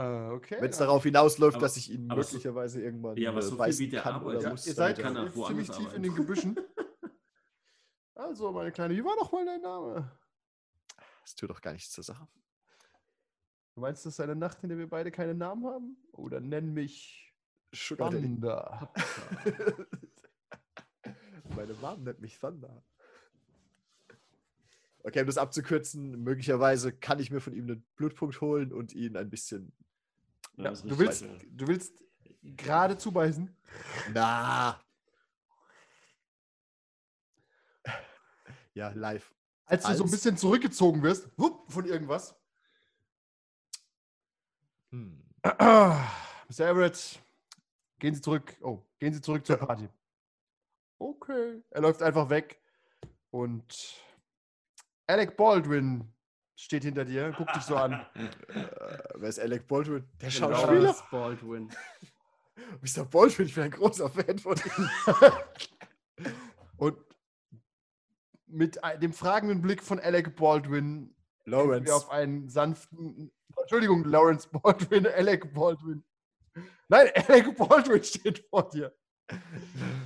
[0.00, 0.56] Äh, okay.
[0.60, 3.42] Wenn es darauf hinausläuft, Aber- dass ich ihn aber so- möglicherweise irgendwann Ja, aber äh,
[3.42, 5.78] so viel wie der kann arbeitet, oder ja, muss, ihr seid kann jetzt ziemlich tief
[5.78, 6.02] in arbeiten.
[6.02, 6.56] den Gebüschen.
[8.14, 10.12] Also, meine Kleine, wie war noch mal dein Name?
[11.22, 12.28] das tut doch gar nichts zur Sache.
[13.74, 15.96] Du meinst, das ist eine Nacht, in der wir beide keinen Namen haben?
[16.12, 17.34] Oder nenn mich.
[17.72, 18.92] Thunder.
[21.56, 22.82] Meine Mom nennt mich Thunder.
[25.02, 29.16] Okay, um das abzukürzen, möglicherweise kann ich mir von ihm einen Blutpunkt holen und ihn
[29.16, 29.72] ein bisschen.
[30.56, 32.02] Ja, du, willst, du willst
[32.42, 33.54] gerade zubeißen?
[34.12, 34.80] Na!
[38.74, 39.34] Ja, live.
[39.66, 42.34] Als du so ein Als- bisschen zurückgezogen wirst, wupp, von irgendwas.
[44.90, 45.22] Hm.
[45.44, 46.00] Mr.
[46.60, 47.20] Everett,
[47.98, 48.56] gehen Sie zurück.
[48.60, 49.88] Oh, gehen Sie zurück zur Party.
[50.98, 51.62] Okay.
[51.70, 52.60] Er läuft einfach weg
[53.30, 54.02] und
[55.06, 56.12] Alec Baldwin
[56.64, 58.04] steht hinter dir, guckt dich so an.
[58.54, 60.04] Äh, wer ist Alec Baldwin?
[60.20, 60.80] Der Genau, Schauspieler?
[60.80, 61.70] Lawrence Baldwin.
[62.82, 63.04] Mr.
[63.04, 64.90] Baldwin, ich bin ein großer Fan von ihm.
[66.76, 66.96] Und
[68.46, 71.14] mit dem fragenden Blick von Alec Baldwin
[71.44, 71.94] wir Lawrence.
[71.94, 73.30] auf einen sanften.
[73.56, 76.02] Entschuldigung, Lawrence Baldwin, Alec Baldwin.
[76.88, 78.92] Nein, Alec Baldwin steht vor dir.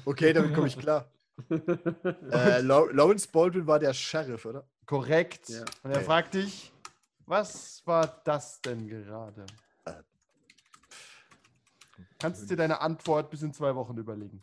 [0.04, 1.10] Okay, damit komme ich klar.
[1.50, 4.68] Äh, Law Lawrence Baldwin war der Sheriff, oder?
[4.86, 5.48] Korrekt.
[5.48, 5.64] Ja.
[5.82, 6.72] Und er fragt dich,
[7.26, 9.46] was war das denn gerade?
[9.84, 9.92] Äh.
[12.18, 14.42] Kannst du dir deine Antwort bis in zwei Wochen überlegen.